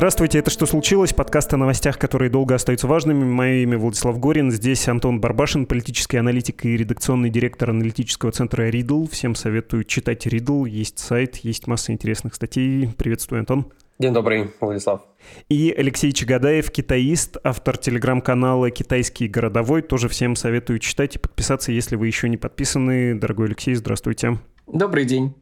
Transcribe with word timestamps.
Здравствуйте, 0.00 0.38
это 0.38 0.50
«Что 0.50 0.64
случилось?» 0.64 1.12
Подкаст 1.12 1.52
о 1.52 1.58
новостях, 1.58 1.98
которые 1.98 2.30
долго 2.30 2.54
остаются 2.54 2.86
важными. 2.86 3.22
Мое 3.22 3.64
имя 3.64 3.76
Владислав 3.76 4.18
Горин. 4.18 4.50
Здесь 4.50 4.88
Антон 4.88 5.20
Барбашин, 5.20 5.66
политический 5.66 6.16
аналитик 6.16 6.64
и 6.64 6.74
редакционный 6.74 7.28
директор 7.28 7.68
аналитического 7.68 8.32
центра 8.32 8.70
Ридл. 8.70 9.06
Всем 9.08 9.34
советую 9.34 9.84
читать 9.84 10.24
Ридл. 10.24 10.64
Есть 10.64 11.00
сайт, 11.00 11.36
есть 11.44 11.66
масса 11.66 11.92
интересных 11.92 12.34
статей. 12.34 12.88
Приветствую, 12.96 13.40
Антон. 13.40 13.66
День 13.98 14.14
добрый, 14.14 14.50
Владислав. 14.58 15.02
И 15.50 15.70
Алексей 15.76 16.12
Чагадаев, 16.12 16.70
китаист, 16.70 17.36
автор 17.44 17.76
телеграм-канала 17.76 18.70
«Китайский 18.70 19.28
городовой». 19.28 19.82
Тоже 19.82 20.08
всем 20.08 20.34
советую 20.34 20.78
читать 20.78 21.16
и 21.16 21.18
подписаться, 21.18 21.72
если 21.72 21.96
вы 21.96 22.06
еще 22.06 22.30
не 22.30 22.38
подписаны. 22.38 23.16
Дорогой 23.16 23.48
Алексей, 23.48 23.74
здравствуйте. 23.74 24.38
Добрый 24.66 25.04
день. 25.04 25.34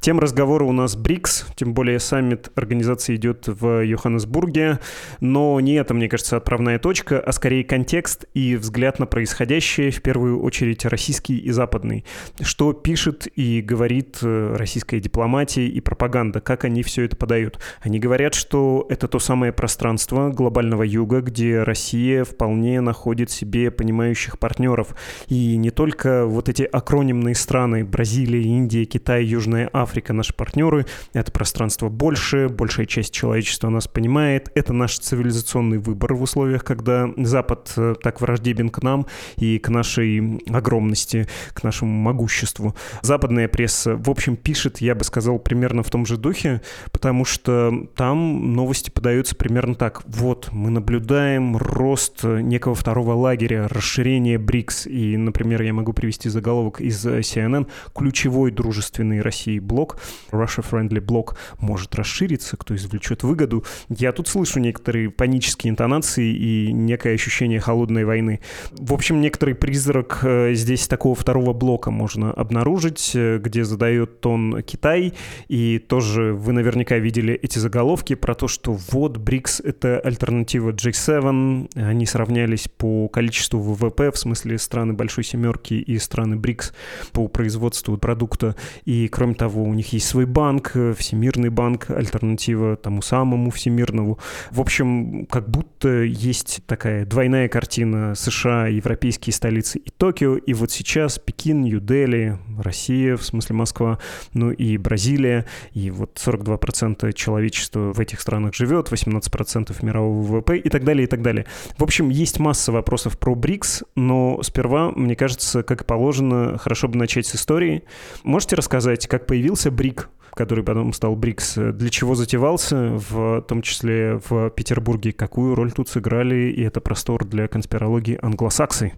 Тем 0.00 0.18
разговора 0.18 0.64
у 0.64 0.72
нас 0.72 0.96
БРИКС, 0.96 1.46
тем 1.56 1.74
более 1.74 1.98
саммит 1.98 2.50
организации 2.54 3.16
идет 3.16 3.44
в 3.46 3.84
Йоханнесбурге, 3.84 4.78
но 5.20 5.58
не 5.60 5.74
это, 5.74 5.94
мне 5.94 6.08
кажется, 6.08 6.36
отправная 6.36 6.78
точка, 6.78 7.20
а 7.20 7.32
скорее 7.32 7.64
контекст 7.64 8.26
и 8.34 8.56
взгляд 8.56 8.98
на 8.98 9.06
происходящее, 9.06 9.90
в 9.90 10.02
первую 10.02 10.42
очередь 10.42 10.84
российский 10.84 11.38
и 11.38 11.50
западный. 11.50 12.04
Что 12.40 12.72
пишет 12.72 13.28
и 13.34 13.60
говорит 13.60 14.18
э, 14.22 14.56
российская 14.56 15.00
дипломатия 15.00 15.66
и 15.66 15.80
пропаганда, 15.80 16.40
как 16.40 16.64
они 16.64 16.82
все 16.82 17.04
это 17.04 17.16
подают. 17.16 17.58
Они 17.80 17.98
говорят, 17.98 18.34
что 18.34 18.86
это 18.88 19.08
то 19.08 19.18
самое 19.18 19.52
пространство 19.52 20.30
глобального 20.30 20.82
юга, 20.82 21.20
где 21.20 21.62
Россия 21.62 22.24
вполне 22.24 22.80
находит 22.80 23.30
себе 23.30 23.70
понимающих 23.70 24.38
партнеров. 24.38 24.94
И 25.28 25.56
не 25.56 25.70
только 25.70 26.26
вот 26.26 26.48
эти 26.48 26.62
акронимные 26.62 27.34
страны 27.34 27.84
Бразилия, 27.84 28.42
Индия, 28.42 28.84
Китай, 28.84 29.24
Южная 29.24 29.63
Южная 29.64 29.70
Африка 29.72 30.12
наши 30.12 30.34
партнеры, 30.34 30.86
это 31.12 31.32
пространство 31.32 31.88
больше, 31.88 32.48
большая 32.48 32.86
часть 32.86 33.12
человечества 33.12 33.68
нас 33.70 33.88
понимает, 33.88 34.50
это 34.54 34.72
наш 34.72 34.98
цивилизационный 34.98 35.78
выбор 35.78 36.14
в 36.14 36.22
условиях, 36.22 36.64
когда 36.64 37.08
Запад 37.16 37.72
э, 37.76 37.94
так 38.02 38.20
враждебен 38.20 38.68
к 38.68 38.82
нам 38.82 39.06
и 39.36 39.58
к 39.58 39.68
нашей 39.68 40.40
огромности, 40.48 41.26
к 41.52 41.62
нашему 41.62 41.92
могуществу. 41.92 42.74
Западная 43.02 43.48
пресса, 43.48 43.96
в 43.96 44.10
общем, 44.10 44.36
пишет, 44.36 44.80
я 44.80 44.94
бы 44.94 45.04
сказал, 45.04 45.38
примерно 45.38 45.82
в 45.82 45.90
том 45.90 46.04
же 46.06 46.16
духе, 46.16 46.60
потому 46.92 47.24
что 47.24 47.72
там 47.96 48.52
новости 48.52 48.90
подаются 48.90 49.34
примерно 49.34 49.74
так. 49.74 50.02
Вот, 50.06 50.50
мы 50.52 50.70
наблюдаем 50.70 51.56
рост 51.56 52.24
некого 52.24 52.74
второго 52.74 53.14
лагеря, 53.14 53.68
расширение 53.68 54.38
БРИКС, 54.38 54.86
и, 54.86 55.16
например, 55.16 55.62
я 55.62 55.72
могу 55.72 55.92
привести 55.92 56.28
заголовок 56.28 56.80
из 56.80 57.04
CNN, 57.06 57.66
ключевой 57.94 58.50
дружественный 58.50 59.20
России 59.20 59.43
России 59.44 59.58
блок, 59.58 59.98
Russia-friendly 60.30 61.00
блок 61.00 61.36
может 61.60 61.94
расшириться, 61.94 62.56
кто 62.56 62.74
извлечет 62.74 63.22
выгоду. 63.22 63.64
Я 63.88 64.12
тут 64.12 64.28
слышу 64.28 64.58
некоторые 64.60 65.10
панические 65.10 65.70
интонации 65.70 66.34
и 66.34 66.72
некое 66.72 67.14
ощущение 67.14 67.60
холодной 67.60 68.04
войны. 68.04 68.40
В 68.72 68.94
общем, 68.94 69.20
некоторый 69.20 69.54
призрак 69.54 70.20
э, 70.22 70.54
здесь 70.54 70.88
такого 70.88 71.14
второго 71.14 71.52
блока 71.52 71.90
можно 71.90 72.32
обнаружить, 72.32 73.12
э, 73.14 73.38
где 73.38 73.64
задает 73.64 74.20
тон 74.20 74.62
Китай, 74.62 75.12
и 75.48 75.78
тоже 75.78 76.32
вы 76.32 76.52
наверняка 76.52 76.96
видели 76.98 77.34
эти 77.34 77.58
заголовки 77.58 78.14
про 78.14 78.34
то, 78.34 78.48
что 78.48 78.72
вот 78.90 79.18
БРИКС— 79.18 79.60
это 79.64 80.00
альтернатива 80.00 80.72
G7, 80.72 81.70
они 81.74 82.06
сравнялись 82.06 82.68
по 82.68 83.08
количеству 83.08 83.60
ВВП, 83.60 84.10
в 84.10 84.16
смысле 84.16 84.58
страны 84.58 84.94
Большой 84.94 85.24
Семерки 85.24 85.74
и 85.74 85.98
страны 85.98 86.36
БРИКС 86.36 86.72
по 87.12 87.28
производству 87.28 87.98
продукта, 87.98 88.56
и 88.84 89.08
кроме 89.08 89.33
того, 89.34 89.62
у 89.62 89.74
них 89.74 89.92
есть 89.92 90.06
свой 90.06 90.26
банк, 90.26 90.72
э, 90.74 90.94
Всемирный 90.96 91.48
банк, 91.48 91.90
альтернатива 91.90 92.76
тому 92.76 93.02
самому 93.02 93.50
Всемирному. 93.50 94.18
В 94.50 94.60
общем, 94.60 95.26
как 95.26 95.48
будто 95.48 96.02
есть 96.02 96.60
такая 96.66 97.06
двойная 97.06 97.48
картина 97.48 98.14
США, 98.14 98.68
европейские 98.68 99.32
столицы 99.32 99.78
и 99.78 99.90
Токио, 99.90 100.36
и 100.36 100.52
вот 100.54 100.70
сейчас 100.70 101.18
Пекин, 101.18 101.62
Нью-Дели, 101.62 102.38
Россия, 102.58 103.16
в 103.16 103.24
смысле 103.24 103.56
Москва, 103.56 103.98
ну 104.32 104.50
и 104.50 104.76
Бразилия, 104.78 105.46
и 105.72 105.90
вот 105.90 106.20
42% 106.24 107.12
человечества 107.12 107.92
в 107.92 108.00
этих 108.00 108.20
странах 108.20 108.54
живет, 108.54 108.90
18% 108.90 109.84
мирового 109.84 110.22
ВВП 110.22 110.58
и 110.58 110.68
так 110.68 110.84
далее, 110.84 111.04
и 111.04 111.06
так 111.06 111.22
далее. 111.22 111.46
В 111.78 111.82
общем, 111.82 112.08
есть 112.08 112.38
масса 112.38 112.72
вопросов 112.72 113.18
про 113.18 113.34
БРИКС, 113.34 113.84
но 113.94 114.42
сперва, 114.42 114.90
мне 114.90 115.16
кажется, 115.16 115.62
как 115.62 115.82
и 115.82 115.84
положено, 115.84 116.58
хорошо 116.58 116.88
бы 116.88 116.96
начать 116.96 117.26
с 117.26 117.34
истории. 117.34 117.84
Можете 118.22 118.56
рассказать, 118.56 119.06
как 119.06 119.23
появился 119.24 119.70
БРИК, 119.70 120.08
который 120.34 120.64
потом 120.64 120.92
стал 120.92 121.16
БРИКС, 121.16 121.54
для 121.72 121.90
чего 121.90 122.14
затевался, 122.14 122.98
в 123.10 123.42
том 123.42 123.62
числе 123.62 124.20
в 124.28 124.50
Петербурге, 124.50 125.12
какую 125.12 125.54
роль 125.54 125.72
тут 125.72 125.88
сыграли, 125.88 126.52
и 126.52 126.62
это 126.62 126.80
простор 126.80 127.24
для 127.24 127.48
конспирологии 127.48 128.18
англосаксы? 128.20 128.92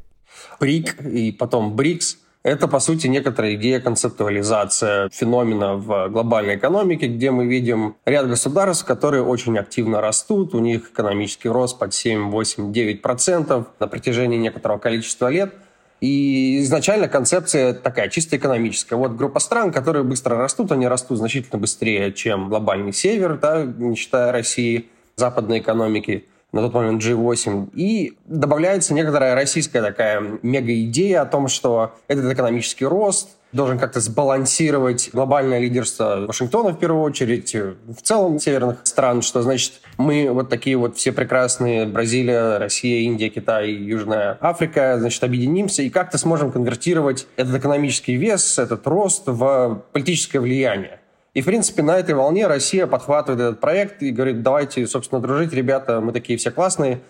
БРИК 0.61 1.03
и 1.03 1.33
потом 1.33 1.77
БРИКС– 1.77 2.19
это, 2.43 2.69
по 2.69 2.79
сути, 2.79 3.09
некоторая 3.09 3.57
идея 3.57 3.81
концептуализация 3.81 5.09
феномена 5.11 5.75
в 5.75 6.09
глобальной 6.09 6.57
экономике, 6.57 7.09
где 7.09 7.31
мы 7.31 7.47
видим 7.47 7.97
ряд 8.05 8.29
государств, 8.29 8.85
которые 8.85 9.25
очень 9.25 9.59
активно 9.59 10.01
растут, 10.01 10.55
у 10.55 10.61
них 10.61 10.91
экономический 10.93 11.49
рост 11.49 11.79
под 11.79 11.93
7, 11.93 12.31
8, 12.31 12.73
9% 12.73 13.67
на 13.81 13.87
протяжении 13.89 14.39
некоторого 14.39 14.79
количества 14.79 15.29
лет– 15.29 15.55
и 16.01 16.61
изначально 16.61 17.09
концепция 17.09 17.73
такая 17.73 18.09
чисто 18.09 18.37
экономическая. 18.37 18.97
Вот 18.97 19.13
группа 19.17 19.41
стран, 19.41 19.73
которые 19.73 20.05
быстро 20.05 20.37
растут, 20.37 20.73
они 20.73 20.87
растут 20.87 21.19
значительно 21.19 21.59
быстрее, 21.59 22.13
чем 22.13 22.49
глобальный 22.49 22.93
север, 22.93 23.39
да, 23.39 23.65
не 23.65 23.97
считая 23.97 24.33
России, 24.33 24.89
западной 25.17 25.61
экономики 25.61 26.27
на 26.53 26.61
тот 26.63 26.75
момент 26.75 27.03
G8. 27.03 27.71
И 27.75 28.17
добавляется 28.27 28.95
некоторая 28.95 29.35
российская 29.35 29.83
такая 29.83 30.23
мега-идея 30.43 31.23
о 31.23 31.27
том, 31.27 31.49
что 31.49 31.95
этот 32.09 32.31
экономический 32.33 32.85
рост 32.85 33.31
должен 33.53 33.79
как-то 33.79 34.01
сбалансировать 34.01 35.11
глобальное 35.13 35.59
лидерство 35.59 36.25
Вашингтона 36.27 36.71
в 36.71 36.79
первую 36.79 37.03
очередь, 37.03 37.55
в 37.55 38.03
целом 38.03 38.39
северных 38.39 38.81
стран, 38.85 39.23
что 39.23 39.43
значит 39.43 39.81
мы 39.99 40.31
вот 40.31 40.49
такие 40.49 40.77
вот 40.77 40.97
все 40.97 41.13
прекрасные 41.13 41.87
Бразилия, 41.87 42.59
Россия, 42.59 43.01
Индия, 43.01 43.29
Китай, 43.29 43.71
Южная 43.71 44.37
Африка, 44.41 44.97
значит, 44.99 45.23
объединимся 45.25 45.83
и 45.83 45.91
как-то 45.91 46.19
сможем 46.19 46.53
конвертировать 46.53 47.27
этот 47.37 47.57
экономический 47.57 48.17
вес, 48.17 48.59
этот 48.59 48.87
рост 48.87 49.23
в 49.27 49.83
политическое 49.93 50.41
влияние. 50.41 51.01
И, 51.35 51.43
в 51.43 51.45
принципе, 51.45 51.83
на 51.83 51.99
этой 51.99 52.15
волне 52.15 52.47
Россия 52.47 52.87
подхватывает 52.87 53.41
этот 53.41 53.61
проект 53.61 54.03
и 54.03 54.11
говорит, 54.11 54.43
давайте, 54.43 54.87
собственно, 54.87 55.21
дружить, 55.21 55.53
ребята, 55.53 56.01
мы 56.01 56.13
такие 56.13 56.39
все 56.39 56.51
классные. 56.51 57.01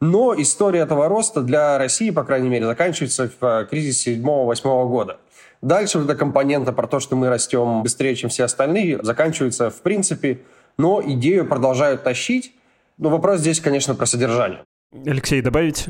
Но 0.00 0.34
история 0.36 0.80
этого 0.80 1.08
роста 1.08 1.40
для 1.40 1.78
России, 1.78 2.10
по 2.10 2.24
крайней 2.24 2.48
мере, 2.48 2.66
заканчивается 2.66 3.30
в 3.40 3.66
кризисе 3.66 4.16
7-8 4.16 4.88
года. 4.88 5.18
Дальше 5.62 5.98
вот 5.98 6.04
эта 6.04 6.18
компонента 6.18 6.72
про 6.72 6.86
то, 6.86 7.00
что 7.00 7.16
мы 7.16 7.28
растем 7.28 7.82
быстрее, 7.82 8.14
чем 8.14 8.28
все 8.28 8.44
остальные, 8.44 9.02
заканчивается 9.02 9.70
в 9.70 9.80
принципе, 9.80 10.40
но 10.76 11.02
идею 11.04 11.46
продолжают 11.46 12.02
тащить. 12.02 12.54
Но 12.98 13.10
вопрос 13.10 13.40
здесь, 13.40 13.60
конечно, 13.60 13.94
про 13.94 14.06
содержание. 14.06 14.64
Алексей, 15.04 15.42
добавить? 15.42 15.86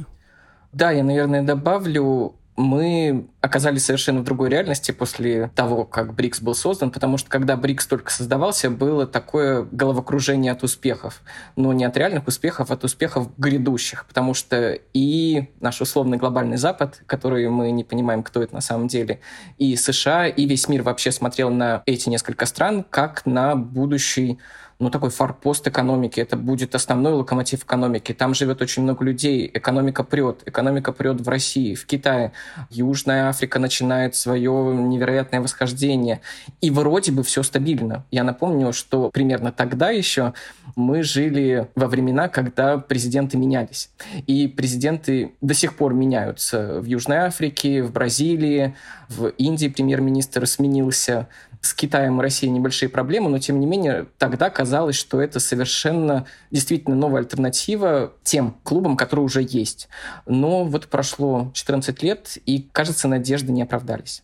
Да, 0.73 0.91
я, 0.91 1.05
наверное, 1.05 1.43
добавлю 1.43 2.35
мы 2.57 3.29
оказались 3.41 3.85
совершенно 3.85 4.21
в 4.21 4.25
другой 4.25 4.49
реальности 4.49 4.91
после 4.91 5.51
того, 5.55 5.85
как 5.85 6.15
БРИКС 6.15 6.41
был 6.41 6.55
создан, 6.55 6.91
потому 6.91 7.19
что 7.19 7.29
когда 7.29 7.57
БРИКС 7.57 7.87
только 7.87 8.11
создавался, 8.11 8.71
было 8.71 9.07
такое 9.07 9.69
головокружение 9.71 10.53
от 10.53 10.63
успехов. 10.63 11.23
Но 11.55 11.73
не 11.73 11.85
от 11.85 11.97
реальных 11.97 12.27
успехов, 12.27 12.71
а 12.71 12.75
от 12.75 12.85
успехов 12.85 13.29
грядущих, 13.37 14.07
потому 14.07 14.35
что 14.35 14.79
и 14.95 15.51
наш 15.61 15.81
условный 15.81 16.17
глобальный 16.17 16.57
Запад, 16.57 17.03
который 17.07 17.49
мы 17.51 17.71
не 17.71 17.85
понимаем, 17.85 18.23
кто 18.23 18.43
это 18.43 18.55
на 18.55 18.63
самом 18.63 18.89
деле, 18.89 19.21
и 19.59 19.77
США, 19.77 20.27
и 20.27 20.47
весь 20.47 20.69
мир 20.69 20.83
вообще 20.83 21.13
смотрел 21.13 21.51
на 21.51 21.83
эти 21.87 22.09
несколько 22.09 22.47
стран 22.47 22.85
как 22.89 23.27
на 23.27 23.55
будущий 23.55 24.39
ну, 24.79 24.91
такой 24.91 25.11
форпост 25.11 25.67
экономики, 25.67 26.21
это 26.21 26.37
будет 26.37 26.75
основной 26.75 27.15
локомотив 27.15 27.65
экономики. 27.65 28.13
Там 28.13 28.35
живет 28.35 28.61
очень 28.61 28.83
много 28.83 29.05
людей, 29.05 29.51
экономика 29.53 30.05
прет, 30.05 30.43
экономика 30.45 30.93
прет 30.93 31.21
в 31.21 31.29
России, 31.29 31.75
в 31.75 31.87
Китае. 31.87 32.33
Южная 32.71 33.29
Африка 33.29 33.59
начинает 33.59 34.15
свое 34.15 34.53
невероятное 34.77 35.41
восхождение. 35.41 36.21
И 36.61 36.71
вроде 36.71 37.11
бы 37.13 37.23
все 37.23 37.43
стабильно. 37.43 38.05
Я 38.11 38.23
напомню, 38.23 38.73
что 38.75 39.11
примерно 39.11 39.51
тогда 39.51 39.91
еще 39.91 40.35
мы 40.75 41.03
жили 41.03 41.69
во 41.75 41.87
времена, 41.87 42.29
когда 42.29 42.77
президенты 42.77 43.39
менялись. 43.39 43.91
И 44.27 44.47
президенты 44.47 45.33
до 45.41 45.55
сих 45.55 45.77
пор 45.77 45.95
меняются. 45.95 46.81
В 46.81 46.85
Южной 46.85 47.19
Африке, 47.19 47.83
в 47.83 47.93
Бразилии, 47.93 48.75
в 49.09 49.29
Индии 49.29 49.69
премьер-министр 49.69 50.47
сменился. 50.47 51.29
С 51.67 51.75
Китаем 51.75 52.21
и 52.21 52.23
Россией 52.23 52.53
небольшие 52.53 52.89
проблемы, 52.89 53.29
но 53.29 53.41
тем 53.41 53.59
не 53.59 53.67
менее 53.67 54.07
тогда 54.19 54.51
казалось, 54.51 54.95
что 54.95 55.21
это 55.21 55.41
совершенно 55.41 56.25
действительно 56.53 56.95
новая 56.95 57.23
альтернатива 57.23 58.13
тем 58.23 58.55
клубам, 58.63 58.97
которые 58.97 59.25
уже 59.25 59.43
есть. 59.43 59.89
Но 60.27 60.63
вот 60.63 60.87
прошло 60.87 61.51
14 61.55 62.05
лет, 62.05 62.39
и, 62.47 62.69
кажется, 62.71 63.09
надежды 63.09 63.51
не 63.51 63.63
оправдались. 63.63 64.23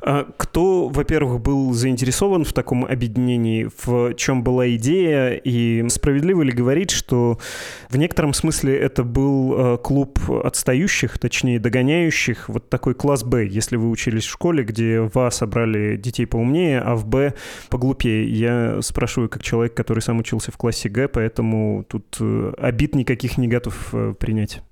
А 0.00 0.26
кто, 0.36 0.88
во-первых, 0.88 1.40
был 1.40 1.72
заинтересован 1.72 2.44
в 2.44 2.52
таком 2.52 2.84
объединении, 2.84 3.68
в 3.84 4.14
чем 4.14 4.42
была 4.42 4.68
идея, 4.76 5.34
и 5.34 5.88
справедливо 5.88 6.42
ли 6.42 6.52
говорить, 6.52 6.90
что 6.90 7.38
в 7.88 7.96
некотором 7.96 8.32
смысле 8.34 8.76
это 8.76 9.04
был 9.04 9.54
э, 9.54 9.78
клуб 9.78 10.18
отстающих, 10.28 11.18
точнее 11.18 11.58
догоняющих, 11.58 12.48
вот 12.48 12.68
такой 12.68 12.94
класс 12.94 13.24
Б, 13.24 13.46
если 13.46 13.76
вы 13.76 13.90
учились 13.90 14.24
в 14.24 14.30
школе, 14.30 14.64
где 14.64 15.00
в 15.00 15.16
А 15.18 15.30
собрали 15.30 15.96
детей 15.96 16.26
поумнее, 16.26 16.80
а 16.80 16.94
в 16.94 17.06
Б 17.06 17.34
поглупее. 17.68 18.24
Я 18.30 18.82
спрашиваю 18.82 19.28
как 19.28 19.42
человек, 19.42 19.74
который 19.74 20.00
сам 20.00 20.18
учился 20.18 20.52
в 20.52 20.56
классе 20.56 20.88
Г, 20.88 21.08
поэтому 21.08 21.84
тут 21.88 22.16
э, 22.20 22.52
обид 22.58 22.94
никаких 22.94 23.38
не 23.38 23.48
готов 23.48 23.74
э, 23.92 24.14
принять. 24.18 24.62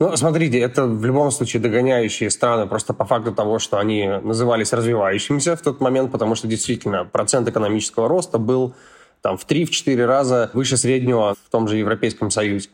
Ну, 0.00 0.16
смотрите, 0.16 0.60
это 0.60 0.84
в 0.84 1.04
любом 1.04 1.32
случае 1.32 1.60
догоняющие 1.60 2.30
страны 2.30 2.68
просто 2.68 2.94
по 2.94 3.04
факту 3.04 3.34
того, 3.34 3.58
что 3.58 3.78
они 3.78 4.06
назывались 4.22 4.72
развивающимися 4.72 5.56
в 5.56 5.60
тот 5.60 5.80
момент, 5.80 6.12
потому 6.12 6.36
что 6.36 6.46
действительно 6.46 7.04
процент 7.04 7.48
экономического 7.48 8.08
роста 8.08 8.38
был 8.38 8.74
там 9.22 9.36
в 9.36 9.44
3-4 9.44 10.04
раза 10.06 10.50
выше 10.54 10.76
среднего 10.76 11.34
в 11.34 11.50
том 11.50 11.66
же 11.66 11.78
Европейском 11.78 12.30
Союзе. 12.30 12.68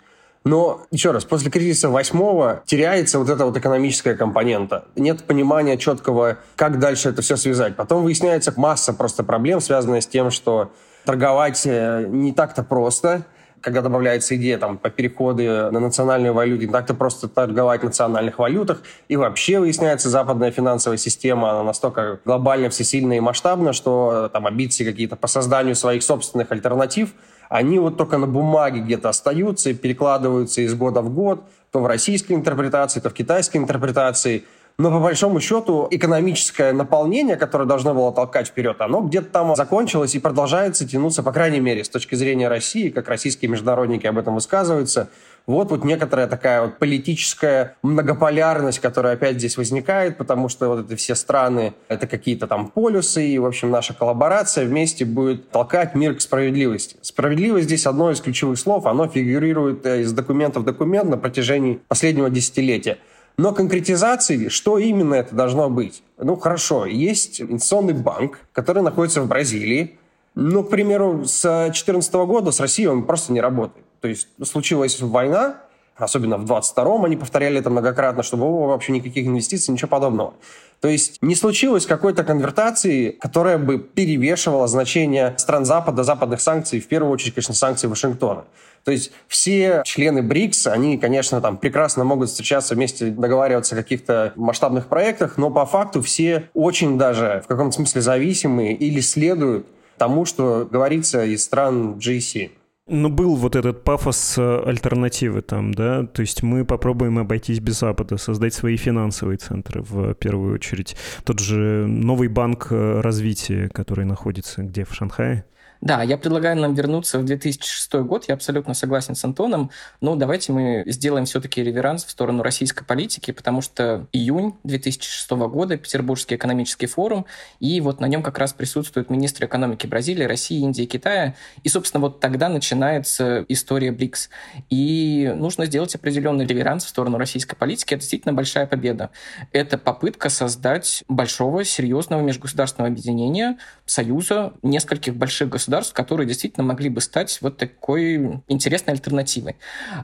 Но, 0.45 0.83
еще 0.91 1.13
раз, 1.13 1.25
после 1.25 1.51
кризиса 1.51 1.89
восьмого 1.89 2.63
теряется 2.67 3.19
вот 3.19 3.31
эта 3.31 3.47
вот 3.47 3.57
экономическая 3.57 4.15
компонента. 4.15 4.85
Нет 4.95 5.25
понимания 5.25 5.79
четкого, 5.79 6.37
как 6.57 6.79
дальше 6.79 7.09
это 7.09 7.23
все 7.23 7.37
связать. 7.37 7.77
Потом 7.77 8.05
выясняется 8.05 8.53
масса 8.55 8.93
просто 8.93 9.25
проблем, 9.25 9.63
связанных 9.63 10.03
с 10.03 10.07
тем, 10.07 10.31
что 10.31 10.71
торговать 11.07 11.63
э, 11.65 12.05
не 12.07 12.33
так-то 12.33 12.63
просто 12.63 13.25
когда 13.65 13.81
добавляется 13.81 14.37
идея 14.37 14.59
там, 14.59 14.77
по 14.77 14.91
переходу 14.91 15.43
на 15.43 15.81
национальную 15.81 16.35
валюту, 16.35 16.67
не 16.67 16.73
так-то 16.73 16.93
просто 16.93 17.29
торговать 17.29 17.81
в 17.81 17.85
национальных 17.85 18.39
валютах. 18.39 18.83
И 19.09 19.17
вообще 19.17 19.59
выясняется, 19.59 20.11
западная 20.11 20.51
финансовая 20.51 20.99
система, 20.99 21.51
она 21.51 21.63
настолько 21.63 22.21
глобально, 22.27 22.69
всесильная 22.69 23.17
и 23.17 23.21
масштабна, 23.21 23.73
что 23.73 24.29
там 24.31 24.47
амбиции 24.47 24.85
какие-то 24.85 25.17
по 25.17 25.29
созданию 25.29 25.75
своих 25.77 26.03
собственных 26.03 26.53
альтернатив, 26.53 27.15
они 27.49 27.79
вот 27.79 27.97
только 27.97 28.19
на 28.19 28.27
бумаге 28.27 28.81
где-то 28.81 29.09
остаются 29.09 29.71
и 29.71 29.75
перекладываются 29.75 30.61
из 30.61 30.75
года 30.75 31.01
в 31.01 31.13
год, 31.15 31.43
то 31.73 31.81
в 31.81 31.87
российской 31.87 32.35
интерпретации, 32.35 33.01
то 33.01 33.09
в 33.09 33.15
китайской 33.15 33.57
интерпретации– 33.57 34.45
но 34.77 34.91
по 34.91 34.99
большому 34.99 35.41
счету 35.41 35.87
экономическое 35.91 36.73
наполнение, 36.73 37.37
которое 37.37 37.65
должно 37.65 37.95
было 37.95 38.13
толкать 38.13 38.49
вперед, 38.49 38.81
оно 38.81 39.03
где-то 39.03 39.29
там 39.29 39.55
закончилось 39.55 40.15
и 40.15 40.19
продолжается 40.19 40.89
тянуться, 40.89 41.23
по 41.23 41.33
крайней 41.33 41.61
мере, 41.61 41.85
с 41.85 41.89
точки 41.89 42.17
зрения 42.17 42.49
России, 42.49 42.89
как 42.89 43.09
российские 43.09 43.51
международники 43.51 44.07
об 44.07 44.19
этом 44.19 44.35
высказываются. 44.35 45.11
Вот 45.47 45.71
вот 45.71 45.85
некоторая 45.85 46.27
такая 46.27 46.63
вот 46.63 46.79
политическая 46.79 47.77
многополярность, 47.83 48.79
которая 48.79 49.13
опять 49.13 49.37
здесь 49.37 49.59
возникает, 49.59 50.17
потому 50.17 50.49
что 50.49 50.69
вот 50.69 50.87
эти 50.87 50.97
все 50.97 51.15
страны— 51.15 51.75
это 51.89 52.07
какие-то 52.07 52.47
там 52.47 52.69
полюсы, 52.69 53.27
и, 53.27 53.39
в 53.39 53.45
общем, 53.45 53.71
наша 53.71 53.93
коллаборация 53.93 54.65
вместе 54.65 55.05
будет 55.05 55.51
толкать 55.51 55.95
мир 55.95 56.15
к 56.15 56.23
справедливости. 56.23 56.97
Справедливость 57.03 57.67
здесь 57.67 57.87
одно 57.87 58.11
из 58.11 58.23
ключевых 58.23 58.59
слов, 58.59 58.87
оно 58.87 59.07
фигурирует 59.07 59.85
э, 59.85 60.01
из 60.01 60.13
документа 60.13 60.61
в 60.61 60.65
документ 60.65 61.11
на 61.11 61.19
протяжении 61.19 61.79
последнего 61.89 62.31
десятилетия. 62.31 62.99
Но 63.37 63.53
конкретизации, 63.53 64.49
что 64.49 64.79
именно 64.79 65.15
это 65.15 65.35
должно 65.35 65.69
быть? 65.69 66.03
Ну, 66.19 66.37
хорошо, 66.37 66.87
есть 66.87 67.41
инвестиционный 67.41 67.95
банк, 67.95 68.39
который 68.53 68.83
находится 68.83 69.23
в 69.23 69.29
Бразилии. 69.29 69.99
Ну, 70.37 70.63
к 70.63 70.71
примеру, 70.71 71.25
с 71.25 71.43
2014 71.43 72.15
года 72.15 72.53
с 72.53 72.61
Россией 72.61 72.89
он 72.89 73.05
просто 73.05 73.33
не 73.33 73.41
работает. 73.41 73.87
То 74.01 74.09
есть 74.09 74.29
случилась 74.45 75.01
война, 75.01 75.64
особенно 75.97 76.37
в 76.37 76.45
22-м, 76.45 77.05
они 77.05 77.17
повторяли 77.17 77.59
это 77.59 77.71
многократно, 77.71 78.23
чтобы 78.23 78.45
о, 78.45 78.67
вообще 78.67 78.93
никаких 78.93 79.27
инвестиций, 79.27 79.73
ничего 79.73 79.89
подобного. 79.89 80.35
То 80.81 80.89
есть 80.89 81.19
не 81.23 81.35
случилось 81.35 81.87
какой-то 81.87 82.25
конвертации, 82.25 83.11
которая 83.11 83.59
бы 83.59 83.79
перевешивала 83.79 84.67
значение 84.67 85.35
стран 85.39 85.65
Запада, 85.65 86.03
западных 86.03 86.41
санкций, 86.41 86.81
в 86.81 86.89
первую 86.89 87.13
очередь, 87.13 87.35
конечно, 87.35 87.55
санкций 87.55 87.89
Вашингтона. 87.89 88.45
То 88.85 88.91
есть 88.93 89.13
все 89.29 89.83
члены 89.87 90.23
БРИКС, 90.23 90.67
они, 90.67 90.99
конечно, 90.99 91.41
там 91.41 91.57
прекрасно 91.57 92.05
могут 92.05 92.29
встречаться 92.29 92.75
вместе, 92.75 93.07
договариваться 93.07 93.75
о 93.75 93.79
каких-то 93.79 94.33
масштабных 94.37 94.89
проектах, 94.89 95.39
но 95.39 95.51
по 95.51 95.65
факту 95.65 96.03
все 96.03 96.51
очень 96.53 96.99
даже 96.99 97.41
в 97.45 97.49
каком-то 97.49 97.77
смысле 97.77 98.03
зависимые 98.03 98.75
или 98.75 99.01
следуют 99.01 99.67
тому, 99.97 100.27
что 100.27 100.69
говорится 100.71 101.25
из 101.25 101.45
стран 101.45 101.95
GC. 101.95 102.51
Ну, 102.87 103.09
был 103.09 103.37
вот 103.37 103.57
этот 103.57 103.83
пафос 103.83 104.37
э, 104.37 104.63
альтернативы 104.67 105.41
там, 105.41 105.73
да, 105.73 106.05
то 106.05 106.21
есть 106.21 106.43
мы 106.43 106.67
попробуем 106.67 107.19
обойтись 107.19 107.59
без 107.59 107.79
Запада, 107.79 108.19
создать 108.19 108.53
свои 108.53 108.77
финансовые 108.77 109.39
центры 109.39 109.81
в 109.81 110.13
первую 110.15 110.57
очередь. 110.57 110.95
Тот 111.25 111.39
же 111.39 111.87
новый 111.87 112.29
банк 112.29 112.67
э, 112.71 113.01
развития, 113.01 113.71
который 113.73 114.05
находится 114.05 114.63
где, 114.63 114.85
в 114.85 114.95
Шанхае? 114.95 115.47
Да, 115.85 116.03
я 116.03 116.17
предлагаю 116.17 116.57
нам 116.57 116.73
вернуться 116.73 117.19
в 117.19 117.27
2006 117.27 117.93
год. 118.07 118.25
Я 118.27 118.37
абсолютно 118.37 118.73
согласен 118.73 119.15
с 119.15 119.23
Антоном. 119.23 119.71
Но 120.01 120.17
давайте 120.17 120.51
мы 120.51 120.83
сделаем 120.87 121.27
все-таки 121.27 121.63
реверанс 121.63 122.07
в 122.07 122.11
сторону 122.11 122.43
российской 122.43 122.87
политики, 122.87 123.33
потому 123.33 123.61
что 123.61 124.07
июнь 124.11 124.55
2006 124.65 125.31
года, 125.33 125.77
Петербургский 125.77 126.37
экономический 126.37 126.87
форум, 126.87 127.27
и 127.61 127.83
вот 127.83 128.01
на 128.01 128.07
нем 128.07 128.23
как 128.23 128.39
раз 128.39 128.55
присутствуют 128.55 129.11
министры 129.11 129.47
экономики 129.47 129.87
Бразилии, 129.87 130.25
России, 130.25 130.59
Индии, 130.61 130.85
Китая. 130.85 131.35
И, 131.65 131.69
собственно, 131.69 132.01
вот 132.01 132.19
тогда 132.19 132.49
начинается 132.49 133.45
история 133.49 133.93
БРИКС. 133.93 134.31
И 134.71 135.35
нужно 135.37 135.67
сделать 135.67 135.95
определенный 135.95 136.47
реверанс 136.47 136.87
в 136.87 136.89
сторону 136.89 137.19
российской 137.19 137.57
политики. 137.57 137.93
Это 137.93 138.01
действительно 138.01 138.33
большая 138.33 138.67
победа. 138.67 139.11
Это 139.53 139.77
попытка 139.77 140.31
создать 140.31 141.05
большого, 141.09 141.63
серьезного 141.63 142.23
межгосударственного 142.23 142.91
объединения, 142.91 143.59
союза 143.85 144.55
нескольких 144.63 145.15
больших 145.15 145.51
государств, 145.51 145.74
государств, 145.75 145.93
которые 145.93 146.27
действительно 146.29 146.65
могли 146.65 146.89
бы 146.89 147.01
стать 147.01 147.39
вот 147.41 147.57
такой 147.57 148.41
интересной 148.47 148.95
альтернативой. 148.95 149.57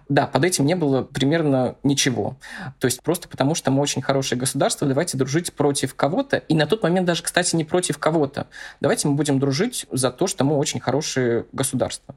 Да, 0.09 0.27
под 0.27 0.45
этим 0.45 0.67
не 0.67 0.75
было 0.75 1.03
примерно 1.03 1.77
ничего. 1.85 2.37
То 2.81 2.87
есть 2.87 3.01
просто 3.03 3.29
потому, 3.29 3.55
что 3.55 3.71
мы 3.71 3.81
очень 3.81 4.03
хорошее 4.03 4.39
государство, 4.39 4.89
давайте 4.89 5.17
дружить 5.17 5.53
против 5.53 5.95
кого-то. 5.95 6.39
И 6.39 6.55
на 6.55 6.67
тот 6.67 6.83
момент 6.83 7.07
даже, 7.07 7.23
кстати, 7.23 7.55
не 7.55 7.65
против 7.65 7.99
кого-то. 7.99 8.49
Давайте 8.81 9.07
мы 9.07 9.15
будем 9.15 9.39
дружить 9.39 9.87
за 9.93 10.11
то, 10.11 10.27
что 10.27 10.45
мы 10.45 10.57
очень 10.57 10.81
хорошее 10.81 11.47
государство. 11.53 12.17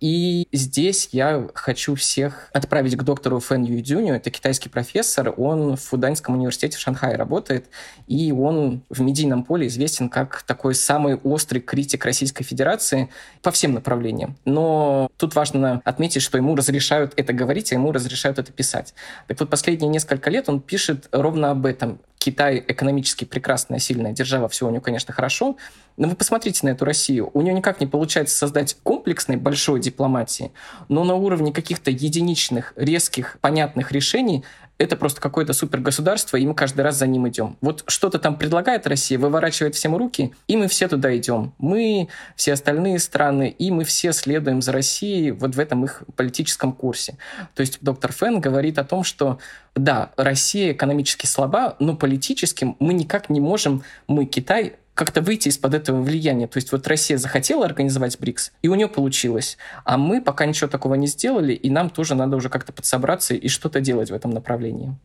И 0.00 0.46
здесь 0.52 1.08
я 1.10 1.48
хочу 1.54 1.96
всех 1.96 2.50
отправить 2.52 2.96
к 2.96 3.02
доктору 3.02 3.40
Фэн 3.40 3.64
Юйдзюню. 3.64 4.14
Это 4.14 4.30
китайский 4.30 4.68
профессор. 4.68 5.34
Он 5.36 5.76
в 5.76 5.80
Фуданьском 5.80 6.36
университете 6.36 6.76
в 6.76 6.80
Шанхае 6.80 7.16
работает. 7.16 7.66
И 8.06 8.30
он 8.30 8.84
в 8.88 9.00
медийном 9.00 9.42
поле 9.42 9.66
известен 9.66 10.08
как 10.08 10.42
такой 10.42 10.76
самый 10.76 11.16
острый 11.16 11.58
критик 11.58 12.04
Российской 12.04 12.44
Федерации 12.44 12.83
коммуникации 12.84 13.08
по 13.42 13.50
всем 13.50 13.72
направлениям. 13.72 14.36
Но 14.44 15.08
тут 15.16 15.34
важно 15.34 15.82
отметить, 15.84 16.22
что 16.22 16.38
ему 16.38 16.56
разрешают 16.56 17.12
это 17.16 17.32
говорить, 17.32 17.72
а 17.72 17.74
ему 17.74 17.92
разрешают 17.92 18.38
это 18.38 18.52
писать. 18.52 18.94
Так 19.26 19.40
вот, 19.40 19.50
последние 19.50 19.88
несколько 19.88 20.30
лет 20.30 20.48
он 20.48 20.60
пишет 20.60 21.08
ровно 21.12 21.50
об 21.50 21.66
этом. 21.66 21.98
Китай 22.18 22.64
экономически 22.66 23.26
прекрасная, 23.26 23.78
сильная 23.78 24.12
держава, 24.12 24.48
все 24.48 24.66
у 24.66 24.70
него, 24.70 24.80
конечно, 24.80 25.12
хорошо, 25.12 25.58
но 25.98 26.08
вы 26.08 26.16
посмотрите 26.16 26.60
на 26.62 26.70
эту 26.70 26.86
Россию. 26.86 27.30
У 27.34 27.42
нее 27.42 27.52
никак 27.52 27.80
не 27.80 27.86
получается 27.86 28.34
создать 28.34 28.78
комплексной 28.82 29.36
большой 29.36 29.78
дипломатии, 29.78 30.50
но 30.88 31.04
на 31.04 31.16
уровне 31.16 31.52
каких-то 31.52 31.90
единичных, 31.90 32.72
резких, 32.76 33.36
понятных 33.42 33.92
решений 33.92 34.42
это 34.78 34.96
просто 34.96 35.20
какое-то 35.20 35.52
супергосударство, 35.52 36.36
и 36.36 36.44
мы 36.46 36.54
каждый 36.54 36.80
раз 36.80 36.96
за 36.96 37.06
ним 37.06 37.28
идем. 37.28 37.56
Вот 37.60 37.84
что-то 37.86 38.18
там 38.18 38.36
предлагает 38.36 38.86
Россия, 38.86 39.18
выворачивает 39.18 39.74
всем 39.74 39.96
руки, 39.96 40.34
и 40.48 40.56
мы 40.56 40.66
все 40.66 40.88
туда 40.88 41.16
идем. 41.16 41.54
Мы, 41.58 42.08
все 42.34 42.54
остальные 42.54 42.98
страны, 42.98 43.54
и 43.56 43.70
мы 43.70 43.84
все 43.84 44.12
следуем 44.12 44.62
за 44.62 44.72
Россией 44.72 45.30
вот 45.30 45.54
в 45.54 45.60
этом 45.60 45.84
их 45.84 46.02
политическом 46.16 46.72
курсе. 46.72 47.16
То 47.54 47.60
есть 47.60 47.78
доктор 47.82 48.12
Фен 48.12 48.40
говорит 48.40 48.78
о 48.78 48.84
том, 48.84 49.04
что 49.04 49.38
да, 49.76 50.10
Россия 50.16 50.72
экономически 50.72 51.26
слаба, 51.26 51.76
но 51.78 51.96
политически 51.96 52.74
мы 52.78 52.94
никак 52.94 53.30
не 53.30 53.40
можем, 53.40 53.82
мы, 54.08 54.24
Китай, 54.24 54.76
как-то 54.94 55.20
выйти 55.20 55.48
из-под 55.48 55.74
этого 55.74 56.00
влияния. 56.00 56.46
То 56.46 56.56
есть 56.56 56.72
вот 56.72 56.86
Россия 56.86 57.18
захотела 57.18 57.66
организовать 57.66 58.18
БРИКС, 58.18 58.52
и 58.62 58.68
у 58.68 58.74
нее 58.74 58.88
получилось. 58.88 59.58
А 59.84 59.98
мы 59.98 60.22
пока 60.22 60.46
ничего 60.46 60.68
такого 60.68 60.94
не 60.94 61.06
сделали, 61.06 61.52
и 61.52 61.68
нам 61.70 61.90
тоже 61.90 62.14
надо 62.14 62.36
уже 62.36 62.48
как-то 62.48 62.72
подсобраться 62.72 63.34
и 63.34 63.48
что-то 63.48 63.80
делать 63.80 64.10
в 64.10 64.14
этом 64.14 64.30
направлении. 64.30 64.96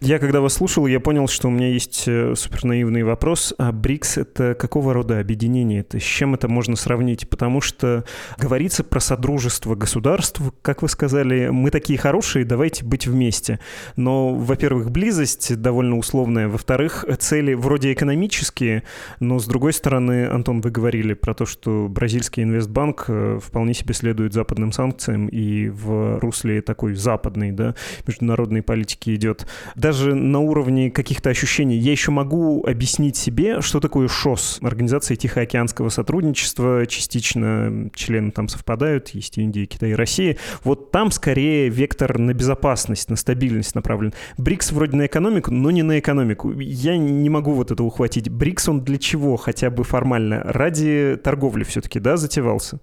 Я 0.00 0.18
когда 0.18 0.40
вас 0.40 0.54
слушал, 0.54 0.86
я 0.86 1.00
понял, 1.00 1.28
что 1.28 1.48
у 1.48 1.50
меня 1.50 1.68
есть 1.68 2.04
э, 2.06 2.34
супер 2.34 2.64
наивный 2.64 3.02
вопрос. 3.02 3.54
А 3.58 3.72
БРИКС— 3.72 4.16
это 4.18 4.54
какого 4.54 4.92
рода 4.92 5.18
объединение? 5.18 5.80
Это 5.80 5.98
с 5.98 6.02
чем 6.02 6.34
это 6.34 6.48
можно 6.48 6.76
сравнить? 6.76 7.28
Потому 7.28 7.60
что 7.60 8.04
говорится 8.38 8.84
про 8.84 9.00
содружество 9.00 9.74
государств, 9.74 10.40
как 10.62 10.82
вы 10.82 10.88
сказали, 10.88 11.48
мы 11.48 11.70
такие 11.70 11.98
хорошие, 11.98 12.44
давайте 12.44 12.84
быть 12.84 13.06
вместе. 13.06 13.60
Но, 13.96 14.34
во-первых, 14.34 14.90
близость 14.90 15.60
довольно 15.60 15.96
условная. 15.96 16.48
Во-вторых, 16.48 17.04
цели 17.18 17.54
вроде 17.54 17.92
экономические, 17.92 18.82
но, 19.20 19.38
с 19.38 19.46
другой 19.46 19.72
стороны, 19.72 20.26
Антон, 20.26 20.60
вы 20.60 20.70
говорили 20.70 21.14
про 21.14 21.34
то, 21.34 21.46
что 21.46 21.88
бразильский 21.88 22.42
инвестбанк 22.42 23.06
э, 23.08 23.38
вполне 23.42 23.74
себе 23.74 23.94
следует 23.94 24.32
западным 24.32 24.72
санкциям 24.72 25.28
и 25.28 25.68
в 25.68 26.18
русле 26.18 26.60
такой 26.62 26.94
западной, 26.94 27.52
да, 27.52 27.74
международной 28.06 28.62
политики 28.62 29.14
идет. 29.14 29.46
Даже 29.76 30.14
на 30.14 30.40
уровне 30.40 30.90
каких-то 30.90 31.30
ощущений, 31.30 31.76
я 31.76 31.92
еще 31.92 32.10
могу 32.10 32.64
объяснить 32.66 33.16
себе, 33.16 33.60
что 33.60 33.78
такое 33.78 34.08
ШОС, 34.08 34.58
Организация 34.62 35.16
Тихоокеанского 35.16 35.90
сотрудничества, 35.90 36.86
частично 36.86 37.90
члены 37.94 38.30
там 38.30 38.48
совпадают, 38.48 39.10
есть 39.10 39.36
Индия, 39.38 39.66
Китай 39.66 39.90
и 39.90 39.94
Россия. 39.94 40.38
Вот 40.64 40.90
там 40.90 41.10
скорее 41.10 41.68
вектор 41.68 42.18
на 42.18 42.32
безопасность, 42.32 43.10
на 43.10 43.16
стабильность 43.16 43.74
направлен. 43.74 44.14
БРИКС 44.38 44.72
вроде 44.72 44.96
на 44.96 45.06
экономику, 45.06 45.52
но 45.52 45.70
не 45.70 45.82
на 45.82 45.98
экономику. 45.98 46.52
Я 46.58 46.96
не 46.96 47.28
могу 47.28 47.52
вот 47.52 47.70
это 47.70 47.84
ухватить. 47.84 48.30
БРИКС 48.30 48.70
он 48.70 48.82
для 48.82 48.98
чего 48.98 49.36
хотя 49.36 49.68
бы 49.70 49.84
формально? 49.84 50.42
Ради 50.42 51.20
торговли 51.22 51.64
все-таки, 51.64 52.00
да, 52.00 52.16
затевался? 52.16 52.80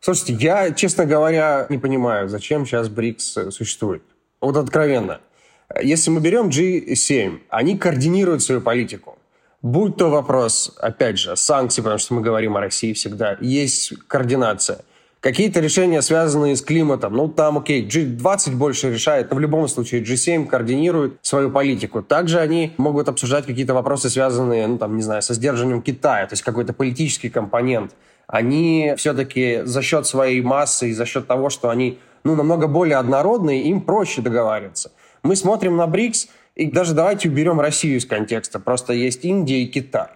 Слушайте, 0.00 0.34
я, 0.34 0.70
честно 0.72 1.06
говоря, 1.06 1.66
не 1.70 1.78
понимаю, 1.78 2.28
зачем 2.28 2.66
сейчас 2.66 2.90
БРИКС 2.90 3.38
существует. 3.50 4.02
Вот 4.42 4.58
откровенно. 4.58 5.20
Если 5.82 6.10
мы 6.10 6.20
берем 6.20 6.48
G7, 6.48 7.40
они 7.48 7.76
координируют 7.76 8.42
свою 8.42 8.60
политику. 8.60 9.18
Будь 9.60 9.96
то 9.96 10.10
вопрос, 10.10 10.76
опять 10.80 11.18
же, 11.18 11.36
санкций, 11.36 11.82
потому 11.82 11.98
что 11.98 12.14
мы 12.14 12.20
говорим 12.20 12.56
о 12.56 12.60
России 12.60 12.92
всегда, 12.92 13.38
есть 13.40 13.94
координация. 14.06 14.84
Какие-то 15.20 15.60
решения, 15.60 16.02
связанные 16.02 16.54
с 16.54 16.60
климатом, 16.60 17.14
ну 17.14 17.28
там, 17.28 17.56
окей, 17.56 17.88
G20 17.88 18.56
больше 18.56 18.92
решает, 18.92 19.30
но 19.30 19.36
в 19.36 19.40
любом 19.40 19.66
случае 19.68 20.02
G7 20.02 20.46
координирует 20.46 21.14
свою 21.22 21.50
политику. 21.50 22.02
Также 22.02 22.40
они 22.40 22.74
могут 22.76 23.08
обсуждать 23.08 23.46
какие-то 23.46 23.72
вопросы, 23.72 24.10
связанные, 24.10 24.66
ну 24.66 24.76
там, 24.76 24.96
не 24.96 25.02
знаю, 25.02 25.22
со 25.22 25.32
сдерживанием 25.32 25.80
Китая, 25.80 26.26
то 26.26 26.34
есть 26.34 26.42
какой-то 26.42 26.74
политический 26.74 27.30
компонент. 27.30 27.92
Они 28.26 28.92
все-таки 28.98 29.62
за 29.64 29.80
счет 29.80 30.06
своей 30.06 30.42
массы 30.42 30.90
и 30.90 30.92
за 30.92 31.06
счет 31.06 31.26
того, 31.26 31.48
что 31.48 31.70
они 31.70 31.98
ну, 32.22 32.34
намного 32.34 32.66
более 32.66 32.98
однородные, 32.98 33.62
им 33.62 33.80
проще 33.80 34.20
договариваться. 34.20 34.92
Мы 35.24 35.36
смотрим 35.36 35.76
на 35.76 35.86
БРИКС, 35.86 36.28
и 36.54 36.70
даже 36.70 36.92
давайте 36.92 37.30
уберем 37.30 37.58
Россию 37.58 37.96
из 37.96 38.04
контекста. 38.04 38.60
Просто 38.60 38.92
есть 38.92 39.24
Индия 39.24 39.62
и 39.62 39.66
Китай. 39.66 40.08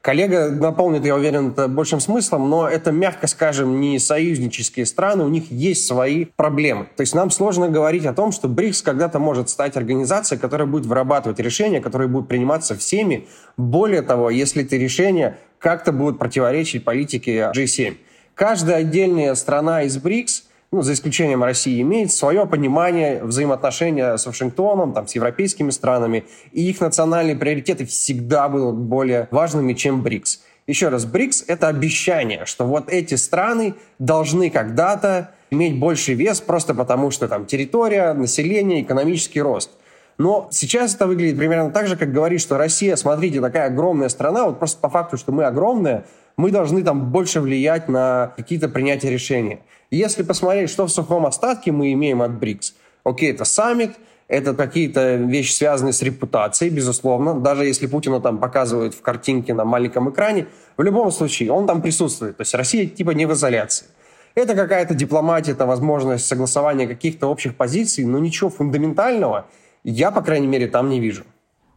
Коллега 0.00 0.50
наполнит, 0.50 1.04
я 1.04 1.14
уверен, 1.14 1.50
это 1.50 1.68
большим 1.68 2.00
смыслом, 2.00 2.50
но 2.50 2.68
это, 2.68 2.90
мягко 2.90 3.28
скажем, 3.28 3.80
не 3.80 4.00
союзнические 4.00 4.84
страны, 4.84 5.24
у 5.24 5.28
них 5.28 5.52
есть 5.52 5.86
свои 5.86 6.24
проблемы. 6.24 6.88
То 6.96 7.02
есть 7.02 7.14
нам 7.14 7.30
сложно 7.30 7.68
говорить 7.68 8.06
о 8.06 8.12
том, 8.12 8.32
что 8.32 8.48
БРИКС 8.48 8.82
когда-то 8.82 9.20
может 9.20 9.50
стать 9.50 9.76
организацией, 9.76 10.40
которая 10.40 10.66
будет 10.66 10.86
вырабатывать 10.86 11.38
решения, 11.38 11.80
которые 11.80 12.08
будут 12.08 12.28
приниматься 12.28 12.76
всеми. 12.76 13.28
Более 13.56 14.02
того, 14.02 14.30
если 14.30 14.64
эти 14.64 14.74
решения 14.74 15.38
как-то 15.60 15.92
будут 15.92 16.18
противоречить 16.18 16.84
политике 16.84 17.52
G7. 17.54 17.96
Каждая 18.34 18.78
отдельная 18.78 19.34
страна 19.36 19.82
из 19.82 19.96
БРИКС 19.96 20.44
ну, 20.72 20.82
за 20.82 20.92
исключением 20.92 21.44
России, 21.44 21.80
имеет 21.80 22.12
свое 22.12 22.46
понимание 22.46 23.22
взаимоотношения 23.22 24.16
с 24.16 24.26
Вашингтоном, 24.26 24.92
там, 24.92 25.06
с 25.06 25.14
европейскими 25.14 25.70
странами, 25.70 26.24
и 26.52 26.68
их 26.68 26.80
национальные 26.80 27.36
приоритеты 27.36 27.86
всегда 27.86 28.48
будут 28.48 28.76
более 28.76 29.28
важными, 29.30 29.74
чем 29.74 30.02
БРИКС. 30.02 30.42
Еще 30.66 30.88
раз, 30.88 31.04
БРИКС— 31.04 31.44
это 31.46 31.68
обещание, 31.68 32.44
что 32.44 32.66
вот 32.66 32.90
эти 32.90 33.14
страны 33.14 33.74
должны 33.98 34.50
когда-то 34.50 35.30
иметь 35.50 35.78
больший 35.78 36.14
вес 36.14 36.40
просто 36.40 36.74
потому, 36.74 37.12
что 37.12 37.28
там 37.28 37.46
территория, 37.46 38.12
население, 38.14 38.82
экономический 38.82 39.40
рост. 39.40 39.70
Но 40.18 40.48
сейчас 40.50 40.94
это 40.94 41.06
выглядит 41.06 41.38
примерно 41.38 41.70
так 41.70 41.86
же, 41.86 41.96
как 41.96 42.12
говорит, 42.12 42.40
что 42.40 42.56
Россия, 42.56 42.96
смотрите, 42.96 43.40
такая 43.40 43.66
огромная 43.66 44.08
страна, 44.08 44.46
вот 44.46 44.58
просто 44.58 44.80
по 44.80 44.88
факту, 44.88 45.18
что 45.18 45.30
мы 45.30 45.44
огромная, 45.44 46.06
мы 46.36 46.50
должны 46.50 46.82
там 46.82 47.10
больше 47.10 47.40
влиять 47.40 47.88
на 47.88 48.32
какие-то 48.36 48.68
принятия 48.68 49.10
решений. 49.10 49.60
Если 49.90 50.22
посмотреть, 50.22 50.70
что 50.70 50.86
в 50.86 50.90
сухом 50.90 51.26
остатке 51.26 51.72
мы 51.72 51.92
имеем 51.92 52.22
от 52.22 52.32
БРИКС, 52.38 52.74
окей, 53.04 53.32
это 53.32 53.44
саммит, 53.44 53.92
это 54.28 54.54
какие-то 54.54 55.14
вещи, 55.14 55.52
связанные 55.52 55.92
с 55.92 56.02
репутацией, 56.02 56.70
безусловно. 56.70 57.34
Даже 57.34 57.64
если 57.64 57.86
Путина 57.86 58.20
там 58.20 58.38
показывают 58.38 58.94
в 58.94 59.00
картинке 59.00 59.54
на 59.54 59.64
маленьком 59.64 60.10
экране, 60.10 60.48
в 60.76 60.82
любом 60.82 61.12
случае 61.12 61.52
он 61.52 61.66
там 61.66 61.80
присутствует. 61.80 62.36
То 62.36 62.42
есть 62.42 62.54
Россия 62.54 62.86
типа 62.86 63.12
не 63.12 63.26
в 63.26 63.32
изоляции. 63.32 63.86
Это 64.34 64.54
какая-то 64.54 64.94
дипломатия, 64.94 65.52
это 65.52 65.64
возможность 65.64 66.26
согласования 66.26 66.86
каких-то 66.86 67.28
общих 67.28 67.54
позиций, 67.54 68.04
но 68.04 68.18
ничего 68.18 68.50
фундаментального 68.50 69.46
я, 69.84 70.10
по 70.10 70.20
крайней 70.20 70.48
мере, 70.48 70.66
там 70.66 70.90
не 70.90 71.00
вижу. 71.00 71.24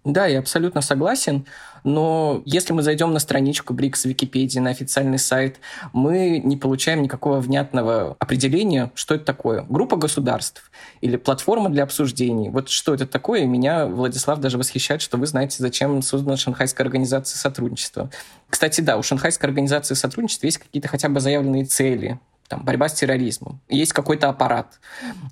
Да, 0.05 0.27
я 0.27 0.39
абсолютно 0.39 0.81
согласен, 0.81 1.45
но 1.83 2.41
если 2.45 2.73
мы 2.73 2.81
зайдем 2.83 3.13
на 3.13 3.19
страничку 3.19 3.73
БРИКС 3.73 4.05
Википедии, 4.05 4.59
на 4.59 4.69
официальный 4.69 5.19
сайт, 5.19 5.59
мы 5.91 6.39
не 6.39 6.57
получаем 6.57 7.01
никакого 7.01 7.39
внятного 7.39 8.15
определения, 8.19 8.91
что 8.95 9.15
это 9.15 9.25
такое. 9.25 9.65
Группа 9.69 9.97
государств 9.97 10.71
или 11.01 11.17
платформа 11.17 11.69
для 11.69 11.83
обсуждений. 11.83 12.49
Вот 12.49 12.69
что 12.69 12.93
это 12.93 13.05
такое, 13.05 13.41
и 13.41 13.45
меня, 13.45 13.87
Владислав, 13.87 14.39
даже 14.39 14.57
восхищает, 14.57 15.01
что 15.01 15.17
вы 15.17 15.27
знаете, 15.27 15.57
зачем 15.59 16.01
создана 16.01 16.37
Шанхайская 16.37 16.85
организация 16.85 17.37
сотрудничества. 17.37 18.09
Кстати, 18.49 18.81
да, 18.81 18.97
у 18.97 19.03
Шанхайской 19.03 19.49
организации 19.49 19.95
сотрудничества 19.95 20.47
есть 20.47 20.57
какие-то 20.57 20.87
хотя 20.87 21.09
бы 21.09 21.19
заявленные 21.19 21.65
цели, 21.65 22.19
там, 22.49 22.65
борьба 22.65 22.89
с 22.89 22.93
терроризмом. 22.93 23.61
Есть 23.69 23.93
какой-то 23.93 24.27
аппарат, 24.27 24.79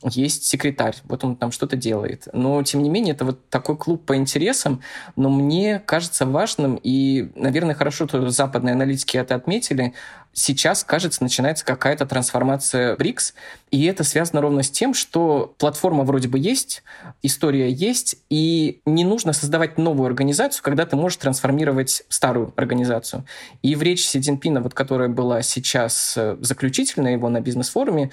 есть 0.04 0.46
секретарь, 0.46 0.96
вот 1.06 1.24
он 1.24 1.36
там 1.36 1.52
что-то 1.52 1.76
делает. 1.76 2.28
Но, 2.32 2.62
тем 2.64 2.84
не 2.84 2.90
менее, 2.90 3.16
это 3.16 3.26
вот 3.26 3.50
такой 3.50 3.76
клуб 3.76 4.06
по 4.06 4.16
интересам, 4.16 4.82
но 5.16 5.30
мне 5.30 5.80
кажется 5.80 6.26
важным, 6.26 6.80
и, 6.82 7.32
наверное, 7.36 7.76
хорошо, 7.76 8.08
что 8.08 8.30
западные 8.30 8.74
аналитики 8.74 9.18
это 9.18 9.34
отметили, 9.36 9.94
сейчас, 10.38 10.84
кажется, 10.84 11.24
начинается 11.24 11.65
какая-то 11.65 12.06
трансформация 12.06 12.96
БРИКС, 12.96 13.34
и 13.72 13.86
это 13.86 14.03
связано 14.03 14.39
ровно 14.39 14.62
с 14.62 14.70
тем, 14.70 14.94
что 14.94 15.56
платформа 15.58 16.03
вроде 16.03 16.27
бы 16.27 16.38
есть, 16.38 16.84
история 17.24 17.72
есть, 17.72 18.17
и 18.29 18.79
не 18.86 19.03
нужно 19.03 19.34
создавать 19.34 19.79
новую 19.79 20.06
организацию, 20.06 20.63
когда 20.63 20.86
ты 20.86 20.96
можешь 20.96 21.17
трансформировать 21.17 22.03
старую 22.10 22.53
организацию. 22.56 23.25
И 23.63 23.74
в 23.75 23.82
речи 23.82 24.03
Си 24.03 24.22
Цзиньпина, 24.22 24.62
вот, 24.62 24.75
которая 24.75 25.10
была 25.10 25.41
сейчас 25.41 26.13
э, 26.15 26.38
заключительная 26.39 27.13
его 27.13 27.29
на 27.29 27.41
бизнес-форуме, 27.41 28.12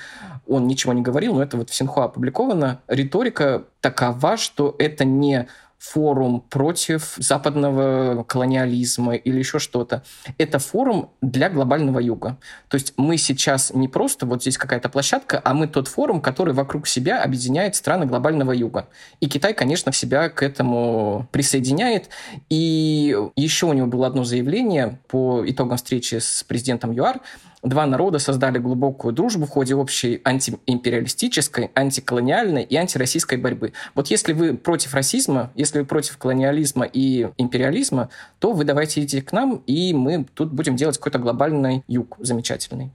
он 0.48 0.66
ничего 0.66 0.94
не 0.94 1.02
говорил, 1.02 1.34
но 1.34 1.42
это 1.42 1.58
вот 1.58 1.68
в 1.68 1.74
Синхуа 1.74 2.04
опубликовано, 2.04 2.80
риторика 2.88 3.64
такова, 3.82 4.38
что 4.38 4.74
это 4.78 5.04
не 5.04 5.46
форум 5.84 6.40
против 6.40 7.14
западного 7.18 8.24
колониализма 8.24 9.14
или 9.14 9.38
еще 9.38 9.58
что-то. 9.58 10.02
Это 10.38 10.58
форум 10.58 11.10
для 11.20 11.50
глобального 11.50 11.98
юга. 11.98 12.38
То 12.68 12.76
есть 12.76 12.94
мы 12.96 13.18
сейчас 13.18 13.72
не 13.74 13.88
просто 13.88 14.24
вот 14.24 14.42
здесь 14.42 14.56
какая-то 14.56 14.88
площадка, 14.88 15.40
а 15.44 15.52
мы 15.52 15.68
тот 15.68 15.88
форум, 15.88 16.20
который 16.22 16.54
вокруг 16.54 16.86
себя 16.86 17.22
объединяет 17.22 17.76
страны 17.76 18.06
глобального 18.06 18.52
юга. 18.52 18.88
И 19.20 19.28
Китай, 19.28 19.52
конечно, 19.52 19.92
себя 19.92 20.30
к 20.30 20.42
этому 20.42 21.28
присоединяет. 21.30 22.08
И 22.48 23.16
еще 23.36 23.66
у 23.66 23.72
него 23.74 23.86
было 23.86 24.06
одно 24.06 24.24
заявление 24.24 24.98
по 25.08 25.44
итогам 25.46 25.76
встречи 25.76 26.16
с 26.18 26.44
президентом 26.44 26.92
ЮАР, 26.92 27.20
два 27.64 27.86
народа 27.86 28.18
создали 28.18 28.58
глубокую 28.58 29.12
дружбу 29.12 29.46
в 29.46 29.50
ходе 29.50 29.74
общей 29.74 30.20
антиимпериалистической, 30.24 31.70
антиколониальной 31.74 32.62
и 32.62 32.76
антироссийской 32.76 33.38
борьбы. 33.38 33.72
Вот 33.94 34.08
если 34.08 34.32
вы 34.32 34.54
против 34.54 34.94
расизма, 34.94 35.50
если 35.54 35.80
вы 35.80 35.84
против 35.84 36.18
колониализма 36.18 36.84
и 36.84 37.28
империализма, 37.38 38.10
то 38.38 38.52
вы 38.52 38.64
давайте 38.64 39.00
идите 39.00 39.22
к 39.22 39.32
нам, 39.32 39.62
и 39.66 39.92
мы 39.94 40.26
тут 40.34 40.52
будем 40.52 40.76
делать 40.76 40.98
какой-то 40.98 41.18
глобальный 41.18 41.82
юг 41.88 42.16
замечательный. 42.18 42.92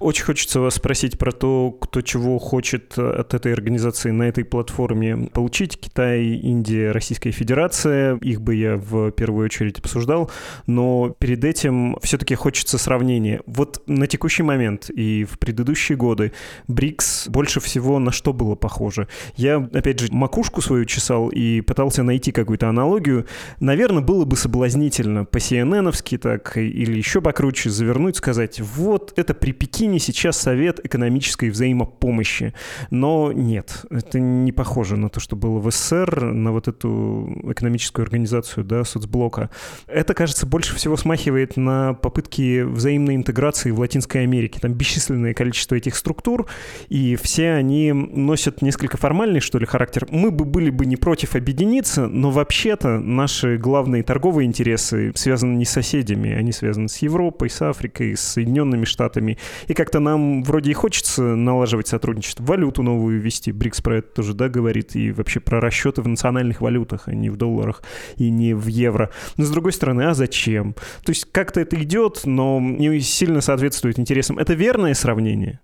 Очень 0.00 0.24
хочется 0.24 0.60
вас 0.60 0.74
спросить 0.74 1.18
про 1.18 1.32
то, 1.32 1.70
кто 1.70 2.00
чего 2.00 2.38
хочет 2.38 2.98
от 2.98 3.34
этой 3.34 3.52
организации 3.52 4.10
на 4.10 4.24
этой 4.24 4.44
платформе 4.44 5.28
получить. 5.32 5.78
Китай, 5.78 6.24
Индия, 6.24 6.90
Российская 6.92 7.30
Федерация. 7.30 8.16
Их 8.16 8.40
бы 8.40 8.54
я 8.54 8.76
в 8.76 9.10
первую 9.12 9.46
очередь 9.46 9.78
обсуждал. 9.78 10.30
Но 10.66 11.14
перед 11.18 11.44
этим 11.44 11.98
все-таки 12.02 12.34
хочется 12.34 12.78
сравнения. 12.78 13.40
Вот 13.46 13.82
на 13.86 14.06
текущий 14.06 14.42
момент 14.42 14.90
и 14.90 15.24
в 15.24 15.38
предыдущие 15.38 15.96
годы 15.96 16.32
БРИКС 16.68 17.28
больше 17.28 17.60
всего 17.60 17.98
на 17.98 18.12
что 18.12 18.32
было 18.32 18.54
похоже? 18.54 19.08
Я, 19.36 19.56
опять 19.56 20.00
же, 20.00 20.12
макушку 20.12 20.60
свою 20.60 20.84
чесал 20.84 21.28
и 21.28 21.60
пытался 21.60 22.02
найти 22.02 22.32
какую-то 22.32 22.68
аналогию. 22.68 23.26
Наверное, 23.60 24.02
было 24.02 24.24
бы 24.24 24.36
соблазнительно 24.36 25.24
по 25.24 25.38
cnn 25.38 25.92
так 26.18 26.56
или 26.56 26.96
еще 26.96 27.20
покруче 27.20 27.70
завернуть, 27.70 28.16
сказать, 28.16 28.60
вот 28.60 29.12
это 29.16 29.34
при 29.34 29.52
Пекине 29.62 30.00
сейчас 30.00 30.38
Совет 30.38 30.84
экономической 30.84 31.48
взаимопомощи. 31.48 32.52
Но 32.90 33.30
нет, 33.30 33.84
это 33.90 34.18
не 34.18 34.50
похоже 34.50 34.96
на 34.96 35.08
то, 35.08 35.20
что 35.20 35.36
было 35.36 35.60
в 35.60 35.70
СССР, 35.70 36.20
на 36.32 36.50
вот 36.50 36.66
эту 36.66 37.32
экономическую 37.44 38.02
организацию, 38.02 38.64
да, 38.64 38.82
соцблока. 38.82 39.50
Это, 39.86 40.14
кажется, 40.14 40.46
больше 40.46 40.74
всего 40.74 40.96
смахивает 40.96 41.56
на 41.56 41.94
попытки 41.94 42.62
взаимной 42.62 43.14
интеграции 43.14 43.70
в 43.70 43.78
Латинской 43.78 44.24
Америке. 44.24 44.58
Там 44.58 44.72
бесчисленное 44.72 45.32
количество 45.32 45.76
этих 45.76 45.94
структур, 45.94 46.48
и 46.88 47.14
все 47.14 47.52
они 47.52 47.92
носят 47.92 48.62
несколько 48.62 48.96
формальный, 48.96 49.38
что 49.38 49.60
ли, 49.60 49.66
характер. 49.66 50.08
Мы 50.10 50.32
бы 50.32 50.44
были 50.44 50.70
бы 50.70 50.86
не 50.86 50.96
против 50.96 51.36
объединиться, 51.36 52.08
но 52.08 52.32
вообще-то 52.32 52.98
наши 52.98 53.58
главные 53.58 54.02
торговые 54.02 54.48
интересы 54.48 55.12
связаны 55.14 55.54
не 55.54 55.64
с 55.64 55.70
соседями, 55.70 56.32
они 56.32 56.50
связаны 56.50 56.88
с 56.88 56.98
Европой, 56.98 57.48
с 57.48 57.62
Африкой, 57.62 58.16
с 58.16 58.22
Соединенными 58.22 58.86
Штатами. 58.86 59.38
И 59.68 59.74
как-то 59.74 60.00
нам 60.00 60.42
вроде 60.42 60.70
и 60.70 60.74
хочется 60.74 61.22
налаживать 61.22 61.88
сотрудничество, 61.88 62.44
валюту 62.44 62.82
новую 62.82 63.20
ввести. 63.20 63.52
БРИКС 63.52 63.80
про 63.80 63.98
это 63.98 64.14
тоже, 64.14 64.34
да, 64.34 64.48
говорит, 64.48 64.96
и 64.96 65.12
вообще 65.12 65.40
про 65.40 65.60
расчеты 65.60 66.02
в 66.02 66.08
национальных 66.08 66.60
валютах, 66.60 67.08
а 67.08 67.14
не 67.14 67.30
в 67.30 67.36
долларах 67.36 67.82
и 68.16 68.30
не 68.30 68.54
в 68.54 68.66
евро. 68.66 69.10
Но 69.36 69.44
с 69.44 69.50
другой 69.50 69.72
стороны, 69.72 70.02
а 70.02 70.14
зачем? 70.14 70.74
То 71.04 71.10
есть 71.10 71.26
как-то 71.32 71.60
это 71.60 71.80
идет, 71.82 72.22
но 72.24 72.60
не 72.60 73.00
сильно 73.00 73.40
соответствует 73.40 73.98
интересам. 73.98 74.38
Это 74.38 74.54
верное 74.54 74.94
сравнение? 74.94 75.60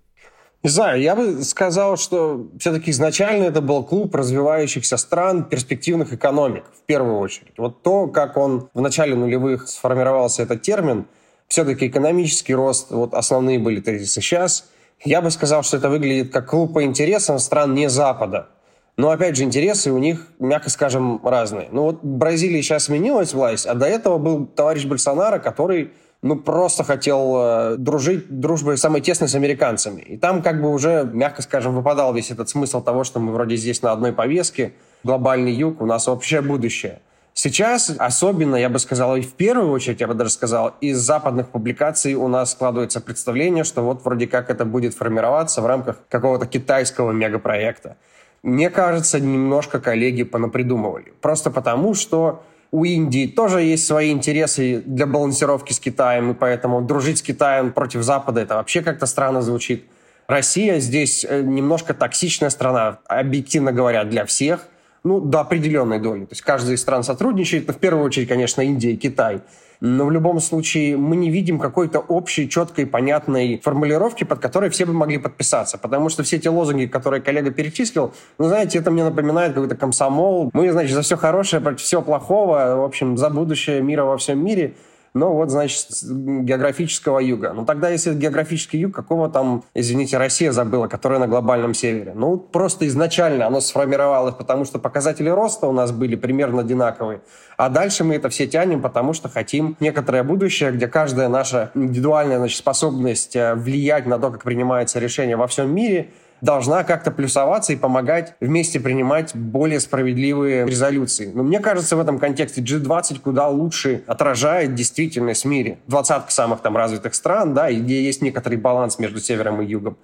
Не 0.64 0.71
знаю, 0.71 1.00
я 1.00 1.14
бы 1.14 1.45
сказал, 1.45 1.97
что 1.97 2.49
все-таки 2.59 2.90
изначально 2.90 3.45
это 3.45 3.61
был 3.61 3.85
клуб 3.85 4.12
развивающихся 4.14 4.97
стран, 4.97 5.45
перспективных 5.45 6.12
экономик, 6.12 6.64
в 6.76 6.85
первую 6.85 7.18
очередь. 7.18 7.54
Вот 7.57 7.83
то, 7.83 8.09
как 8.09 8.37
он 8.37 8.68
в 8.75 8.80
начале 8.80 9.14
нулевых 9.14 9.68
сформировался 9.68 10.42
этот 10.42 10.62
термин, 10.62 11.07
все-таки 11.49 11.88
экономический 11.88 12.55
рост, 12.55 12.90
вот 12.90 13.14
основные 13.14 13.59
были 13.59 13.81
тезисы 13.81 14.21
сейчас, 14.21 14.69
я 15.05 15.21
бы 15.21 15.31
сказал, 15.31 15.62
что 15.62 15.76
это 15.76 15.88
выглядит 15.88 16.33
как 16.33 16.50
клуб 16.50 16.75
по 16.75 16.85
интересам 16.85 17.38
стран 17.38 17.75
не 17.75 17.88
Запада. 17.88 18.49
Но, 18.97 19.11
опять 19.11 19.37
же, 19.37 19.45
интересы 19.45 19.93
у 19.93 19.99
них, 19.99 20.26
мягко 20.40 20.71
скажем, 20.71 21.21
разные. 21.25 21.69
Ну 21.71 21.83
вот 21.83 22.02
Бразилия 22.02 22.61
сейчас 22.62 22.85
сменилась 22.85 23.33
власть, 23.33 23.64
а 23.64 23.75
до 23.75 23.87
этого 23.87 24.19
был 24.19 24.45
товарищ 24.45 24.87
Больсонaro, 24.87 25.38
который 25.38 25.93
ну, 26.21 26.35
просто 26.35 26.83
хотел 26.83 27.37
э, 27.37 27.76
дружить 27.76 28.40
дружбой 28.40 28.76
самой 28.76 29.00
тесной 29.00 29.28
с 29.28 29.37
американцами. 29.37 30.00
И 30.00 30.17
там 30.17 30.43
как 30.43 30.61
бы 30.61 30.73
уже, 30.73 31.09
мягко 31.12 31.43
скажем, 31.43 31.76
выпадал 31.76 32.12
весь 32.12 32.33
этот 32.33 32.49
смысл 32.49 32.83
того, 32.83 33.05
что 33.05 33.21
мы 33.21 33.33
вроде 33.33 33.55
здесь 33.55 33.83
на 33.83 33.93
одной 33.93 34.12
повестке, 34.12 34.73
глобальный 35.05 35.52
юг, 35.52 35.81
у 35.81 35.87
нас 35.87 36.09
общее 36.09 36.40
будущее. 36.43 37.00
Сейчас 37.40 37.92
особенно, 37.99 38.57
я 38.57 38.68
бы 38.68 38.80
сказал, 38.80 39.14
и 39.14 39.21
в 39.21 39.35
первую 39.35 39.71
очередь, 39.71 40.00
я 40.00 40.09
бы 40.09 40.14
даже 40.14 40.30
сказал, 40.30 40.75
из 40.80 40.99
западных 40.99 41.50
публикаций 41.50 42.14
у 42.14 42.26
нас 42.26 42.50
складывается 42.50 43.00
представление, 43.00 43.62
что 43.62 43.83
вот 43.83 44.04
вроде 44.04 44.26
как 44.26 44.50
это 44.50 44.64
будет 44.64 44.95
формироваться 44.95 45.62
в 45.62 45.66
рамках 45.66 45.99
какого-то 46.09 46.47
китайского 46.47 47.12
мегапроекта. 47.12 47.97
Мне 48.42 48.71
кажется, 48.71 49.21
немножко 49.21 49.78
коллеги 49.78 50.25
понапридумывали. 50.25 51.12
Просто 51.21 51.52
потому, 51.52 51.95
что 51.95 52.42
у 52.73 52.83
Индии 52.83 53.28
тоже 53.28 53.62
есть 53.62 53.87
свои 53.87 54.11
интересы 54.11 54.83
для 54.85 55.07
балансировки 55.07 55.73
с 55.73 55.78
Китаем, 55.78 56.33
и 56.33 56.35
поэтому 56.35 56.83
дружить 56.83 57.18
с 57.18 57.23
Китаем 57.23 57.71
против 57.71 58.02
Запада 58.02 58.40
это 58.40 58.57
вообще 58.57 58.83
как-то 58.83 59.07
странно 59.07 59.42
звучит. 59.42 59.85
Россия 60.26 60.80
здесь 60.80 61.25
э, 61.25 61.42
немножко 61.42 61.95
токсичная 61.95 62.50
страна, 62.50 62.99
объективно 63.07 63.71
говоря, 63.71 64.02
для 64.02 64.25
всех, 64.25 64.66
ну, 65.08 65.20
до 65.20 65.40
определенной 65.40 65.98
доли. 65.98 66.24
То 66.24 66.32
есть 66.32 66.42
каждая 66.42 66.74
из 66.74 66.80
стран 66.80 67.02
сотрудничает, 67.02 67.66
но 67.66 67.72
в 67.72 67.78
первую 67.78 68.04
очередь, 68.04 68.28
конечно, 68.28 68.62
Индия 68.62 68.92
и 68.92 68.96
Китай– 68.96 69.40
но 69.80 70.06
в 70.06 70.10
любом 70.10 70.40
случае 70.40 70.96
мы 70.96 71.16
не 71.16 71.30
видим 71.30 71.58
какой-то 71.58 72.00
общей, 72.00 72.48
четкой, 72.48 72.86
понятной 72.86 73.60
формулировки, 73.62 74.24
под 74.24 74.40
которой 74.40 74.70
все 74.70 74.86
бы 74.86 74.92
могли 74.92 75.18
подписаться. 75.18 75.78
Потому 75.78 76.08
что 76.08 76.22
все 76.22 76.36
эти 76.36 76.48
лозунги, 76.48 76.86
которые 76.86 77.22
коллега 77.22 77.50
перечислил, 77.50 78.12
ну, 78.38 78.48
знаете, 78.48 78.78
это 78.78 78.90
мне 78.90 79.04
напоминает 79.04 79.54
какой-то 79.54 79.76
комсомол. 79.76 80.50
Мы, 80.52 80.72
значит, 80.72 80.94
за 80.94 81.02
все 81.02 81.16
хорошее, 81.16 81.62
против 81.62 81.84
всего 81.84 82.02
плохого, 82.02 82.76
в 82.76 82.84
общем, 82.84 83.16
за 83.16 83.30
будущее 83.30 83.80
мира 83.80 84.04
во 84.04 84.16
всем 84.16 84.44
мире– 84.44 84.74
но 85.18 85.34
вот, 85.34 85.50
значит, 85.50 85.88
географического 86.02 87.18
юга. 87.18 87.52
Ну 87.54 87.64
тогда, 87.64 87.88
если 87.90 88.14
географический 88.14 88.80
юг, 88.80 88.94
какого 88.94 89.28
там, 89.28 89.64
извините, 89.75 90.16
Россия 90.16 90.52
забыла, 90.52 90.87
которая 90.87 91.18
на 91.18 91.26
глобальном 91.26 91.75
севере? 91.75 92.12
Ну, 92.14 92.38
просто 92.38 92.87
изначально 92.87 93.46
оно 93.46 93.60
сформировалось, 93.60 94.34
потому 94.34 94.64
что 94.64 94.78
показатели 94.78 95.28
роста 95.28 95.66
у 95.66 95.72
нас 95.72 95.92
были 95.92 96.16
примерно 96.16 96.60
одинаковые. 96.60 97.20
А 97.56 97.68
дальше 97.68 98.04
мы 98.04 98.14
это 98.14 98.28
все 98.28 98.46
тянем, 98.46 98.80
потому 98.80 99.12
что 99.12 99.28
хотим 99.28 99.76
некоторое 99.80 100.22
будущее, 100.22 100.70
где 100.70 100.87
каждая 100.87 101.28
наша 101.28 101.70
индивидуальная 101.75 102.38
значит, 102.38 102.58
способность 102.58 103.34
э, 103.34 103.54
влиять 103.54 104.06
на 104.06 104.18
то, 104.18 104.30
как 104.30 104.44
принимается 104.44 104.98
решение 104.98 105.37
во 105.37 105.46
всем 105.46 105.75
мире– 105.75 106.10
должна 106.40 106.85
как-то 106.85 107.11
плюсоваться 107.11 107.73
и 107.73 107.76
помогать 107.76 108.35
вместе 108.40 108.80
принимать 108.80 109.35
более 109.35 109.80
справедливые 109.80 110.66
резолюции. 110.66 111.30
Но 111.35 111.42
мне 111.42 111.61
кажется, 111.61 111.97
в 111.97 112.00
этом 112.00 112.18
контексте 112.18 112.61
G20 112.61 113.21
куда 113.21 113.49
лучше 113.49 114.02
отражает 114.07 114.75
действительность 114.75 115.45
в 115.45 115.49
мире. 115.49 115.78
Двадцатка 115.87 116.30
самых 116.33 116.61
там 116.61 116.76
развитых 116.76 117.14
стран, 117.14 117.54
да, 117.54 117.68
и 117.71 117.80
где 117.80 118.02
есть 118.02 118.23
некоторый 118.23 118.56
баланс 118.56 118.99
между 118.99 119.21
севером 119.21 119.62
и 119.62 119.67
югом. 119.67 119.97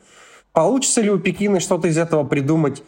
Получится 0.53 1.01
ли 1.01 1.11
у 1.11 1.19
Пекина 1.19 1.59
что-то 1.61 1.89
из 1.89 1.99
этого 1.99 2.25
придумать? 2.25 2.83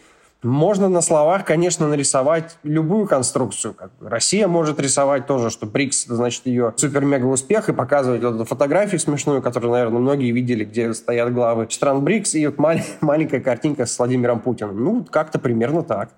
Можно 0.47 0.89
на 0.89 1.01
словах, 1.01 1.45
конечно, 1.45 1.89
нарисовать 1.89 2.57
любую 2.63 3.09
конструкцию. 3.09 3.75
Россия 4.01 4.47
может 4.47 4.79
рисовать 4.79 5.27
тоже, 5.27 5.51
что 5.51 5.67
БРИКС, 5.67 6.05
значит, 6.07 6.47
ее 6.47 6.73
супер-мега 6.77 7.27
успех, 7.27 7.69
и 7.69 7.73
показывать 7.73 8.23
вот 8.23 8.37
эту 8.37 8.45
фотографию 8.45 9.01
смешную, 9.01 9.43
которую, 9.43 9.73
наверное, 9.73 9.99
многие 9.99 10.31
видели, 10.31 10.65
где 10.65 10.95
стоят 10.95 11.35
главы 11.35 11.67
стран 11.69 12.05
БРИКС, 12.05 12.37
и 12.37 12.47
вот 12.47 12.59
маленькая 13.01 13.41
картинка 13.41 13.87
с 13.87 13.99
Владимиром 13.99 14.39
Путиным. 14.39 14.85
Ну, 14.85 15.05
как-то 15.11 15.41
примерно 15.41 15.83
так. 15.83 16.11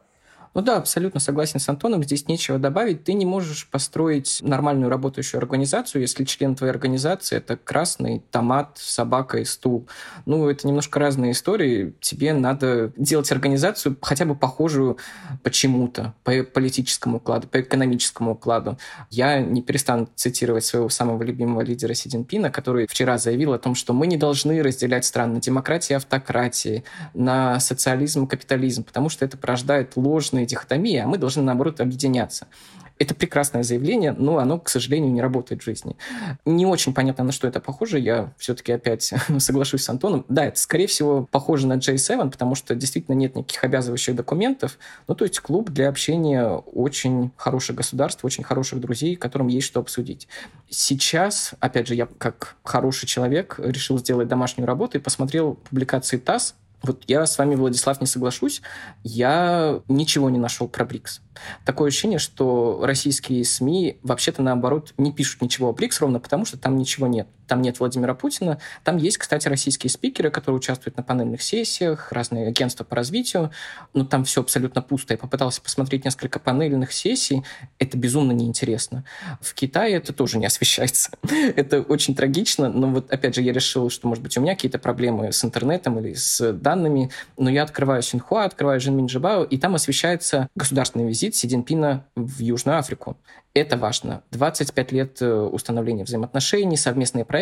Ну 0.55 0.63
да, 0.63 0.77
абсолютно 0.77 1.21
согласен 1.21 1.61
с 1.61 1.69
Антоном, 1.69 2.03
здесь 2.03 2.27
нечего 2.29 2.59
добавить. 2.59 3.05
Ты 3.05 3.13
не 3.13 3.27
можешь 3.27 3.69
построить 3.69 4.39
нормальную 4.43 4.91
работающую 4.91 5.39
организацию, 5.39 6.03
если 6.03 6.25
член 6.25 6.55
твоей 6.55 6.73
организации– 6.73 7.37
это 7.39 7.57
красный 7.57 8.23
томат, 8.31 8.73
собака 8.77 9.39
и 9.39 9.45
стул. 9.45 9.87
Ну, 10.27 10.49
это 10.49 10.67
немножко 10.67 10.99
разные 10.99 11.33
истории. 11.33 11.95
Тебе 12.01 12.33
надо 12.33 12.93
делать 12.97 13.31
организацию 13.31 13.97
хотя 14.01 14.25
бы 14.25 14.35
похожую 14.35 14.99
почему-то, 15.43 16.15
по 16.25 16.43
политическому 16.43 17.19
укладу, 17.19 17.49
по 17.49 17.61
экономическому 17.61 18.33
укладу. 18.33 18.79
Я 19.11 19.41
не 19.41 19.63
перестану 19.63 20.09
цитировать 20.15 20.65
своего 20.65 20.89
самого 20.89 21.23
любимого 21.23 21.61
лидера 21.61 21.95
Си 21.95 22.09
Цзиньпина, 22.09 22.51
который 22.51 22.87
вчера 22.87 23.19
заявил 23.19 23.53
о 23.53 23.59
том, 23.59 23.75
что 23.75 23.93
мы 23.93 24.07
не 24.07 24.17
должны 24.17 24.63
разделять 24.63 25.05
страны 25.05 25.35
на 25.35 25.41
демократии 25.41 25.93
и 25.93 25.97
автократии, 25.97 26.85
на 27.15 27.61
социализм 27.61 28.25
и 28.25 28.27
капитализм, 28.27 28.85
потому 28.85 29.09
что 29.09 29.25
это 29.25 29.37
порождает 29.37 29.97
ложные 29.97 30.38
дихотомии, 30.47 30.97
а 30.97 31.07
мы 31.07 31.19
должны, 31.19 31.43
наоборот, 31.43 31.81
объединяться. 31.81 32.47
Это 32.99 33.15
прекрасное 33.15 33.63
заявление, 33.63 34.13
но 34.13 34.39
оно, 34.39 34.59
к 34.59 34.69
сожалению, 34.69 35.13
не 35.13 35.23
работает 35.23 35.63
в 35.63 35.65
жизни. 35.65 35.97
Не 36.45 36.67
очень 36.67 36.93
понятно, 36.93 37.25
на 37.25 37.33
что 37.33 37.47
это 37.47 37.61
похоже. 37.61 38.01
Я 38.01 38.33
все-таки 38.39 38.73
опять 38.73 39.13
соглашусь 39.39 39.85
с 39.85 39.89
Антоном. 39.89 40.25
Да, 40.29 40.45
это, 40.45 40.59
скорее 40.59 40.89
всего, 40.89 41.29
похоже 41.31 41.69
на 41.69 41.75
J7, 41.75 42.31
потому 42.31 42.57
что 42.57 42.75
действительно 42.75 43.15
нет 43.15 43.37
никаких 43.37 43.63
обязывающих 43.63 44.17
документов. 44.17 44.79
Ну, 45.07 45.15
то 45.15 45.25
есть 45.25 45.39
клуб 45.41 45.71
для 45.71 45.89
общения 45.89 46.49
очень 46.49 47.31
хороших 47.37 47.77
государств, 47.77 48.25
очень 48.25 48.43
хороших 48.43 48.81
друзей, 48.81 49.15
которым 49.15 49.47
есть 49.47 49.67
что 49.67 49.79
обсудить. 49.79 50.27
Сейчас, 50.69 51.55
опять 51.61 51.87
же, 51.87 51.95
я 51.95 52.09
как 52.19 52.57
хороший 52.65 53.07
человек 53.07 53.61
решил 53.63 53.99
сделать 53.99 54.27
домашнюю 54.27 54.67
работу 54.67 54.99
и 54.99 55.01
посмотрел 55.01 55.55
публикации 55.55 56.17
ТАСС 56.17 56.55
вот 56.83 57.05
я 57.07 57.27
с 57.27 57.37
вами, 57.39 57.55
Владислав, 57.55 58.01
не 58.01 58.07
соглашусь. 58.07 58.63
Я 59.03 59.81
ничего 59.89 60.31
не 60.31 60.39
нашел 60.39 60.69
про 60.69 60.85
БРИКС. 60.85 61.21
Такое 61.65 61.89
ощущение, 61.89 62.19
что 62.19 62.81
российские 62.83 63.45
СМИ 63.45 63.99
вообще-то 64.03 64.43
наоборот 64.43 64.95
не 64.97 65.13
пишут 65.13 65.43
ничего 65.43 65.69
о 65.69 65.73
БРИКС 65.73 66.01
ровно 66.01 66.21
потому, 66.21 66.45
что 66.45 66.59
там 66.59 66.77
ничего 66.77 67.07
нет. 67.07 67.29
Там 67.49 67.63
нет 67.63 67.81
Владимира 67.81 68.15
Путина. 68.15 68.61
Там 68.85 68.99
есть, 68.99 69.19
кстати, 69.19 69.49
российские 69.49 69.91
спикеры, 69.91 70.31
которые 70.31 70.59
участвуют 70.59 70.97
на 70.97 71.03
панельных 71.03 71.43
сессиях, 71.43 72.13
разные 72.13 72.47
агентства 72.47 72.85
по 72.85 72.95
развитию. 72.95 73.51
Но 73.95 74.05
там 74.05 74.25
все 74.25 74.43
абсолютно 74.43 74.83
пусто. 74.83 75.15
Я 75.15 75.19
попытался 75.19 75.61
посмотреть 75.63 76.05
несколько 76.05 76.39
панельных 76.39 76.93
сессий. 76.93 77.43
Это 77.79 77.97
безумно 77.97 78.33
неинтересно. 78.33 79.05
В 79.41 79.55
Китае 79.55 79.97
это 79.97 80.13
тоже 80.13 80.39
не 80.39 80.47
освещается. 80.47 81.11
это 81.57 81.81
очень 81.81 82.15
трагично. 82.15 82.69
Но 82.69 82.89
вот, 82.89 83.11
опять 83.11 83.35
же, 83.35 83.43
я 83.43 83.53
решил, 83.53 83.91
что, 83.91 84.07
может 84.07 84.23
быть, 84.23 84.37
у 84.37 84.41
меня 84.41 84.55
какие-то 84.55 84.79
проблемы 84.79 85.33
с 85.33 85.45
интернетом 85.45 85.99
или 85.99 86.13
с 86.15 86.53
данными. 86.53 87.11
Но 87.37 87.51
я 87.51 87.63
открываю 87.63 88.03
Синхуа, 88.03 88.45
открываю 88.45 88.81
Женмин 88.81 89.07
Джибао, 89.07 89.45
и 89.45 89.57
там 89.59 89.75
освещается 89.75 90.49
государственный 90.55 91.07
визит 91.07 91.35
Си 91.35 91.49
Цзиньпина 91.49 92.05
в 92.15 92.41
Южную 92.41 92.79
Африку. 92.79 93.17
Это 93.55 93.77
важно. 93.77 94.23
25 94.31 94.93
лет 94.93 95.23
э, 95.23 95.33
установления 95.33 96.05
взаимоотношений, 96.05 96.77
совместные 96.77 97.25
проекты. 97.25 97.38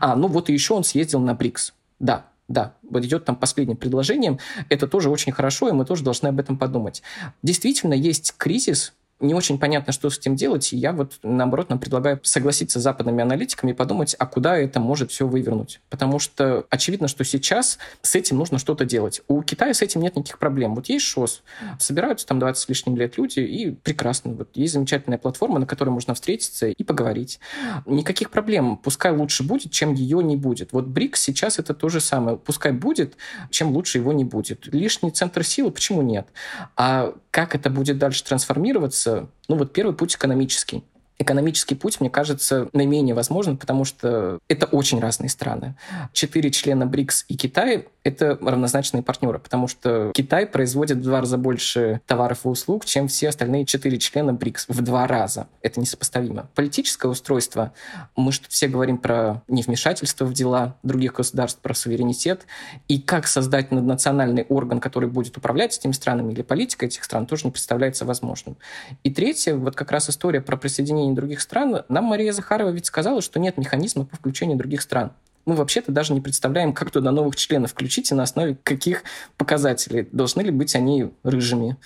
А, 0.00 0.16
ну 0.16 0.28
вот 0.28 0.50
и 0.50 0.52
еще 0.52 0.74
он 0.74 0.84
съездил 0.84 1.20
на 1.20 1.34
БРИКС. 1.34 1.74
Да, 1.98 2.26
да, 2.48 2.74
вот 2.88 3.04
идет 3.04 3.24
там 3.24 3.36
последним 3.36 3.76
предложением. 3.76 4.38
Это 4.68 4.86
тоже 4.86 5.10
очень 5.10 5.32
хорошо, 5.32 5.68
и 5.68 5.72
мы 5.72 5.84
тоже 5.84 6.02
должны 6.02 6.28
об 6.28 6.40
этом 6.40 6.56
подумать. 6.56 7.02
Действительно, 7.42 7.94
есть 7.94 8.34
кризис, 8.36 8.94
не 9.20 9.34
очень 9.34 9.58
понятно, 9.58 9.92
что 9.92 10.10
с 10.10 10.18
этим 10.18 10.36
делать, 10.36 10.72
и 10.72 10.76
я 10.76 10.92
вот, 10.92 11.18
наоборот, 11.22 11.70
нам 11.70 11.78
предлагаю 11.78 12.20
согласиться 12.22 12.78
с 12.78 12.82
западными 12.82 13.22
аналитиками 13.22 13.72
и 13.72 13.74
подумать, 13.74 14.14
а 14.18 14.26
куда 14.26 14.56
это 14.56 14.80
может 14.80 15.10
все 15.10 15.26
вывернуть. 15.26 15.80
Потому 15.90 16.18
что 16.18 16.66
очевидно, 16.70 17.08
что 17.08 17.24
сейчас 17.24 17.78
с 18.02 18.14
этим 18.14 18.36
нужно 18.36 18.58
что-то 18.58 18.84
делать. 18.84 19.22
У 19.28 19.42
Китая 19.42 19.74
с 19.74 19.82
этим 19.82 20.02
нет 20.02 20.16
никаких 20.16 20.38
проблем. 20.38 20.74
Вот 20.74 20.88
есть 20.88 21.04
ШОС, 21.06 21.42
собираются 21.78 22.26
там 22.26 22.38
20 22.38 22.62
с 22.62 22.68
лишним 22.68 22.96
лет 22.96 23.18
люди, 23.18 23.40
и 23.40 23.70
прекрасно. 23.70 24.32
Вот 24.32 24.50
есть 24.54 24.72
замечательная 24.74 25.18
платформа, 25.18 25.58
на 25.58 25.66
которой 25.66 25.90
можно 25.90 26.14
встретиться 26.14 26.68
и 26.68 26.84
поговорить. 26.84 27.40
Никаких 27.86 28.30
проблем. 28.30 28.76
Пускай 28.76 29.12
лучше 29.12 29.42
будет, 29.42 29.72
чем 29.72 29.94
ее 29.94 30.22
не 30.22 30.36
будет. 30.36 30.72
Вот 30.72 30.86
БРИКС 30.86 31.20
сейчас 31.20 31.58
это 31.58 31.74
то 31.74 31.88
же 31.88 32.00
самое. 32.00 32.36
Пускай 32.36 32.72
будет, 32.72 33.16
чем 33.50 33.72
лучше 33.72 33.98
его 33.98 34.12
не 34.12 34.24
будет. 34.24 34.66
Лишний 34.66 35.10
центр 35.10 35.44
силы, 35.44 35.70
почему 35.70 36.02
нет? 36.02 36.28
А 36.76 37.14
как 37.30 37.54
это 37.54 37.70
будет 37.70 37.98
дальше 37.98 38.24
трансформироваться, 38.24 39.07
ну 39.48 39.56
вот 39.56 39.72
первый 39.72 39.94
путь 39.94 40.16
экономический. 40.16 40.84
Экономический 41.18 41.74
путь, 41.74 42.00
мне 42.00 42.10
кажется, 42.10 42.68
наименее 42.72 43.14
возможен, 43.14 43.56
потому 43.56 43.84
что 43.84 44.38
это 44.48 44.66
очень 44.66 45.00
разные 45.00 45.28
страны. 45.28 45.74
Четыре 46.12 46.50
члена 46.50 46.86
БРИКС 46.86 47.24
и 47.28 47.36
Китай— 47.36 47.88
это 48.04 48.38
равнозначные 48.40 49.02
партнеры, 49.02 49.38
потому 49.38 49.66
что 49.66 50.12
Китай 50.14 50.46
производит 50.46 50.98
в 50.98 51.02
два 51.02 51.20
раза 51.20 51.36
больше 51.36 52.00
товаров 52.06 52.44
и 52.44 52.48
услуг, 52.48 52.84
чем 52.84 53.08
все 53.08 53.30
остальные 53.30 53.66
четыре 53.66 53.98
члена 53.98 54.32
БРИКС. 54.32 54.66
В 54.68 54.80
два 54.82 55.06
раза. 55.06 55.48
Это 55.60 55.80
несопоставимо. 55.80 56.48
Политическое 56.54 57.08
устройство, 57.08 57.72
мы 58.16 58.32
что 58.32 58.48
все 58.48 58.68
говорим 58.68 58.98
про 58.98 59.42
невмешательство 59.48 60.24
в 60.24 60.32
дела 60.32 60.76
других 60.82 61.14
государств, 61.14 61.60
про 61.60 61.74
суверенитет, 61.74 62.46
и 62.86 63.00
как 63.00 63.26
создать 63.26 63.72
наднациональный 63.72 64.44
орган, 64.48 64.80
который 64.80 65.08
будет 65.08 65.36
управлять 65.36 65.76
этими 65.76 65.92
странами 65.92 66.32
или 66.32 66.42
политика 66.42 66.86
этих 66.86 67.02
стран, 67.04 67.26
тоже 67.26 67.46
не 67.46 67.50
представляется 67.50 68.04
возможным. 68.04 68.56
И 69.02 69.10
третье, 69.10 69.54
вот 69.54 69.74
как 69.74 69.90
раз 69.90 70.08
история 70.08 70.40
про 70.40 70.56
присоединение 70.56 71.07
присоединении 71.08 71.14
других 71.14 71.40
стран, 71.40 71.84
нам 71.88 72.04
Мария 72.04 72.32
Захарова 72.32 72.70
ведь 72.70 72.86
сказала, 72.86 73.22
что 73.22 73.40
нет 73.40 73.58
механизма 73.58 74.04
по 74.04 74.16
включению 74.16 74.56
других 74.56 74.82
стран. 74.82 75.12
Мы 75.46 75.54
вообще-то 75.54 75.92
даже 75.92 76.12
не 76.12 76.20
представляем, 76.20 76.74
как 76.74 76.90
туда 76.90 77.10
новых 77.10 77.34
членов 77.34 77.70
включить 77.70 78.10
и 78.10 78.14
на 78.14 78.22
основе 78.22 78.58
каких 78.62 79.02
показателей. 79.38 80.06
Должны 80.12 80.42
ли 80.42 80.50
быть 80.50 80.76
они 80.76 81.10
рыжими? 81.22 81.76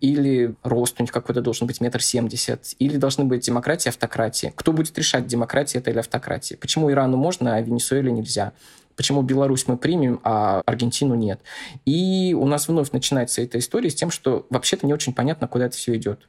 Или 0.00 0.56
рост 0.64 0.96
у 0.98 1.04
них 1.04 1.12
какой-то 1.12 1.40
должен 1.40 1.68
быть 1.68 1.80
метр 1.80 2.02
семьдесят? 2.02 2.74
Или 2.80 2.96
должны 2.96 3.24
быть 3.24 3.46
демократия 3.46 3.90
автократия? 3.90 4.52
Кто 4.56 4.72
будет 4.72 4.98
решать, 4.98 5.28
демократия 5.28 5.78
это 5.78 5.92
или 5.92 6.00
автократия? 6.00 6.56
Почему 6.56 6.90
Ирану 6.90 7.16
можно, 7.16 7.54
а 7.54 7.60
Венесуэле 7.60 8.10
нельзя? 8.10 8.54
Почему 8.96 9.22
Беларусь 9.22 9.68
мы 9.68 9.76
примем, 9.76 10.20
а 10.24 10.60
Аргентину 10.66 11.14
нет? 11.14 11.40
И 11.84 12.34
у 12.34 12.46
нас 12.46 12.66
вновь 12.66 12.90
начинается 12.90 13.40
эта 13.40 13.58
история 13.58 13.88
с 13.88 13.94
тем, 13.94 14.10
что 14.10 14.46
вообще-то 14.50 14.84
не 14.84 14.92
очень 14.92 15.14
понятно, 15.14 15.46
куда 15.46 15.66
это 15.66 15.76
все 15.76 15.96
идет. 15.96 16.28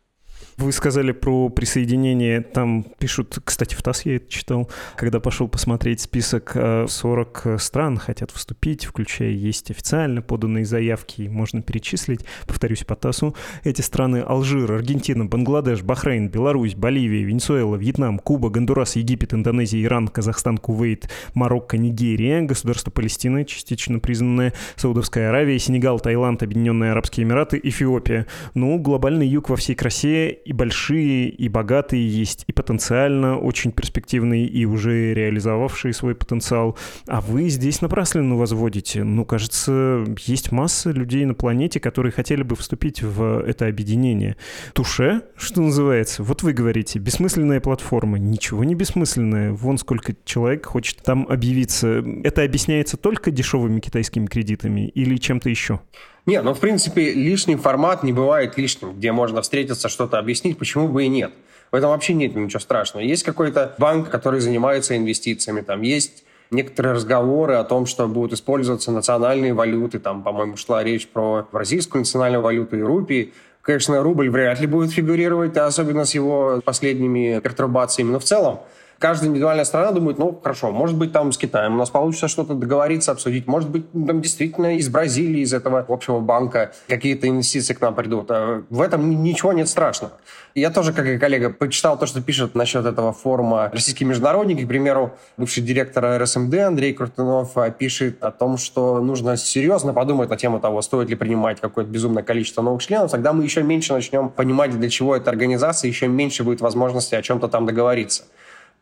Вы 0.58 0.72
сказали 0.72 1.12
про 1.12 1.50
присоединение, 1.50 2.42
там 2.42 2.86
пишут, 3.00 3.40
кстати, 3.44 3.74
в 3.76 3.82
ТАСС 3.82 4.04
я 4.06 4.18
это 4.18 4.30
читал, 4.30 4.70
когда 4.96 5.20
пошел 5.20 5.48
посмотреть 5.48 6.02
список, 6.02 6.56
40 6.88 7.42
э, 7.46 7.58
стран 7.58 7.98
хотят 7.98 8.32
вступить, 8.32 8.86
включая 8.86 9.32
есть 9.32 9.72
официально 9.72 10.22
поданные 10.22 10.66
заявки, 10.66 11.24
можно 11.24 11.62
перечислить, 11.62 12.26
повторюсь 12.48 12.84
по 12.84 12.96
ТАССу, 12.96 13.36
эти 13.64 13.82
страны 13.82 14.18
Алжир, 14.18 14.72
Аргентина, 14.72 15.26
Бангладеш, 15.26 15.82
Бахрейн, 15.82 16.30
Беларусь, 16.30 16.76
Боливия, 16.76 17.24
Венесуэла, 17.24 17.76
Вьетнам, 17.76 18.20
Куба, 18.20 18.50
Гондурас, 18.50 18.96
Египет, 18.96 19.34
Индонезия, 19.34 19.84
Иран, 19.84 20.08
Казахстан, 20.08 20.58
Кувейт, 20.58 21.10
Марокко, 21.34 21.78
Нигерия, 21.78 22.42
государство 22.42 22.92
Палестины, 22.92 23.46
частично 23.46 24.00
признанное, 24.00 24.54
Саудовская 24.76 25.30
Аравия, 25.30 25.58
Сенегал, 25.58 26.00
Таиланд, 26.00 26.44
Объединенные 26.44 26.92
Арабские 26.92 27.26
Эмираты, 27.26 27.60
Эфиопия. 27.64 28.28
Ну, 28.54 28.78
глобальный 28.78 29.28
юг 29.28 29.50
во 29.50 29.56
всей 29.56 29.76
красе 29.76 30.40
и 30.46 30.54
большие, 30.54 31.30
и 31.30 31.48
богатые 31.50 32.08
есть, 32.08 32.44
и 32.48 32.54
потенциально 32.54 33.38
очень 33.38 33.72
перспективные, 33.72 34.46
и 34.46 34.66
уже 34.66 35.14
реализовавшие 35.14 35.94
свой 35.94 36.16
потенциал. 36.16 36.78
А 37.08 37.22
вы 37.22 37.50
здесь 37.50 37.82
напрасленно 37.82 38.36
возводите. 38.36 39.04
Ну, 39.04 39.26
кажется, 39.26 40.06
есть 40.22 40.52
масса 40.52 40.92
людей 40.92 41.26
на 41.26 41.34
планете, 41.34 41.80
которые 41.80 42.12
хотели 42.12 42.44
бы 42.44 42.56
вступить 42.56 43.02
в 43.02 43.44
это 43.46 43.68
объединение. 43.68 44.36
Туше, 44.74 45.24
что 45.36 45.62
называется, 45.62 46.24
вот 46.24 46.44
вы 46.44 46.54
говорите, 46.54 47.00
бессмысленная 47.00 47.60
платформа. 47.60 48.18
Ничего 48.18 48.64
не 48.64 48.76
бессмысленная. 48.76 49.52
Вон 49.54 49.78
сколько 49.78 50.16
человек 50.26 50.66
хочет 50.66 50.98
там 51.04 51.26
объявиться. 51.30 52.04
Это 52.24 52.44
объясняется 52.44 52.98
только 52.98 53.32
дешевыми 53.32 53.80
китайскими 53.80 54.26
кредитами 54.26 54.88
или 54.88 55.18
чем-то 55.18 55.50
еще? 55.50 55.80
Не, 56.26 56.42
ну, 56.42 56.54
в 56.54 56.60
принципе, 56.60 57.12
лишний 57.12 57.58
формат 57.58 58.04
не 58.04 58.14
бывает 58.14 58.58
лишним, 58.58 58.94
где 58.94 59.12
можно 59.12 59.42
встретиться, 59.42 59.90
что-то 59.90 60.20
объяснить, 60.20 60.58
почему 60.58 60.88
бы 60.88 61.04
и 61.04 61.08
нет. 61.10 61.34
В 61.72 61.76
этом 61.76 61.90
вообще 61.90 62.14
нет 62.14 62.36
ничего 62.36 62.60
страшного. 62.60 63.04
Есть 63.04 63.24
какой-то 63.24 63.76
банк, 63.78 64.10
который 64.10 64.40
занимается 64.40 64.96
инвестициями, 64.96 65.62
там 65.62 65.82
есть 65.82 66.24
некоторые 66.54 66.94
разговоры 66.94 67.56
о 67.56 67.64
том, 67.64 67.86
что 67.86 68.08
будут 68.08 68.34
использоваться 68.34 68.92
национальные 68.92 69.54
валюты. 69.54 70.00
Там, 70.00 70.24
по-моему, 70.24 70.56
шла 70.56 70.84
речь 70.84 71.08
про 71.08 71.48
бразильскую 71.52 72.02
национальную 72.02 72.42
валюту 72.42 72.78
и 72.78 72.82
рупии. 72.82 73.34
Конечно, 73.62 74.02
рубль 74.04 74.30
вряд 74.30 74.60
ли 74.60 74.68
будет 74.68 74.92
фигурировать, 74.92 75.58
особенно 75.58 76.06
с 76.06 76.14
его 76.14 76.62
последними 76.64 77.40
пертурбациями. 77.40 78.12
Но 78.12 78.20
в 78.20 78.24
целом 78.24 78.60
каждая 79.04 79.32
индивидуальная 79.32 79.66
страна 79.66 79.92
думает, 79.92 80.18
ну, 80.18 80.40
хорошо, 80.42 80.72
может 80.72 80.98
быть, 80.98 81.12
там 81.12 81.34
с 81.34 81.38
Китаем 81.38 81.76
у 81.76 81.78
нас 81.78 81.90
получится 81.90 82.30
что-то 82.30 82.54
договориться, 82.54 83.12
обсудить. 83.12 83.48
Может 83.48 83.70
быть, 83.70 83.92
там 83.92 84.22
действительно 84.22 84.78
из 84.78 84.88
Бразилии, 84.88 85.42
из 85.42 85.54
этого 85.54 85.86
общего 85.90 86.22
банка 86.22 86.72
какие-то 86.88 87.28
инвестиции 87.28 87.74
к 87.74 87.82
нам 87.82 87.96
придут. 87.96 88.32
А 88.32 88.64
в 88.70 88.80
этом 88.80 89.22
ничего 89.22 89.52
нет 89.52 89.68
страшного. 89.68 90.14
Я 90.56 90.70
тоже, 90.70 90.94
как 90.94 91.06
и 91.06 91.18
коллега, 91.18 91.50
почитал 91.50 92.00
то, 92.00 92.06
что 92.06 92.22
пишет 92.22 92.56
насчет 92.56 92.86
этого 92.86 93.12
форума 93.12 93.70
российские 93.74 94.08
международники. 94.08 94.64
К 94.64 94.70
примеру, 94.70 95.12
бывший 95.36 95.64
директор 95.64 96.22
РСМД 96.24 96.54
Андрей 96.60 96.94
Крутунов 96.94 97.58
а, 97.58 97.72
пишет 97.72 98.24
о 98.24 98.32
том, 98.32 98.56
что 98.58 99.02
нужно 99.02 99.36
серьезно 99.36 99.94
подумать 99.94 100.30
на 100.30 100.38
тему 100.38 100.62
того, 100.62 100.82
стоит 100.82 101.10
ли 101.10 101.18
принимать 101.18 101.60
какое-то 101.60 101.92
безумное 101.92 102.24
количество 102.24 102.62
новых 102.62 102.82
членов. 102.82 103.12
Тогда 103.12 103.34
мы 103.34 103.44
еще 103.44 103.64
меньше 103.64 103.92
начнем 103.92 104.30
понимать, 104.30 104.72
для 104.80 104.90
чего 104.90 105.14
эта 105.14 105.30
организация, 105.30 105.90
еще 105.90 106.08
меньше 106.08 106.46
будет 106.46 106.62
возможности 106.62 107.16
о 107.16 107.22
чем-то 107.22 107.50
там 107.50 107.66
договориться. 107.66 108.24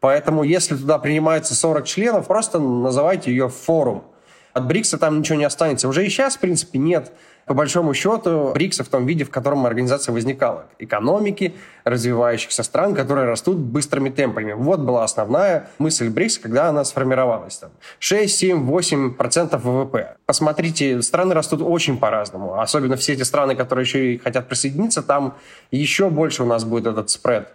Поэтому, 0.02 0.44
если 0.44 0.76
туда 0.76 1.00
принимается 1.00 1.56
40 1.56 1.86
членов, 1.86 2.28
просто 2.28 2.60
называйте 2.60 3.32
ее 3.32 3.48
форум. 3.48 4.04
От 4.52 4.68
БРИКСа 4.68 4.98
там 4.98 5.20
ничего 5.20 5.38
не 5.38 5.46
останется. 5.46 5.88
Уже 5.88 6.06
и 6.06 6.10
сейчас, 6.10 6.36
в 6.36 6.40
принципе, 6.40 6.78
нет 6.78 7.14
по 7.46 7.54
большому 7.54 7.94
счету, 7.94 8.52
БРИКСа 8.54 8.84
в 8.84 8.88
том 8.88 9.06
виде, 9.06 9.24
в 9.24 9.30
котором 9.30 9.66
организация 9.66 10.14
возникала. 10.14 10.68
Экономики 10.80 11.54
развивающихся 11.84 12.64
стран, 12.64 12.96
которые 12.96 13.28
растут 13.28 13.58
быстрыми 13.58 14.10
темпами. 14.10 14.54
Вот 14.54 14.80
была 14.80 15.04
основная 15.04 15.70
мысль 15.78 16.10
БРИКС, 16.10 16.38
когда 16.38 16.70
она 16.70 16.86
сформировалась. 16.86 17.58
Там 17.58 17.72
6, 18.00 18.34
7, 18.34 18.64
8 18.66 19.16
процентов 19.16 19.64
ВВП. 19.64 20.16
Посмотрите, 20.26 21.02
страны 21.02 21.34
растут 21.34 21.62
очень 21.62 21.98
по-разному. 21.98 22.60
Особенно 22.60 22.96
все 22.96 23.14
эти 23.14 23.24
страны, 23.24 23.56
которые 23.56 23.84
еще 23.84 24.14
и 24.14 24.18
хотят 24.18 24.48
присоединиться, 24.48 25.02
там 25.02 25.36
еще 25.72 26.10
больше 26.10 26.44
у 26.44 26.46
нас 26.46 26.64
будет 26.64 26.88
этот 26.88 27.10
спред. 27.10 27.50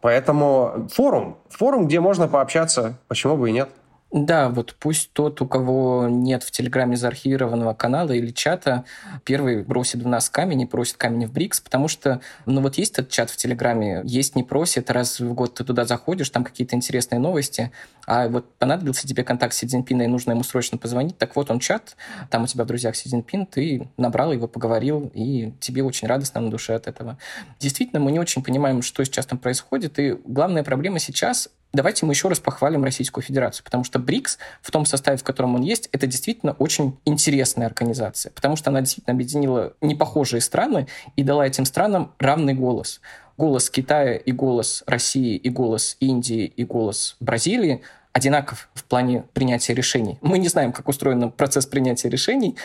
Поэтому 0.00 0.88
форум, 0.92 1.38
форум, 1.48 1.86
где 1.86 2.00
можно 2.00 2.26
пообщаться, 2.28 2.98
почему 3.08 3.36
бы 3.36 3.50
и 3.50 3.52
нет. 3.52 3.68
Да, 4.12 4.48
вот 4.48 4.74
пусть 4.80 5.12
тот, 5.12 5.40
у 5.40 5.46
кого 5.46 6.08
нет 6.08 6.42
в 6.42 6.50
Телеграме 6.50 6.96
заархивированного 6.96 7.74
канала 7.74 8.10
или 8.10 8.30
чата, 8.32 8.84
первый 9.24 9.62
бросит 9.62 10.02
в 10.02 10.06
нас 10.08 10.28
камень 10.28 10.62
и 10.62 10.66
просит 10.66 10.96
камень 10.96 11.28
в 11.28 11.32
БРИКС, 11.32 11.60
потому 11.60 11.86
что, 11.86 12.20
ну 12.44 12.60
вот 12.60 12.76
есть 12.76 12.94
этот 12.98 13.10
чат 13.10 13.30
в 13.30 13.36
Телеграме, 13.36 14.02
есть 14.04 14.34
не 14.34 14.42
просит, 14.42 14.90
раз 14.90 15.20
в 15.20 15.32
год 15.32 15.54
ты 15.54 15.64
туда 15.64 15.84
заходишь, 15.84 16.28
там 16.30 16.42
какие-то 16.42 16.74
интересные 16.74 17.20
новости, 17.20 17.70
а 18.04 18.26
вот 18.28 18.52
понадобился 18.54 19.06
тебе 19.06 19.22
контакт 19.22 19.54
Си 19.54 19.68
Цзиньпина 19.68 20.02
и 20.02 20.06
нужно 20.08 20.32
ему 20.32 20.42
срочно 20.42 20.76
позвонить, 20.76 21.16
так 21.16 21.36
вот 21.36 21.48
он 21.48 21.60
чат, 21.60 21.96
там 22.30 22.42
у 22.42 22.46
тебя 22.48 22.64
в 22.64 22.66
друзьях 22.66 22.96
Си 22.96 23.08
Цзиньпин, 23.08 23.46
ты 23.46 23.88
набрал 23.96 24.32
его, 24.32 24.48
поговорил, 24.48 25.12
и 25.14 25.52
тебе 25.60 25.84
очень 25.84 26.08
радостно 26.08 26.40
на 26.40 26.50
душе 26.50 26.74
от 26.74 26.88
этого. 26.88 27.16
Действительно, 27.60 28.00
мы 28.00 28.10
не 28.10 28.18
очень 28.18 28.42
понимаем, 28.42 28.82
что 28.82 29.04
сейчас 29.04 29.26
там 29.26 29.38
происходит, 29.38 30.00
и 30.00 30.16
главная 30.24 30.64
проблема 30.64 30.98
сейчас 30.98 31.48
Давайте 31.72 32.04
мы 32.04 32.12
еще 32.12 32.28
раз 32.28 32.40
похвалим 32.40 32.82
Российскую 32.82 33.22
Федерацию, 33.22 33.64
потому 33.64 33.84
что 33.84 34.00
БРИКС 34.00 34.38
в 34.60 34.72
том 34.72 34.84
составе, 34.84 35.16
в 35.16 35.22
котором 35.22 35.54
он 35.54 35.62
есть, 35.62 35.88
это 35.92 36.08
действительно 36.08 36.52
очень 36.52 36.98
интересная 37.04 37.66
организация, 37.66 38.32
потому 38.32 38.56
что 38.56 38.70
она 38.70 38.80
действительно 38.80 39.14
объединила 39.14 39.74
непохожие 39.80 40.40
страны 40.40 40.88
и 41.14 41.22
дала 41.22 41.46
этим 41.46 41.64
странам 41.64 42.12
равный 42.18 42.54
голос. 42.54 43.00
Голос 43.36 43.70
Китая 43.70 44.16
и 44.16 44.32
голос 44.32 44.82
России, 44.86 45.36
и 45.36 45.48
голос 45.48 45.96
Индии, 46.00 46.44
и 46.44 46.64
голос 46.64 47.16
Бразилии 47.20 47.82
одинаков 48.12 48.68
в 48.74 48.84
плане 48.84 49.24
принятия 49.32 49.72
решений. 49.72 50.18
Мы 50.20 50.38
не 50.38 50.48
знаем, 50.48 50.72
как 50.72 50.88
устроен 50.88 51.30
процесс 51.30 51.66
принятия 51.66 52.08
решений, 52.08 52.56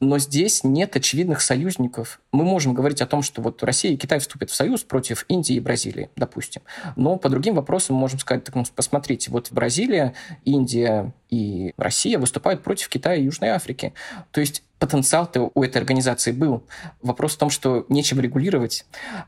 но 0.00 0.18
здесь 0.18 0.64
нет 0.64 0.96
очевидных 0.96 1.40
союзников. 1.40 2.20
Мы 2.32 2.44
можем 2.44 2.74
говорить 2.74 3.02
о 3.02 3.06
том, 3.06 3.22
что 3.22 3.42
вот 3.42 3.62
Россия 3.62 3.92
и 3.92 3.96
Китай 3.96 4.18
вступят 4.18 4.50
в 4.50 4.54
союз 4.54 4.82
против 4.82 5.24
Индии 5.28 5.56
и 5.56 5.60
Бразилии, 5.60 6.10
допустим. 6.16 6.62
Но 6.96 7.16
по 7.16 7.28
другим 7.28 7.54
вопросам 7.54 7.96
можем 7.96 8.18
сказать, 8.18 8.44
так, 8.44 8.54
ну, 8.54 8.64
посмотрите, 8.74 9.30
вот 9.30 9.52
Бразилия, 9.52 10.14
Индия 10.44 11.12
и 11.28 11.74
Россия 11.76 12.18
выступают 12.18 12.62
против 12.62 12.88
Китая 12.88 13.16
и 13.16 13.24
Южной 13.24 13.50
Африки. 13.50 13.92
То 14.30 14.40
есть 14.40 14.62
потенциал-то 14.84 15.50
у 15.54 15.62
этой 15.62 15.78
организации 15.78 16.30
был. 16.30 16.66
Вопрос 17.00 17.34
в 17.34 17.38
том, 17.38 17.48
что 17.48 17.86
нечем 17.88 18.20
регулировать. 18.20 18.84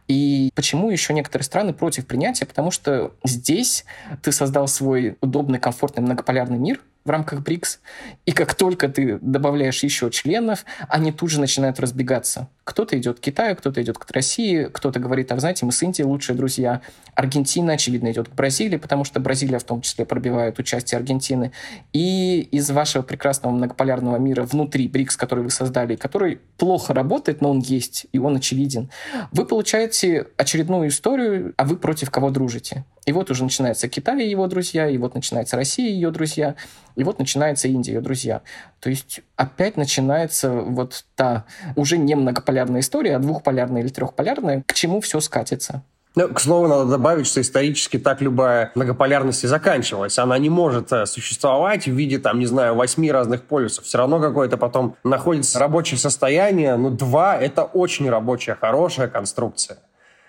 И 0.06 0.50
почему 0.54 0.90
еще 0.90 1.14
некоторые 1.14 1.46
страны 1.46 1.72
против 1.72 2.06
принятия? 2.06 2.44
Потому 2.44 2.70
что 2.70 3.14
здесь 3.24 3.86
ты 4.22 4.32
создал 4.32 4.68
свой 4.68 5.16
удобный, 5.22 5.58
комфортный 5.58 6.02
многополярный 6.02 6.58
мир, 6.58 6.80
в 7.06 7.10
рамках 7.10 7.40
БРИКС. 7.40 7.78
И 8.26 8.32
как 8.32 8.54
только 8.54 8.88
ты 8.88 9.18
добавляешь 9.20 9.82
еще 9.82 10.10
членов, 10.10 10.64
они 10.88 11.12
тут 11.12 11.30
же 11.30 11.40
начинают 11.40 11.80
разбегаться. 11.80 12.48
Кто-то 12.66 12.98
идет 12.98 13.20
к 13.20 13.22
Китаю, 13.22 13.54
кто-то 13.54 13.80
идет 13.80 13.96
к 13.96 14.10
России, 14.10 14.64
кто-то 14.64 14.98
говорит, 14.98 15.28
так 15.28 15.38
знаете, 15.38 15.64
мы 15.64 15.70
с 15.70 15.80
Индией 15.84 16.04
лучшие 16.04 16.34
друзья. 16.34 16.82
Аргентина, 17.14 17.74
очевидно, 17.74 18.10
идет 18.10 18.28
к 18.28 18.32
Бразилии, 18.32 18.76
потому 18.76 19.04
что 19.04 19.20
Бразилия 19.20 19.60
в 19.60 19.64
том 19.64 19.82
числе 19.82 20.04
пробивает 20.04 20.58
участие 20.58 20.98
Аргентины. 20.98 21.52
И 21.92 22.40
из 22.50 22.68
вашего 22.72 23.02
прекрасного 23.02 23.54
многополярного 23.54 24.16
мира 24.16 24.42
внутри 24.42 24.88
БРИКС, 24.88 25.16
который 25.16 25.44
вы 25.44 25.50
создали, 25.50 25.94
который 25.94 26.40
плохо 26.58 26.92
работает, 26.92 27.40
но 27.40 27.50
он 27.50 27.60
есть, 27.60 28.06
и 28.12 28.18
он 28.18 28.34
очевиден, 28.34 28.90
вы 29.30 29.46
получаете 29.46 30.26
очередную 30.36 30.88
историю, 30.88 31.54
а 31.56 31.64
вы 31.66 31.76
против 31.76 32.10
кого 32.10 32.30
дружите. 32.30 32.84
И 33.06 33.12
вот 33.12 33.30
уже 33.30 33.44
начинается 33.44 33.88
Китай 33.88 34.26
и 34.26 34.28
его 34.28 34.48
друзья, 34.48 34.88
и 34.88 34.98
вот 34.98 35.14
начинается 35.14 35.54
Россия 35.54 35.88
и 35.88 35.92
ее 35.92 36.10
друзья, 36.10 36.56
и 36.96 37.04
вот 37.04 37.20
начинается 37.20 37.68
Индия 37.68 37.92
и 37.92 37.94
ее 37.94 38.00
друзья. 38.00 38.42
То 38.80 38.90
есть 38.90 39.20
опять 39.36 39.76
начинается 39.76 40.50
вот 40.50 41.05
та 41.16 41.44
уже 41.74 41.98
не 41.98 42.14
многополярная 42.14 42.80
история, 42.80 43.16
а 43.16 43.18
двухполярная 43.18 43.82
или 43.82 43.88
трехполярная, 43.88 44.62
к 44.66 44.74
чему 44.74 45.00
все 45.00 45.20
скатится. 45.20 45.82
Ну, 46.14 46.28
к 46.28 46.40
слову, 46.40 46.66
надо 46.66 46.86
добавить, 46.86 47.26
что 47.26 47.42
исторически 47.42 47.98
так 47.98 48.22
любая 48.22 48.72
многополярность 48.74 49.44
и 49.44 49.46
заканчивалась. 49.46 50.18
Она 50.18 50.38
не 50.38 50.48
может 50.48 50.90
э, 50.90 51.04
существовать 51.04 51.86
в 51.86 51.92
виде, 51.92 52.18
там, 52.18 52.38
не 52.38 52.46
знаю, 52.46 52.74
восьми 52.74 53.12
разных 53.12 53.42
полюсов. 53.42 53.84
Все 53.84 53.98
равно 53.98 54.18
какое-то 54.18 54.56
потом 54.56 54.96
находится 55.04 55.58
рабочее 55.58 55.98
состояние. 55.98 56.76
Ну, 56.76 56.88
два— 56.88 57.36
это 57.40 57.64
очень 57.64 58.08
рабочая, 58.08 58.54
хорошая 58.54 59.08
конструкция 59.08 59.78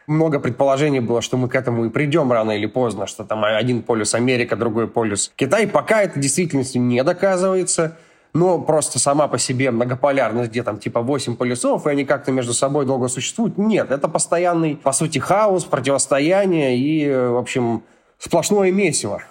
много 0.07 0.39
предположений 0.39 1.01
было, 1.01 1.21
что 1.21 1.35
мы 1.35 1.49
к 1.49 1.55
этому 1.55 1.85
и 1.85 1.89
придем 1.89 2.31
рано 2.31 2.51
или 2.51 2.65
поздно, 2.65 3.07
что 3.07 3.25
там 3.25 3.43
один 3.43 3.83
полюс 3.83 4.15
Америка, 4.15 4.55
другой 4.55 4.87
полюс 4.87 5.31
Китай. 5.35 5.67
Пока 5.67 6.01
это 6.01 6.17
действительностью 6.19 6.81
не 6.81 7.03
доказывается, 7.03 7.97
но 8.33 8.59
просто 8.59 8.99
сама 8.99 9.27
по 9.27 9.37
себе 9.37 9.71
многополярность, 9.71 10.51
где 10.51 10.63
там 10.63 10.77
типа 10.77 11.01
8 11.01 11.35
полюсов, 11.35 11.87
и 11.87 11.89
они 11.89 12.05
как-то 12.05 12.31
между 12.31 12.53
собой 12.53 12.85
долго 12.85 13.07
существуют. 13.07 13.57
Нет, 13.57 13.91
это 13.91 14.07
постоянный, 14.07 14.75
по 14.75 14.91
сути, 14.91 15.19
хаос, 15.19 15.63
противостояние 15.63 16.77
и, 16.77 17.09
в 17.09 17.37
общем, 17.37 17.83
сплошное 18.19 18.71
месиво. 18.71 19.23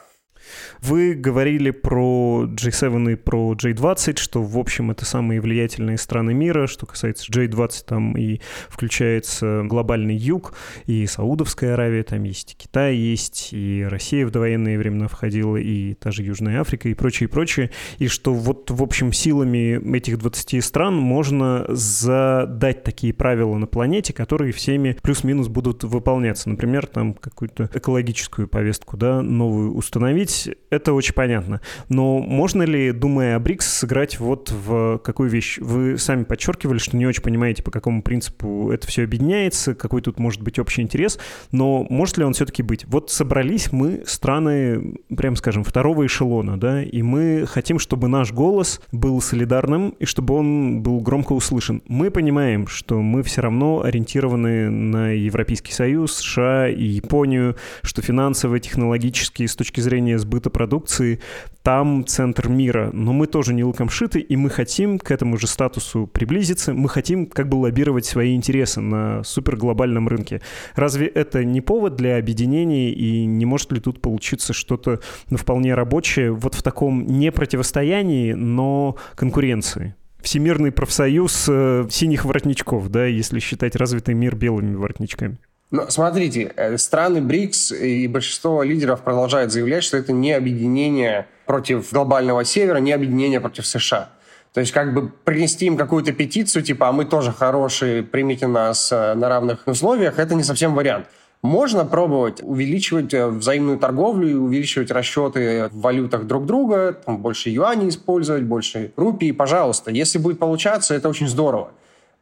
Вы 0.80 1.14
говорили 1.14 1.70
про 1.70 2.44
G7 2.46 3.12
и 3.12 3.16
про 3.16 3.54
J20, 3.54 4.18
что, 4.18 4.42
в 4.42 4.58
общем, 4.58 4.90
это 4.90 5.04
самые 5.04 5.40
влиятельные 5.40 5.98
страны 5.98 6.34
мира. 6.34 6.66
Что 6.66 6.86
касается 6.86 7.30
J20, 7.30 7.84
там 7.86 8.16
и 8.16 8.40
включается 8.68 9.62
глобальный 9.64 10.16
юг, 10.16 10.54
и 10.86 11.06
Саудовская 11.06 11.74
Аравия, 11.74 12.02
там 12.02 12.22
есть 12.24 12.52
и 12.52 12.56
Китай 12.56 12.96
есть, 12.96 13.50
и 13.52 13.86
Россия 13.88 14.26
в 14.26 14.30
довоенные 14.30 14.78
времена 14.78 15.08
входила, 15.08 15.56
и 15.56 15.94
та 15.94 16.10
же 16.10 16.22
Южная 16.22 16.60
Африка, 16.60 16.88
и 16.88 16.94
прочее, 16.94 17.28
и 17.28 17.30
прочее. 17.30 17.70
И 17.98 18.08
что 18.08 18.34
вот, 18.34 18.70
в 18.70 18.82
общем, 18.82 19.12
силами 19.12 19.96
этих 19.96 20.18
20 20.18 20.62
стран 20.64 20.94
можно 20.96 21.64
задать 21.68 22.82
такие 22.84 23.12
правила 23.12 23.56
на 23.56 23.66
планете, 23.66 24.12
которые 24.12 24.52
всеми 24.52 24.96
плюс-минус 25.02 25.48
будут 25.48 25.84
выполняться. 25.84 26.48
Например, 26.48 26.86
там 26.86 27.14
какую-то 27.14 27.70
экологическую 27.74 28.48
повестку, 28.48 28.96
да, 28.96 29.22
новую 29.22 29.74
установить 29.74 30.35
это 30.70 30.92
очень 30.92 31.14
понятно. 31.14 31.60
Но 31.88 32.18
можно 32.18 32.62
ли, 32.62 32.92
думая 32.92 33.36
о 33.36 33.40
БРИКС, 33.40 33.66
сыграть 33.78 34.18
вот 34.18 34.50
в 34.50 34.98
какую 34.98 35.30
вещь? 35.30 35.58
Вы 35.60 35.98
сами 35.98 36.24
подчеркивали, 36.24 36.78
что 36.78 36.96
не 36.96 37.06
очень 37.06 37.22
понимаете, 37.22 37.62
по 37.62 37.70
какому 37.70 38.02
принципу 38.02 38.70
это 38.70 38.86
все 38.86 39.04
объединяется, 39.04 39.74
какой 39.74 40.02
тут 40.02 40.18
может 40.18 40.42
быть 40.42 40.58
общий 40.58 40.82
интерес, 40.82 41.18
но 41.52 41.86
может 41.88 42.18
ли 42.18 42.24
он 42.24 42.32
все-таки 42.32 42.62
быть? 42.62 42.84
Вот 42.86 43.10
собрались 43.10 43.72
мы, 43.72 44.02
страны, 44.06 44.96
прям 45.16 45.36
скажем, 45.36 45.64
второго 45.64 46.06
эшелона, 46.06 46.58
да, 46.58 46.82
и 46.82 47.02
мы 47.02 47.46
хотим, 47.46 47.78
чтобы 47.78 48.08
наш 48.08 48.32
голос 48.32 48.80
был 48.92 49.20
солидарным 49.20 49.90
и 49.98 50.04
чтобы 50.04 50.34
он 50.34 50.82
был 50.82 51.00
громко 51.00 51.32
услышан. 51.32 51.82
Мы 51.86 52.10
понимаем, 52.10 52.66
что 52.66 53.00
мы 53.00 53.22
все 53.22 53.42
равно 53.42 53.82
ориентированы 53.82 54.70
на 54.70 55.10
Европейский 55.10 55.72
Союз, 55.72 56.14
США 56.16 56.68
и 56.68 56.84
Японию, 56.84 57.56
что 57.82 58.02
финансово, 58.02 58.58
технологически, 58.58 59.46
с 59.46 59.56
точки 59.56 59.80
зрения 59.80 60.18
сбыта 60.26 60.50
продукции, 60.50 61.20
там 61.62 62.04
центр 62.04 62.48
мира. 62.48 62.90
Но 62.92 63.12
мы 63.12 63.26
тоже 63.26 63.54
не 63.54 63.64
луком 63.64 63.88
шиты, 63.88 64.20
и 64.20 64.36
мы 64.36 64.50
хотим 64.50 64.98
к 64.98 65.10
этому 65.10 65.38
же 65.38 65.46
статусу 65.46 66.06
приблизиться. 66.06 66.74
Мы 66.74 66.88
хотим 66.88 67.26
как 67.26 67.48
бы 67.48 67.56
лоббировать 67.56 68.04
свои 68.04 68.34
интересы 68.34 68.80
на 68.80 69.22
суперглобальном 69.22 70.08
рынке. 70.08 70.42
Разве 70.74 71.06
это 71.06 71.44
не 71.44 71.60
повод 71.60 71.96
для 71.96 72.18
объединения, 72.18 72.92
и 72.92 73.24
не 73.24 73.46
может 73.46 73.72
ли 73.72 73.80
тут 73.80 74.00
получиться 74.00 74.52
что-то 74.52 75.00
ну, 75.30 75.36
вполне 75.36 75.74
рабочее 75.74 76.32
вот 76.32 76.54
в 76.54 76.62
таком 76.62 77.06
не 77.06 77.30
противостоянии, 77.30 78.32
но 78.32 78.96
конкуренции? 79.14 79.94
Всемирный 80.20 80.72
профсоюз 80.72 81.46
э, 81.48 81.86
синих 81.88 82.24
воротничков, 82.24 82.88
да, 82.88 83.06
если 83.06 83.38
считать 83.38 83.76
развитый 83.76 84.14
мир 84.14 84.34
белыми 84.34 84.74
воротничками. 84.74 85.38
Но 85.70 85.90
смотрите, 85.90 86.52
э, 86.56 86.78
страны 86.78 87.20
БРИКС 87.20 87.72
и 87.72 88.06
большинство 88.06 88.62
лидеров 88.62 89.00
продолжают 89.00 89.52
заявлять, 89.52 89.82
что 89.82 89.96
это 89.96 90.12
не 90.12 90.32
объединение 90.32 91.26
против 91.44 91.92
глобального 91.92 92.44
севера, 92.44 92.78
не 92.78 92.92
объединение 92.92 93.40
против 93.40 93.66
США. 93.66 94.10
То 94.52 94.60
есть 94.60 94.72
как 94.72 94.94
бы 94.94 95.08
принести 95.08 95.66
им 95.66 95.76
какую-то 95.76 96.12
петицию, 96.12 96.62
типа, 96.62 96.88
а 96.88 96.92
мы 96.92 97.04
тоже 97.04 97.32
хорошие, 97.32 98.02
примите 98.02 98.46
нас 98.46 98.90
э, 98.92 99.14
на 99.14 99.28
равных 99.28 99.66
условиях, 99.66 100.18
это 100.18 100.34
не 100.34 100.44
совсем 100.44 100.74
вариант. 100.74 101.08
Можно 101.42 101.84
пробовать 101.84 102.40
увеличивать 102.42 103.12
э, 103.12 103.26
взаимную 103.26 103.78
торговлю 103.78 104.40
увеличивать 104.40 104.90
расчеты 104.92 105.68
в 105.72 105.80
валютах 105.80 106.26
друг 106.26 106.46
друга, 106.46 106.92
там, 106.92 107.18
больше 107.18 107.50
юаней 107.50 107.88
использовать, 107.88 108.44
больше 108.44 108.92
рупий, 108.96 109.32
пожалуйста. 109.32 109.90
Если 109.90 110.18
будет 110.18 110.38
получаться, 110.38 110.94
это 110.94 111.08
очень 111.08 111.28
здорово. 111.28 111.72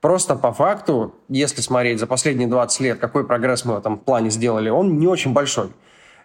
Просто 0.05 0.37
по 0.37 0.53
факту, 0.53 1.15
если 1.31 1.63
смотреть 1.63 1.99
за 1.99 2.07
последние 2.07 2.47
20 2.47 2.81
лет, 2.81 2.99
какой 2.99 3.27
прогресс 3.27 3.65
мы 3.65 3.73
в 3.73 3.79
этом 3.79 3.97
плане 3.97 4.29
сделали, 4.29 4.69
он 4.69 4.99
не 4.99 5.07
очень 5.07 5.33
большой. 5.33 5.71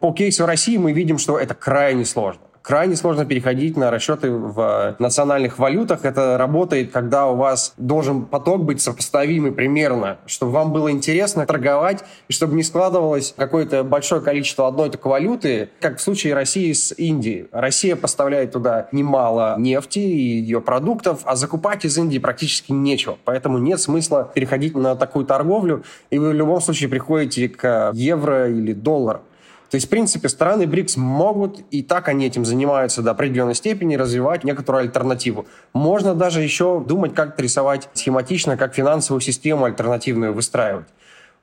По 0.01 0.11
кейсу 0.11 0.45
России 0.45 0.75
мы 0.75 0.91
видим, 0.91 1.17
что 1.17 1.39
это 1.39 1.55
крайне 1.55 2.03
сложно 2.03 2.41
крайне 2.61 2.95
сложно 2.95 3.25
переходить 3.25 3.77
на 3.77 3.91
расчеты 3.91 4.31
в 4.31 4.95
национальных 4.99 5.59
валютах. 5.59 6.05
Это 6.05 6.37
работает, 6.37 6.91
когда 6.91 7.27
у 7.27 7.35
вас 7.35 7.73
должен 7.77 8.25
поток 8.25 8.63
быть 8.63 8.81
сопоставимый 8.81 9.51
примерно, 9.51 10.17
чтобы 10.25 10.51
вам 10.51 10.71
было 10.71 10.91
интересно 10.91 11.45
торговать, 11.45 12.03
и 12.27 12.33
чтобы 12.33 12.55
не 12.55 12.63
складывалось 12.63 13.33
какое-то 13.37 13.83
большое 13.83 14.21
количество 14.21 14.67
одной 14.67 14.89
только 14.89 15.07
валюты, 15.07 15.69
как 15.79 15.97
в 15.97 16.01
случае 16.01 16.33
России 16.33 16.71
с 16.73 16.93
Индией. 16.97 17.47
Россия 17.51 17.95
поставляет 17.95 18.51
туда 18.51 18.87
немало 18.91 19.55
нефти 19.57 19.99
и 19.99 20.39
ее 20.39 20.61
продуктов, 20.61 21.21
а 21.25 21.35
закупать 21.35 21.85
из 21.85 21.97
Индии 21.97 22.19
практически 22.19 22.71
нечего. 22.71 23.17
Поэтому 23.25 23.57
нет 23.57 23.79
смысла 23.79 24.29
переходить 24.33 24.75
на 24.75 24.95
такую 24.95 25.25
торговлю, 25.25 25.83
и 26.09 26.19
вы 26.19 26.29
в 26.29 26.33
любом 26.33 26.61
случае 26.61 26.89
приходите 26.89 27.49
к 27.49 27.91
евро 27.93 28.49
или 28.49 28.73
доллару. 28.73 29.21
То 29.69 29.75
есть, 29.75 29.87
в 29.87 29.89
принципе, 29.89 30.29
страны 30.29 30.65
БРИКС 30.65 30.97
могут, 30.97 31.59
и 31.69 31.83
так 31.83 32.07
они 32.07 32.25
этим 32.25 32.43
занимаются 32.43 33.01
до 33.03 33.11
определенной 33.11 33.55
степени, 33.55 33.95
развивать 33.95 34.43
некоторую 34.43 34.81
альтернативу. 34.81 35.45
Можно 35.73 36.15
даже 36.15 36.41
еще 36.41 36.83
думать, 36.85 37.13
как 37.13 37.39
рисовать 37.39 37.89
схематично, 37.93 38.57
как 38.57 38.73
финансовую 38.73 39.21
систему 39.21 39.65
альтернативную 39.65 40.33
выстраивать. 40.33 40.87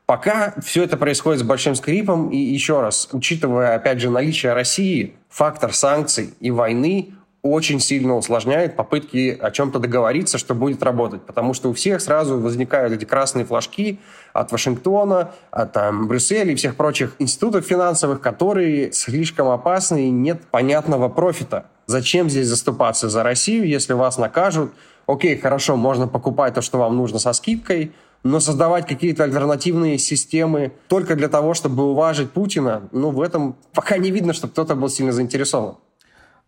Пока 0.06 0.54
все 0.64 0.84
это 0.84 0.96
происходит 0.96 1.40
с 1.40 1.42
большим 1.42 1.74
скрипом, 1.74 2.30
и 2.30 2.36
еще 2.36 2.80
раз, 2.80 3.08
учитывая, 3.12 3.74
опять 3.74 4.00
же, 4.00 4.10
наличие 4.10 4.52
России, 4.52 5.16
фактор 5.28 5.72
санкций 5.72 6.34
и 6.40 6.50
войны, 6.50 7.14
очень 7.46 7.80
сильно 7.80 8.16
усложняет 8.16 8.76
попытки 8.76 9.36
о 9.40 9.50
чем-то 9.50 9.78
договориться, 9.78 10.38
что 10.38 10.54
будет 10.54 10.82
работать. 10.82 11.22
Потому 11.22 11.54
что 11.54 11.70
у 11.70 11.72
всех 11.72 12.00
сразу 12.00 12.38
возникают 12.38 12.92
эти 12.92 13.04
красные 13.04 13.44
флажки 13.44 14.00
от 14.32 14.52
Вашингтона, 14.52 15.32
от 15.50 15.72
там, 15.72 16.08
Брюсселя 16.08 16.52
и 16.52 16.54
всех 16.54 16.76
прочих 16.76 17.14
институтов 17.18 17.64
финансовых, 17.64 18.20
которые 18.20 18.92
слишком 18.92 19.48
опасны 19.48 20.08
и 20.08 20.10
нет 20.10 20.42
понятного 20.50 21.08
профита. 21.08 21.66
Зачем 21.86 22.28
здесь 22.28 22.48
заступаться 22.48 23.08
за 23.08 23.22
Россию, 23.22 23.66
если 23.66 23.92
вас 23.92 24.18
накажут? 24.18 24.72
Окей, 25.06 25.38
хорошо, 25.38 25.76
можно 25.76 26.08
покупать 26.08 26.54
то, 26.54 26.60
что 26.60 26.78
вам 26.78 26.96
нужно 26.96 27.18
со 27.20 27.32
скидкой, 27.32 27.92
но 28.24 28.40
создавать 28.40 28.86
какие-то 28.86 29.24
альтернативные 29.24 29.98
системы 29.98 30.72
только 30.88 31.14
для 31.14 31.28
того, 31.28 31.54
чтобы 31.54 31.84
уважить 31.84 32.30
Путина, 32.30 32.88
ну, 32.90 33.10
в 33.10 33.20
этом 33.20 33.56
пока 33.72 33.98
не 33.98 34.10
видно, 34.10 34.32
что 34.32 34.48
кто-то 34.48 34.74
был 34.74 34.88
сильно 34.88 35.12
заинтересован. 35.12 35.76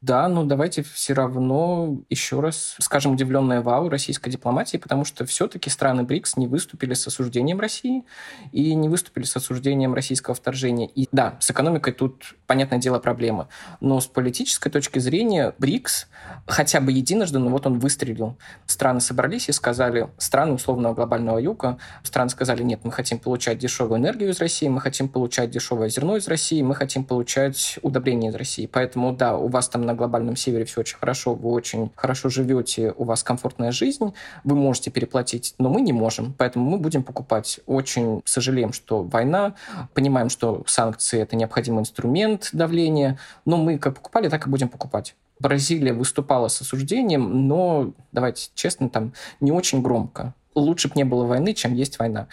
Да, 0.01 0.29
но 0.29 0.45
давайте 0.45 0.85
все 0.85 1.13
равно 1.13 1.99
еще 2.09 2.39
раз 2.39 2.77
скажем 2.79 3.15
удивленное 3.15 3.63
вау 3.63 3.89
российской 3.89 4.31
дипломатии, 4.31 4.77
потому 4.77 5.05
что 5.05 5.27
все-таки 5.27 5.71
страны 5.71 6.05
БРИКС 6.05 6.37
не 6.37 6.47
выступили 6.47 6.95
с 6.95 7.05
осуждением 7.09 7.59
России 7.59 8.05
и 8.53 8.75
не 8.75 8.89
выступили 8.89 9.25
с 9.25 9.35
осуждением 9.35 9.95
российского 9.95 10.37
вторжения. 10.37 10.87
И 10.87 11.09
да, 11.11 11.37
с 11.41 11.51
экономикой 11.51 11.93
тут, 11.93 12.37
понятное 12.47 12.79
дело, 12.79 13.01
проблема. 13.01 13.49
Но 13.81 14.01
с 14.01 14.07
политической 14.07 14.71
точки 14.71 15.01
зрения 15.01 15.53
БРИКС 15.59 16.07
хотя 16.47 16.81
бы 16.81 16.93
единожды, 16.93 17.41
ну 17.41 17.51
вот 17.51 17.67
он 17.67 17.81
выстрелил. 17.81 18.39
Страны 18.67 19.01
собрались 19.01 19.49
и 19.49 19.53
сказали, 19.53 20.11
страны 20.17 20.53
условного 20.53 20.95
глобального 20.95 21.39
юга, 21.39 21.79
страны 22.05 22.31
сказали, 22.31 22.63
нет, 22.63 22.85
мы 22.85 22.93
хотим 22.93 23.19
получать 23.19 23.59
дешевую 23.59 23.99
энергию 23.99 24.31
из 24.31 24.39
России, 24.39 24.69
мы 24.69 24.81
хотим 24.81 25.09
получать 25.09 25.51
дешевое 25.51 25.89
зерно 25.89 26.17
из 26.17 26.29
России, 26.29 26.63
мы 26.63 26.77
хотим 26.77 27.05
получать 27.05 27.81
удобрения 27.83 28.29
из 28.29 28.37
России. 28.37 28.67
Поэтому 28.67 29.13
да, 29.13 29.37
у 29.37 29.49
вас 29.49 29.69
там 29.69 29.88
на 29.89 29.95
глобальном 29.95 30.37
севере 30.37 30.65
все 30.65 30.81
очень 30.81 30.99
хорошо, 30.99 31.35
вы 31.35 31.51
очень 31.51 31.91
хорошо 31.97 32.29
живете, 32.29 32.95
у 32.97 33.05
вас 33.05 33.23
комфортная 33.23 33.73
жизнь, 33.73 34.13
вы 34.45 34.55
можете 34.55 34.91
переплатить, 34.91 35.55
но 35.59 35.71
мы 35.71 35.81
не 35.81 35.93
можем, 35.93 36.35
поэтому 36.37 36.69
мы 36.71 36.79
будем 36.79 37.03
покупать. 37.03 37.61
Очень 37.67 38.23
сожалеем, 38.25 38.73
что 38.73 39.03
война, 39.03 39.55
понимаем, 39.95 40.29
что 40.29 40.63
санкции— 40.67 41.21
это 41.23 41.37
необходимый 41.37 41.81
инструмент 41.81 42.51
давления, 42.53 43.19
но 43.45 43.57
мы 43.57 43.79
как 43.79 43.97
покупали, 43.97 44.29
так 44.29 44.47
и 44.47 44.51
будем 44.51 44.69
покупать. 44.69 45.17
Бразилия 45.41 45.93
выступала 45.93 46.49
с 46.49 46.61
осуждением, 46.61 47.49
но, 47.49 47.93
давайте 48.13 48.51
честно, 48.55 48.91
там 48.91 49.13
не 49.41 49.53
очень 49.53 49.83
громко. 49.83 50.35
Лучше 50.55 50.89
бы 50.89 50.95
не 50.97 51.05
было 51.05 51.25
войны, 51.25 51.55
чем 51.55 51.75
есть 51.75 51.99
война. 51.99 52.27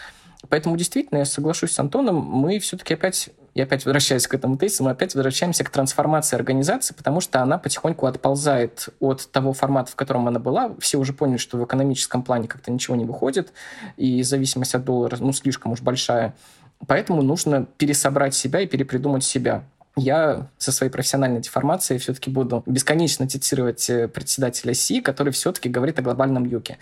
Поэтому 0.50 0.76
действительно 0.76 1.20
я 1.20 1.26
соглашусь 1.26 1.72
с 1.72 1.80
Антоном, 1.80 2.16
мы 2.16 2.60
все-таки 2.60 2.94
опять 2.96 3.30
я 3.56 3.64
опять 3.64 3.86
возвращаюсь 3.86 4.28
к 4.28 4.34
этому 4.34 4.58
тезису, 4.58 4.84
мы 4.84 4.92
опять 4.92 5.16
возвращаемся 5.16 5.64
к 5.64 5.70
трансформации 5.70 6.36
организации, 6.36 6.94
потому 6.94 7.22
что 7.22 7.42
она 7.42 7.58
потихоньку 7.58 8.06
отползает 8.06 8.90
от 9.00 9.32
того 9.32 9.54
формата, 9.54 9.92
в 9.92 9.96
котором 9.96 10.28
она 10.28 10.40
была. 10.40 10.76
Все 10.80 10.98
уже 10.98 11.14
поняли, 11.14 11.38
что 11.38 11.58
в 11.58 11.64
экономическом 11.64 12.22
плане 12.22 12.50
как-то 12.50 12.70
ничего 12.70 12.98
не 12.98 13.06
выходит, 13.06 13.54
и 13.96 14.22
зависимость 14.24 14.76
от 14.76 14.84
доллара, 14.84 15.16
ну, 15.22 15.32
слишком 15.32 15.72
уж 15.72 15.82
большая. 15.82 16.36
Поэтому 16.86 17.22
нужно 17.22 17.66
пересобрать 17.78 18.36
себя 18.36 18.60
и 18.60 18.68
перепридумать 18.68 19.24
себя. 19.24 19.64
Я 19.96 20.50
со 20.58 20.74
своей 20.74 20.92
профессиональной 20.92 21.40
деформацией 21.40 21.98
все-таки 22.00 22.30
буду 22.30 22.62
бесконечно 22.66 23.30
цитировать 23.30 23.90
э, 23.90 24.10
председателя 24.10 24.74
Си, 24.74 25.00
который 25.00 25.32
все-таки 25.32 25.70
говорит 25.70 25.98
о 25.98 26.02
глобальном 26.02 26.44
юге. 26.44 26.78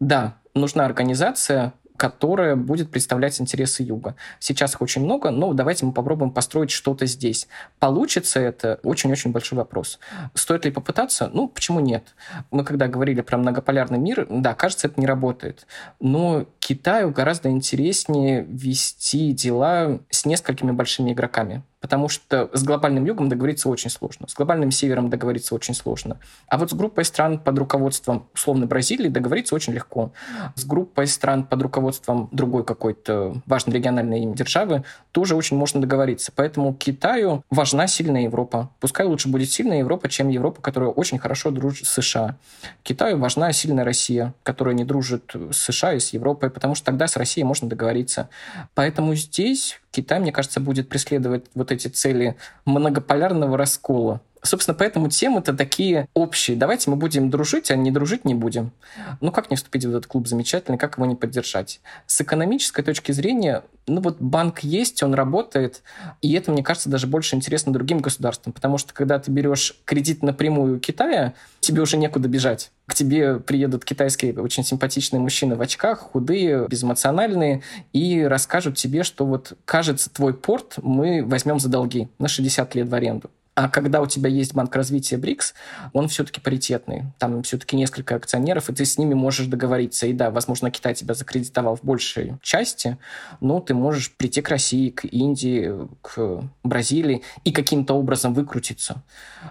Да, 0.00 0.34
нужна 0.54 0.84
организация, 0.84 1.72
которая 1.96 2.56
будет 2.56 2.90
представлять 2.90 3.40
интересы 3.40 3.82
Юга. 3.82 4.16
Сейчас 4.38 4.74
их 4.74 4.82
очень 4.82 5.02
много, 5.04 5.30
но 5.30 5.52
давайте 5.52 5.86
мы 5.86 5.92
попробуем 5.92 6.30
построить 6.30 6.70
что-то 6.70 7.06
здесь. 7.06 7.48
Получится 7.78 8.40
это 8.40 8.80
очень-очень 8.82 9.32
большой 9.32 9.58
вопрос. 9.58 9.98
Стоит 10.34 10.64
ли 10.64 10.70
попытаться? 10.70 11.30
Ну, 11.32 11.48
почему 11.48 11.80
нет? 11.80 12.14
Мы 12.50 12.64
когда 12.64 12.88
говорили 12.88 13.20
про 13.20 13.38
многополярный 13.38 13.98
мир, 13.98 14.26
да, 14.28 14.54
кажется, 14.54 14.88
это 14.88 15.00
не 15.00 15.06
работает. 15.06 15.66
Но 16.00 16.46
Китаю 16.66 17.12
гораздо 17.12 17.48
интереснее 17.48 18.42
вести 18.42 19.30
дела 19.30 20.00
с 20.10 20.26
несколькими 20.26 20.72
большими 20.72 21.12
игроками 21.12 21.62
потому 21.86 22.08
что 22.08 22.50
с 22.52 22.64
глобальным 22.64 23.04
югом 23.04 23.28
договориться 23.28 23.68
очень 23.68 23.90
сложно, 23.90 24.26
с 24.26 24.34
глобальным 24.34 24.72
севером 24.72 25.08
договориться 25.08 25.54
очень 25.54 25.72
сложно. 25.72 26.18
А 26.48 26.58
вот 26.58 26.70
с 26.70 26.74
группой 26.74 27.04
стран 27.04 27.38
под 27.38 27.56
руководством 27.58 28.28
условно 28.34 28.66
Бразилии 28.66 29.08
договориться 29.08 29.54
очень 29.54 29.72
легко. 29.72 30.12
С 30.56 30.64
группой 30.64 31.06
стран 31.06 31.44
под 31.44 31.62
руководством 31.62 32.28
другой 32.32 32.64
какой-то 32.64 33.40
важной 33.46 33.74
региональной 33.74 34.26
державы 34.34 34.82
тоже 35.12 35.36
очень 35.36 35.56
можно 35.56 35.80
договориться. 35.80 36.32
Поэтому 36.34 36.74
Китаю 36.74 37.44
важна 37.50 37.86
сильная 37.86 38.22
Европа. 38.22 38.70
Пускай 38.80 39.06
лучше 39.06 39.28
будет 39.28 39.50
сильная 39.52 39.78
Европа, 39.78 40.08
чем 40.08 40.28
Европа, 40.28 40.60
которая 40.60 40.90
очень 40.90 41.20
хорошо 41.20 41.52
дружит 41.52 41.86
с 41.86 42.02
США. 42.02 42.36
Китаю 42.82 43.18
важна 43.18 43.52
сильная 43.52 43.84
Россия, 43.84 44.34
которая 44.42 44.74
не 44.74 44.84
дружит 44.84 45.32
с 45.52 45.56
США 45.56 45.94
и 45.94 46.00
с 46.00 46.12
Европой, 46.12 46.50
потому 46.56 46.74
что 46.74 46.86
тогда 46.86 47.06
с 47.06 47.18
Россией 47.18 47.44
можно 47.44 47.68
договориться. 47.68 48.30
Поэтому 48.74 49.14
здесь 49.14 49.78
Китай, 49.90 50.18
мне 50.20 50.32
кажется, 50.32 50.58
будет 50.58 50.88
преследовать 50.88 51.44
вот 51.54 51.70
эти 51.70 51.88
цели 51.88 52.36
многополярного 52.64 53.58
раскола. 53.58 54.22
Собственно, 54.46 54.76
поэтому 54.76 55.08
темы-то 55.08 55.52
такие 55.54 56.08
общие. 56.14 56.56
Давайте 56.56 56.88
мы 56.90 56.96
будем 56.96 57.30
дружить, 57.30 57.70
а 57.70 57.76
не 57.76 57.90
дружить 57.90 58.24
не 58.24 58.34
будем. 58.34 58.72
Ну, 59.20 59.32
как 59.32 59.50
не 59.50 59.56
вступить 59.56 59.84
в 59.84 59.90
этот 59.90 60.06
клуб 60.06 60.28
замечательный, 60.28 60.78
как 60.78 60.96
его 60.96 61.06
не 61.06 61.16
поддержать? 61.16 61.80
С 62.06 62.20
экономической 62.20 62.82
точки 62.82 63.10
зрения, 63.12 63.64
ну 63.86 64.00
вот 64.00 64.18
банк 64.20 64.60
есть, 64.60 65.02
он 65.02 65.14
работает, 65.14 65.82
и 66.22 66.32
это, 66.32 66.52
мне 66.52 66.62
кажется, 66.62 66.88
даже 66.88 67.06
больше 67.06 67.34
интересно 67.34 67.72
другим 67.72 67.98
государствам, 67.98 68.52
потому 68.52 68.78
что 68.78 68.94
когда 68.94 69.18
ты 69.18 69.30
берешь 69.30 69.76
кредит 69.84 70.22
напрямую 70.22 70.76
у 70.76 70.80
Китая, 70.80 71.34
тебе 71.60 71.82
уже 71.82 71.96
некуда 71.96 72.28
бежать. 72.28 72.70
К 72.86 72.94
тебе 72.94 73.40
приедут 73.40 73.84
китайские 73.84 74.40
очень 74.40 74.64
симпатичные 74.64 75.20
мужчины 75.20 75.56
в 75.56 75.60
очках, 75.60 75.98
худые, 75.98 76.68
безэмоциональные, 76.68 77.62
и 77.92 78.22
расскажут 78.22 78.76
тебе, 78.76 79.02
что 79.02 79.26
вот, 79.26 79.54
кажется, 79.64 80.08
твой 80.08 80.34
порт 80.34 80.74
мы 80.82 81.24
возьмем 81.24 81.58
за 81.58 81.68
долги 81.68 82.08
на 82.18 82.28
60 82.28 82.74
лет 82.76 82.88
в 82.88 82.94
аренду. 82.94 83.30
А 83.56 83.70
когда 83.70 84.02
у 84.02 84.06
тебя 84.06 84.28
есть 84.28 84.52
банк 84.52 84.76
развития 84.76 85.16
БРИКС, 85.16 85.54
он 85.94 86.08
все-таки 86.08 86.42
паритетный. 86.42 87.04
Там 87.18 87.42
все-таки 87.42 87.74
несколько 87.74 88.14
акционеров, 88.14 88.68
и 88.68 88.74
ты 88.74 88.84
с 88.84 88.98
ними 88.98 89.14
можешь 89.14 89.46
договориться. 89.46 90.06
И 90.06 90.12
да, 90.12 90.30
возможно, 90.30 90.70
Китай 90.70 90.94
тебя 90.94 91.14
закредитовал 91.14 91.74
в 91.76 91.82
большей 91.82 92.34
части, 92.42 92.98
но 93.40 93.60
ты 93.60 93.72
можешь 93.72 94.14
прийти 94.14 94.42
к 94.42 94.50
России, 94.50 94.90
к 94.90 95.06
Индии, 95.06 95.72
к 96.02 96.44
Бразилии 96.64 97.22
и 97.44 97.50
каким-то 97.50 97.94
образом 97.94 98.34
выкрутиться. 98.34 99.02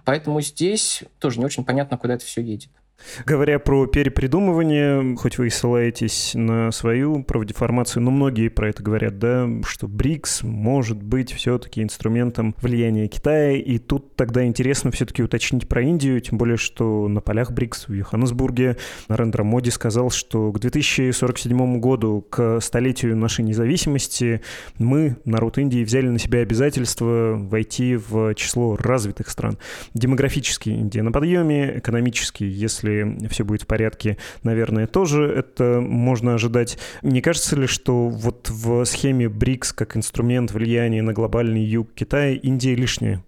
Поэтому 0.04 0.40
здесь 0.40 1.04
тоже 1.18 1.40
не 1.40 1.46
очень 1.46 1.66
понятно, 1.66 1.98
куда 1.98 2.14
это 2.14 2.26
все 2.26 2.42
едет. 2.42 2.70
Говоря 3.26 3.60
про 3.60 3.86
перепридумывание, 3.88 5.16
хоть 5.16 5.38
вы 5.38 5.48
и 5.48 5.50
ссылаетесь 5.50 6.32
на 6.34 6.72
свою 6.72 7.24
правдеформацию, 7.24 8.04
но 8.04 8.12
многие 8.12 8.50
про 8.50 8.70
это 8.70 8.84
говорят, 8.84 9.20
да, 9.20 9.48
что 9.66 9.88
БРИКС 9.88 10.44
может 10.44 11.02
быть 11.02 11.32
все-таки 11.32 11.82
инструментом 11.82 12.56
влияния 12.62 13.08
Китая, 13.08 13.54
и 13.54 13.78
тут 13.78 14.16
тогда 14.16 14.46
интересно 14.46 14.92
все-таки 14.92 15.24
уточнить 15.24 15.68
про 15.68 15.82
Индию, 15.82 16.20
тем 16.20 16.38
более, 16.38 16.58
что 16.58 17.08
на 17.08 17.22
полях 17.22 17.52
БРИКС 17.52 17.88
в 17.88 17.94
Йоханнесбурге 17.94 18.78
Нарендра 19.08 19.44
Моди 19.44 19.70
сказал, 19.70 20.10
что 20.10 20.52
к 20.52 20.60
2047 20.60 21.80
году, 21.80 22.26
к 22.30 22.60
столетию 22.60 23.16
нашей 23.16 23.46
независимости, 23.46 24.42
мы, 24.78 25.18
народ 25.26 25.58
Индии, 25.58 25.84
взяли 25.84 26.08
на 26.08 26.20
себя 26.20 26.40
обязательство 26.40 27.36
войти 27.38 27.96
в 27.96 28.34
число 28.36 28.76
развитых 28.76 29.30
стран. 29.30 29.58
Демографически 29.94 30.70
Индия 30.70 31.02
на 31.02 31.12
подъеме, 31.12 31.78
экономически, 31.78 32.44
если 32.44 32.85
если 32.86 33.28
все 33.28 33.44
будет 33.44 33.64
в 33.64 33.68
порядке, 33.68 34.18
наверное, 34.44 34.88
тоже 34.88 35.26
это 35.26 35.80
можно 35.82 36.36
ожидать. 36.36 36.78
Не 37.02 37.22
кажется 37.22 37.56
ли, 37.56 37.68
что 37.68 38.10
вот 38.10 38.50
в 38.50 38.86
схеме 38.86 39.30
БРИКС 39.30 39.74
как 39.74 39.98
инструмент 39.98 40.52
влияния 40.52 41.02
на 41.02 41.14
глобальный 41.14 41.64
юг 41.64 41.94
Китая 41.94 42.34
Индия 42.34 42.76
лишняя? 42.76 43.24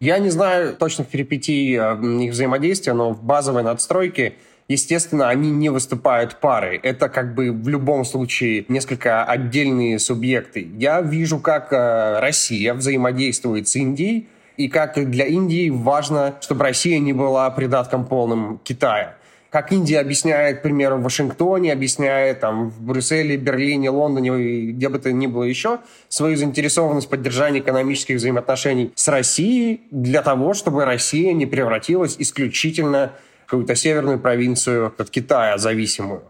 Я 0.00 0.18
не 0.18 0.30
знаю 0.30 0.74
точных 0.74 1.08
перипетий 1.08 1.74
их 1.74 2.32
взаимодействия, 2.32 2.92
но 2.92 3.12
в 3.12 3.22
базовой 3.22 3.62
надстройке 3.62 4.34
естественно, 4.68 5.28
они 5.28 5.50
не 5.50 5.68
выступают 5.68 6.40
парой. 6.40 6.78
Это 6.82 7.08
как 7.08 7.34
бы 7.34 7.52
в 7.52 7.68
любом 7.68 8.04
случае 8.04 8.64
несколько 8.68 9.24
отдельные 9.24 9.98
субъекты. 9.98 10.68
Я 10.78 11.00
вижу, 11.02 11.38
как 11.38 11.72
э, 11.72 12.20
Россия 12.20 12.74
взаимодействует 12.74 13.68
с 13.68 13.76
Индией, 13.76 14.28
и 14.56 14.68
как 14.68 15.10
для 15.10 15.26
Индии 15.26 15.70
важно, 15.70 16.34
чтобы 16.40 16.64
Россия 16.64 16.98
не 16.98 17.12
была 17.12 17.50
придатком 17.50 18.04
полным 18.04 18.60
Китая. 18.64 19.16
Как 19.50 19.70
Индия 19.70 20.00
объясняет, 20.00 20.60
к 20.60 20.62
примеру, 20.62 20.96
в 20.96 21.02
Вашингтоне, 21.02 21.74
объясняет 21.74 22.40
там, 22.40 22.70
в 22.70 22.80
Брюсселе, 22.80 23.36
Берлине, 23.36 23.90
Лондоне, 23.90 24.72
где 24.72 24.88
бы 24.88 24.98
то 24.98 25.12
ни 25.12 25.26
было 25.26 25.42
еще, 25.42 25.80
свою 26.08 26.38
заинтересованность 26.38 27.08
в 27.08 27.10
поддержании 27.10 27.60
экономических 27.60 28.16
взаимоотношений 28.16 28.92
с 28.94 29.08
Россией 29.08 29.82
для 29.90 30.22
того, 30.22 30.54
чтобы 30.54 30.86
Россия 30.86 31.34
не 31.34 31.44
превратилась 31.44 32.16
исключительно 32.18 33.12
в 33.44 33.50
какую-то 33.50 33.74
северную 33.74 34.18
провинцию 34.18 34.94
от 34.96 35.10
Китая 35.10 35.58
зависимую. 35.58 36.22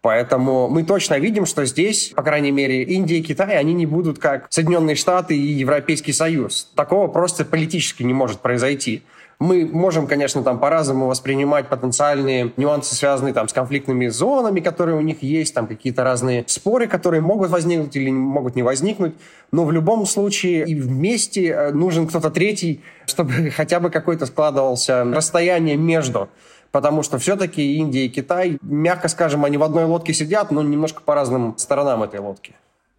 Поэтому 0.00 0.68
мы 0.68 0.84
точно 0.84 1.18
видим, 1.18 1.44
что 1.44 1.64
здесь, 1.64 2.12
по 2.14 2.22
крайней 2.22 2.52
мере, 2.52 2.84
Индия 2.84 3.18
и 3.18 3.22
Китай, 3.22 3.58
они 3.58 3.74
не 3.74 3.86
будут 3.86 4.18
как 4.18 4.46
Соединенные 4.48 4.94
Штаты 4.94 5.36
и 5.36 5.40
Европейский 5.40 6.12
Союз. 6.12 6.70
Такого 6.76 7.08
просто 7.08 7.44
политически 7.44 8.04
не 8.04 8.14
может 8.14 8.40
произойти. 8.40 9.02
Мы 9.40 9.66
можем, 9.66 10.08
конечно, 10.08 10.42
там 10.42 10.58
по-разному 10.58 11.06
воспринимать 11.06 11.68
потенциальные 11.68 12.52
нюансы, 12.56 12.96
связанные 12.96 13.32
там 13.32 13.46
с 13.46 13.52
конфликтными 13.52 14.08
зонами, 14.08 14.58
которые 14.58 14.96
у 14.96 15.00
них 15.00 15.22
есть, 15.22 15.54
там 15.54 15.68
какие-то 15.68 16.02
разные 16.02 16.42
споры, 16.48 16.88
которые 16.88 17.20
могут 17.20 17.50
возникнуть 17.50 17.94
или 17.94 18.10
могут 18.10 18.56
не 18.56 18.64
возникнуть. 18.64 19.14
Но 19.52 19.64
в 19.64 19.70
любом 19.70 20.06
случае 20.06 20.64
и 20.66 20.74
вместе 20.74 21.50
э, 21.50 21.72
нужен 21.72 22.08
кто-то 22.08 22.30
третий, 22.30 22.82
чтобы 23.06 23.50
хотя 23.56 23.78
бы 23.78 23.90
какой-то 23.90 24.26
складывался 24.26 25.04
расстояние 25.04 25.76
между 25.76 26.28
потому 26.72 27.02
что 27.02 27.18
все-таки 27.18 27.76
Индия 27.76 28.06
и 28.06 28.08
Китай, 28.08 28.58
мягко 28.62 29.08
скажем, 29.08 29.44
они 29.44 29.56
в 29.56 29.62
одной 29.62 29.84
лодке 29.84 30.12
сидят, 30.12 30.50
но 30.50 30.62
немножко 30.62 31.02
по 31.02 31.14
разным 31.14 31.56
сторонам 31.58 32.02
этой 32.02 32.20
лодки. 32.20 32.54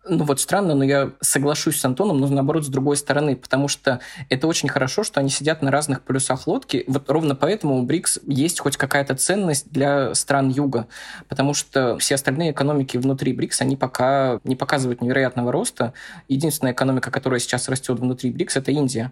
Ну 0.08 0.24
вот 0.24 0.40
странно, 0.40 0.76
но 0.76 0.84
я 0.84 1.12
соглашусь 1.20 1.80
с 1.80 1.86
Антоном, 1.86 2.20
но 2.20 2.28
наоборот 2.28 2.66
с 2.66 2.70
другой 2.70 2.96
стороны, 2.96 3.36
потому 3.36 3.68
что 3.68 4.00
это 4.30 4.48
очень 4.48 4.70
хорошо, 4.70 5.04
что 5.04 5.20
они 5.20 5.30
сидят 5.30 5.62
на 5.62 5.72
разных 5.72 6.02
полюсах 6.02 6.48
лодки. 6.48 6.84
Вот 6.88 7.10
ровно 7.10 7.36
поэтому 7.36 7.78
у 7.78 7.84
БРИКС 7.84 8.22
есть 8.26 8.60
хоть 8.60 8.78
какая-то 8.78 9.16
ценность 9.16 9.70
для 9.72 10.16
стран 10.16 10.50
Юга, 10.50 10.88
потому 11.28 11.54
что 11.54 11.98
все 12.00 12.16
остальные 12.16 12.52
экономики 12.52 12.98
внутри 12.98 13.34
БРИКС, 13.34 13.62
они 13.62 13.76
пока 13.76 14.40
не 14.46 14.56
показывают 14.56 15.02
невероятного 15.02 15.52
роста. 15.52 15.94
Единственная 16.28 16.74
экономика, 16.74 17.12
которая 17.12 17.40
сейчас 17.40 17.68
растет 17.68 18.00
внутри 18.00 18.32
БРИКС, 18.32 18.58
это 18.58 18.72
Индия. 18.72 19.12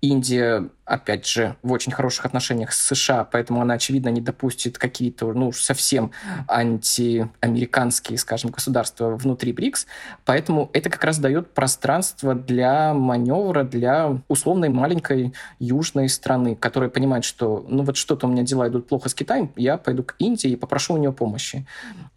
Индия 0.00 0.70
опять 0.86 1.26
же, 1.26 1.56
в 1.62 1.72
очень 1.72 1.90
хороших 1.90 2.24
отношениях 2.24 2.72
с 2.72 2.86
США, 2.86 3.24
поэтому 3.24 3.60
она, 3.60 3.74
очевидно, 3.74 4.08
не 4.08 4.20
допустит 4.20 4.78
какие-то, 4.78 5.32
ну, 5.32 5.50
совсем 5.50 6.12
антиамериканские, 6.48 8.16
скажем, 8.18 8.52
государства 8.52 9.16
внутри 9.16 9.52
БРИКС. 9.52 9.86
Поэтому 10.24 10.70
это 10.72 10.88
как 10.88 11.02
раз 11.02 11.18
дает 11.18 11.52
пространство 11.52 12.34
для 12.34 12.94
маневра, 12.94 13.64
для 13.64 14.22
условной 14.28 14.68
маленькой 14.68 15.34
южной 15.58 16.08
страны, 16.08 16.54
которая 16.54 16.88
понимает, 16.88 17.24
что, 17.24 17.66
ну, 17.68 17.82
вот 17.82 17.96
что-то 17.96 18.28
у 18.28 18.30
меня 18.30 18.44
дела 18.44 18.68
идут 18.68 18.86
плохо 18.86 19.08
с 19.08 19.14
Китаем, 19.14 19.52
я 19.56 19.78
пойду 19.78 20.04
к 20.04 20.14
Индии 20.20 20.50
и 20.50 20.56
попрошу 20.56 20.94
у 20.94 20.98
нее 20.98 21.12
помощи. 21.12 21.66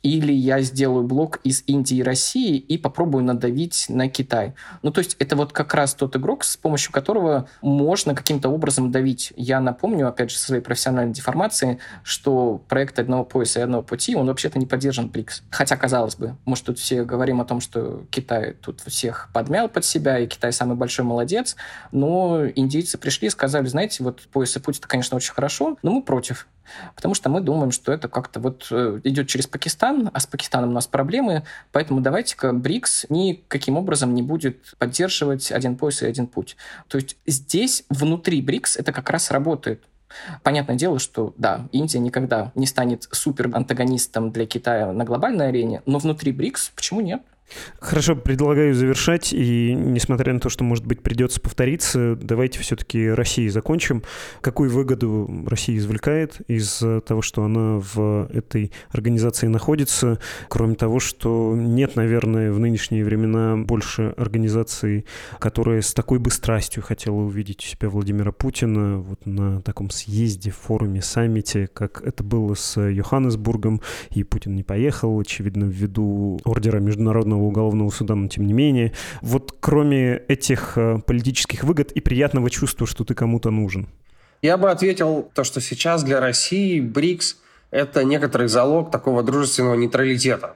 Или 0.03 0.32
я 0.32 0.62
сделаю 0.62 1.03
блок 1.03 1.39
из 1.43 1.64
Индии 1.66 1.97
и 1.97 2.03
России 2.03 2.58
и 2.58 2.78
попробую 2.78 3.24
надавить 3.24 3.88
на 3.89 4.10
Китай. 4.10 4.53
Ну, 4.84 4.91
то 4.91 4.99
есть 4.99 5.16
это 5.18 5.36
вот 5.36 5.53
как 5.53 5.74
раз 5.74 5.95
тот 5.95 6.16
игрок, 6.16 6.43
с 6.43 6.56
помощью 6.56 6.91
которого 6.91 7.49
можно 7.70 8.15
каким-то 8.15 8.49
образом 8.49 8.91
давить. 8.91 9.34
Я 9.36 9.59
напомню, 9.59 10.07
опять 10.07 10.32
же, 10.32 10.38
со 10.38 10.47
своей 10.47 10.61
профессиональной 10.61 11.13
деформации, 11.13 11.80
что 12.03 12.61
проект 12.67 12.99
одного 12.99 13.24
пояса 13.24 13.59
и 13.59 13.63
одного 13.63 13.84
пути, 13.84 14.15
он 14.15 14.28
вообще-то 14.28 14.59
не 14.59 14.65
поддержан 14.65 15.07
БРИКС. 15.07 15.43
Хотя, 15.49 15.78
казалось 15.78 16.15
бы, 16.15 16.36
может, 16.45 16.65
тут 16.65 16.80
все 16.80 17.03
говорим 17.03 17.41
о 17.41 17.45
том, 17.45 17.61
что 17.61 18.03
Китай 18.09 18.53
тут 18.53 18.82
всех 18.82 19.30
подмял 19.34 19.70
под 19.70 19.86
себя, 19.86 20.20
и 20.20 20.28
Китай 20.28 20.51
самый 20.51 20.76
большой 20.76 21.05
молодец, 21.05 21.55
но 21.91 22.47
индийцы 22.55 22.97
пришли 22.97 23.28
и 23.28 23.32
сказали, 23.32 23.67
знаете, 23.67 24.03
вот 24.03 24.22
пояс 24.32 24.55
и 24.55 24.59
путь, 24.59 24.80
это, 24.80 24.88
конечно, 24.88 25.15
очень 25.15 25.34
хорошо, 25.34 25.78
но 25.84 25.91
мы 25.91 26.01
против. 26.01 26.47
Потому 26.95 27.13
что 27.13 27.30
мы 27.30 27.41
думаем, 27.41 27.72
что 27.72 27.91
это 27.91 28.07
как-то 28.07 28.39
вот 28.39 28.67
э, 28.72 29.01
идет 29.03 29.28
через 29.28 29.47
Пакистан, 29.47 30.09
а 30.13 30.20
с 30.20 30.28
Пакистаном 30.28 30.70
у 30.70 30.74
нас 30.74 30.88
проблемы, 30.88 31.43
поэтому 31.72 32.01
давайте-ка 32.01 32.53
БРИКС 32.53 33.07
никаким 33.09 33.78
образом 33.78 34.13
не 34.13 34.22
будет 34.22 34.76
поддерживать 34.78 35.51
один 35.51 35.76
пояс 35.76 36.01
и 36.01 36.05
один 36.05 36.28
путь. 36.28 36.57
То 36.88 36.97
есть 36.97 37.17
здесь 37.26 37.84
внутри 37.89 38.41
БРИКС 38.41 38.78
это 38.78 38.91
как 38.91 39.09
раз 39.09 39.32
работает. 39.32 39.84
Понятное 40.43 40.76
дело, 40.76 40.99
что 40.99 41.34
да, 41.38 41.67
Индия 41.72 41.99
никогда 41.99 42.51
не 42.55 42.65
станет 42.65 43.07
супер 43.11 43.49
антагонистом 43.53 44.32
для 44.32 44.45
Китая 44.45 44.91
на 44.91 45.03
глобальной 45.03 45.49
арене, 45.49 45.82
но 45.86 45.99
внутри 45.99 46.32
БРИКС 46.32 46.72
почему 46.76 47.01
нет? 47.01 47.22
Хорошо, 47.80 48.16
предлагаю 48.16 48.74
завершать, 48.76 49.34
и 49.34 49.74
несмотря 49.74 50.34
на 50.34 50.39
то, 50.39 50.50
что, 50.50 50.64
может 50.64 50.86
быть, 50.86 51.02
придется 51.02 51.41
повториться, 51.41 52.16
давайте 52.16 52.60
все-таки 52.60 53.10
России 53.10 53.47
закончим. 53.47 54.04
Какую 54.41 54.70
выгоду 54.70 55.30
Россия 55.47 55.78
извлекает 55.78 56.41
из 56.47 56.84
того, 57.06 57.22
что 57.22 57.43
она 57.43 57.80
в 57.80 58.30
этой 58.32 58.72
организации 58.89 59.47
находится, 59.47 60.20
кроме 60.47 60.76
того, 60.76 61.00
что 61.00 61.56
нет, 61.56 61.95
наверное, 61.95 62.52
в 62.52 62.60
нынешние 62.60 63.04
времена 63.04 63.58
больше 63.58 64.14
организаций, 64.18 65.06
которая 65.39 65.82
с 65.82 65.93
такой 65.93 66.20
бы 66.20 66.32
страстью 66.32 66.84
хотела 66.84 67.16
увидеть 67.16 67.64
у 67.64 67.68
себя 67.68 67.89
Владимира 67.89 68.32
Путина 68.32 68.97
вот 68.97 69.26
на 69.26 69.62
таком 69.62 69.89
съезде, 69.89 70.52
форуме, 70.52 71.02
саммите, 71.02 71.68
как 71.68 72.02
это 72.02 72.24
было 72.24 72.54
с 72.54 72.80
Йоханнесбургом, 72.80 73.82
и 74.12 74.24
Путин 74.24 74.56
не 74.56 74.64
поехал, 74.64 75.20
очевидно, 75.20 75.66
ввиду 75.66 76.39
ордера 76.43 76.80
Международного 76.80 77.39
Международного 77.40 77.46
уголовного 77.46 77.90
суда, 77.90 78.16
но 78.16 78.28
тем 78.28 78.46
не 78.46 78.54
менее. 78.54 78.92
Вот 79.22 79.56
кроме 79.60 80.22
этих 80.28 80.78
э, 80.78 81.00
политических 81.06 81.64
выгод 81.64 81.92
и 81.92 82.02
приятного 82.02 82.50
чувства, 82.50 82.88
что 82.88 83.04
ты 83.04 83.14
кому-то 83.14 83.52
нужен. 83.52 83.88
Я 84.42 84.58
бы 84.58 84.70
ответил 84.72 85.30
то, 85.34 85.44
что 85.44 85.62
сейчас 85.62 86.04
для 86.04 86.20
России 86.20 86.80
БРИКС– 86.80 87.38
это 87.72 88.04
некоторый 88.04 88.48
залог 88.48 88.92
такого 88.92 89.24
дружественного 89.24 89.76
нейтралитета. 89.76 90.56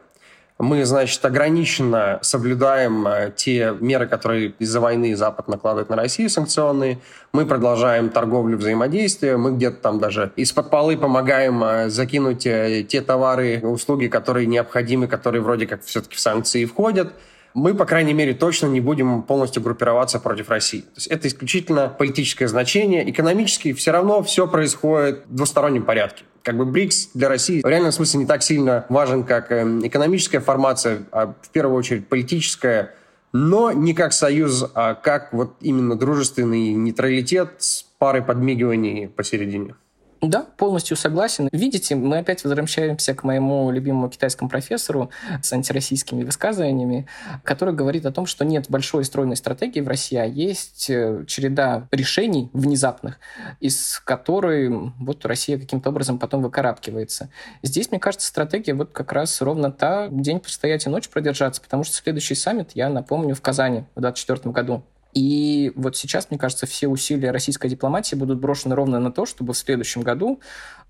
Мы, 0.60 0.86
значит, 0.86 1.24
ограниченно 1.26 2.20
соблюдаем 2.22 3.08
э, 3.08 3.32
те 3.36 3.76
меры, 3.80 4.08
которые 4.08 4.54
из-за 4.60 4.80
войны 4.80 5.16
Запад 5.16 5.48
накладывает 5.48 5.90
на 5.90 5.96
Россию, 5.96 6.30
санкционные. 6.30 7.00
Мы 7.32 7.46
продолжаем 7.46 8.10
торговлю, 8.10 8.58
взаимодействие. 8.58 9.38
Мы 9.38 9.54
где-то 9.56 9.78
там 9.78 10.00
даже 10.00 10.32
из-под 10.36 10.70
полы 10.70 10.96
помогаем 10.96 11.64
э, 11.64 11.90
закинуть 11.90 12.46
э, 12.46 12.86
те 12.88 13.02
товары, 13.02 13.62
услуги, 13.64 14.08
которые 14.08 14.46
необходимы, 14.46 15.08
которые 15.08 15.42
вроде 15.42 15.66
как 15.66 15.84
все-таки 15.84 16.16
в 16.16 16.20
санкции 16.20 16.66
входят 16.66 17.14
мы, 17.54 17.74
по 17.74 17.86
крайней 17.86 18.14
мере, 18.14 18.34
точно 18.34 18.68
не 18.68 18.82
будем 18.82 19.24
полностью 19.24 19.62
группироваться 19.62 20.20
против 20.20 20.50
России. 20.50 20.82
То 20.82 20.96
есть 20.96 21.08
это 21.08 21.28
исключительно 21.28 21.88
политическое 21.88 22.48
значение. 22.48 23.10
Экономически 23.10 23.74
все 23.74 23.92
равно 23.92 24.24
все 24.24 24.48
происходит 24.48 25.24
в 25.28 25.36
двустороннем 25.36 25.84
порядке 25.84 26.24
как 26.44 26.58
бы 26.58 26.66
БРИКС 26.66 27.12
для 27.14 27.30
России 27.30 27.62
в 27.62 27.68
реальном 27.68 27.92
смысле 27.92 28.20
не 28.20 28.26
так 28.26 28.44
сильно 28.44 28.86
важен, 28.90 29.24
как 29.24 29.52
эм, 29.52 29.86
экономическая 29.88 30.42
формация, 30.42 31.04
а 31.12 31.34
в 31.42 31.50
первую 31.50 31.78
очередь 31.78 32.08
политическая, 32.08 32.94
но 33.32 33.72
не 33.72 33.94
как 33.94 34.14
союз, 34.14 34.66
а 34.76 34.94
как 34.94 35.34
вот 35.34 35.56
именно 35.62 35.96
дружественный 35.96 36.74
нейтралитет 36.74 37.54
с 37.60 37.84
парой 37.98 38.22
подмигиваний 38.22 39.08
посередине. 39.08 39.76
Да, 40.24 40.44
полностью 40.56 40.96
согласен. 40.96 41.50
Видите, 41.52 41.96
мы 41.96 42.20
опять 42.20 42.46
возвращаемся 42.46 43.14
к 43.14 43.26
моему 43.26 43.70
любимому 43.72 44.08
китайскому 44.08 44.50
профессору 44.50 45.12
с 45.42 45.52
антироссийскими 45.52 46.24
высказываниями, 46.24 47.08
который 47.44 47.74
говорит 47.74 48.06
о 48.06 48.12
том, 48.14 48.26
что 48.26 48.46
нет 48.46 48.68
большой 48.70 49.04
стройной 49.04 49.36
стратегии 49.36 49.82
в 49.82 49.88
России, 49.90 50.18
а 50.18 50.24
есть 50.24 50.90
э, 50.90 51.26
череда 51.28 51.90
решений 51.92 52.50
внезапных, 52.54 53.20
из 53.60 54.00
которой 54.00 54.70
вот 54.98 55.26
Россия 55.26 55.60
каким-то 55.60 55.90
образом 55.90 56.20
потом 56.20 56.42
выкарабкивается. 56.42 57.30
Здесь, 57.62 57.92
мне 57.92 58.00
кажется, 58.00 58.26
стратегия 58.26 58.76
вот 58.76 58.92
как 58.94 59.12
раз 59.12 59.42
ровно 59.42 59.74
та, 59.74 60.08
день 60.08 60.40
постоять 60.40 60.86
и 60.86 60.90
ночь 60.90 61.10
продержаться, 61.10 61.62
потому 61.62 61.84
что 61.84 61.96
следующий 61.96 62.36
саммит, 62.36 62.72
я 62.76 62.88
напомню, 62.88 63.36
в 63.36 63.42
Казани 63.42 63.84
в 63.96 64.00
2024 64.00 64.54
году. 64.54 64.84
И 65.14 65.72
вот 65.76 65.96
сейчас, 65.96 66.30
мне 66.30 66.40
кажется, 66.40 66.66
все 66.66 66.88
усилия 66.88 67.32
российской 67.32 67.70
дипломатии 67.70 68.16
будут 68.16 68.40
брошены 68.40 68.76
ровно 68.76 69.00
на 69.00 69.12
то, 69.12 69.26
чтобы 69.26 69.54
в 69.54 69.58
следующем 69.58 70.02
году 70.02 70.42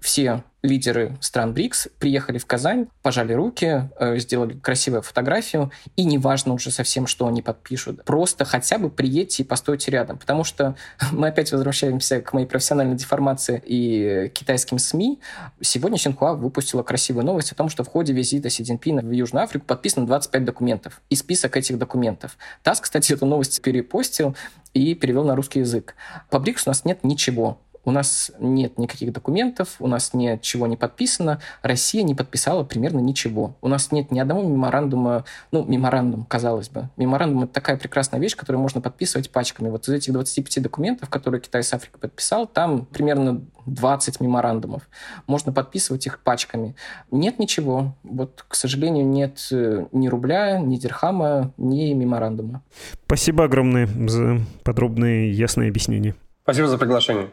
все 0.03 0.43
лидеры 0.63 1.17
стран 1.21 1.53
БРИКС 1.53 1.87
приехали 1.97 2.37
в 2.37 2.45
Казань, 2.45 2.87
пожали 3.01 3.31
руки, 3.33 3.89
э, 3.99 4.17
сделали 4.17 4.53
красивую 4.53 5.01
фотографию, 5.01 5.71
и 5.95 6.03
неважно 6.03 6.53
уже 6.53 6.71
совсем, 6.71 7.07
что 7.07 7.25
они 7.25 7.41
подпишут. 7.41 8.03
Просто 8.03 8.43
хотя 8.43 8.77
бы 8.77 8.89
приедьте 8.89 9.43
и 9.43 9.45
постойте 9.45 9.91
рядом. 9.91 10.17
Потому 10.17 10.43
что 10.43 10.75
мы 11.11 11.27
опять 11.27 11.51
возвращаемся 11.53 12.21
к 12.21 12.33
моей 12.33 12.45
профессиональной 12.45 12.95
деформации 12.95 13.61
и 13.65 14.29
китайским 14.33 14.77
СМИ. 14.77 15.19
Сегодня 15.61 15.97
Синхуа 15.97 16.33
выпустила 16.33 16.83
красивую 16.83 17.25
новость 17.25 17.53
о 17.53 17.55
том, 17.55 17.69
что 17.69 17.85
в 17.85 17.87
ходе 17.87 18.11
визита 18.11 18.49
Си 18.49 18.63
Цзиньпина 18.63 19.01
в 19.01 19.11
Южную 19.11 19.43
Африку 19.43 19.65
подписано 19.65 20.05
25 20.05 20.43
документов. 20.43 21.01
И 21.09 21.15
список 21.15 21.55
этих 21.55 21.77
документов. 21.77 22.37
ТАСС, 22.61 22.81
кстати, 22.81 23.13
эту 23.13 23.25
новость 23.25 23.61
перепостил 23.61 24.35
и 24.73 24.95
перевел 24.95 25.23
на 25.23 25.35
русский 25.35 25.59
язык. 25.59 25.95
По 26.29 26.39
БРИКС 26.39 26.67
у 26.67 26.69
нас 26.71 26.83
нет 26.83 27.03
ничего 27.03 27.59
у 27.85 27.91
нас 27.91 28.31
нет 28.39 28.77
никаких 28.77 29.11
документов, 29.11 29.75
у 29.79 29.87
нас 29.87 30.13
ничего 30.13 30.67
не 30.67 30.77
подписано, 30.77 31.39
Россия 31.61 32.03
не 32.03 32.15
подписала 32.15 32.63
примерно 32.63 32.99
ничего. 32.99 33.55
У 33.61 33.67
нас 33.67 33.91
нет 33.91 34.11
ни 34.11 34.19
одного 34.19 34.43
меморандума, 34.43 35.25
ну, 35.51 35.65
меморандум, 35.65 36.25
казалось 36.25 36.69
бы. 36.69 36.89
Меморандум— 36.97 37.43
это 37.45 37.53
такая 37.53 37.77
прекрасная 37.77 38.19
вещь, 38.19 38.35
которую 38.35 38.61
можно 38.61 38.81
подписывать 38.81 39.31
пачками. 39.31 39.69
Вот 39.69 39.87
из 39.87 39.93
этих 39.93 40.13
25 40.13 40.63
документов, 40.63 41.09
которые 41.09 41.41
Китай 41.41 41.63
с 41.63 41.73
Африкой 41.73 41.99
подписал, 41.99 42.47
там 42.47 42.85
примерно 42.85 43.41
20 43.65 44.19
меморандумов. 44.21 44.89
Можно 45.27 45.51
подписывать 45.51 46.05
их 46.05 46.19
пачками. 46.19 46.75
Нет 47.11 47.39
ничего. 47.39 47.95
Вот, 48.03 48.45
к 48.47 48.55
сожалению, 48.55 49.05
нет 49.05 49.39
э, 49.51 49.85
ни 49.91 50.07
рубля, 50.07 50.59
ни 50.59 50.77
дирхама, 50.77 51.53
ни 51.57 51.93
меморандума. 51.93 52.61
Спасибо 53.05 53.45
огромное 53.45 53.87
за 53.87 54.39
подробные 54.63 55.29
и 55.29 55.33
ясные 55.33 55.69
объяснения. 55.69 56.15
Спасибо 56.43 56.67
за 56.67 56.77
приглашение. 56.77 57.29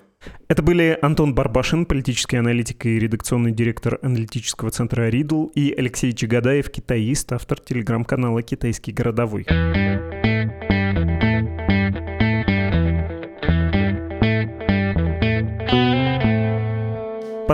Это 0.48 0.62
были 0.62 0.98
Антон 1.00 1.34
Барбашин, 1.34 1.86
политический 1.86 2.36
аналитик 2.36 2.84
и 2.86 2.98
редакционный 2.98 3.52
директор 3.52 3.98
аналитического 4.02 4.70
центра 4.70 5.08
«Ридл», 5.08 5.46
и 5.54 5.72
Алексей 5.76 6.12
Чагадаев, 6.12 6.70
китаист, 6.70 7.32
автор 7.32 7.60
телеграм-канала 7.60 8.42
«Китайский 8.42 8.92
городовой». 8.92 9.46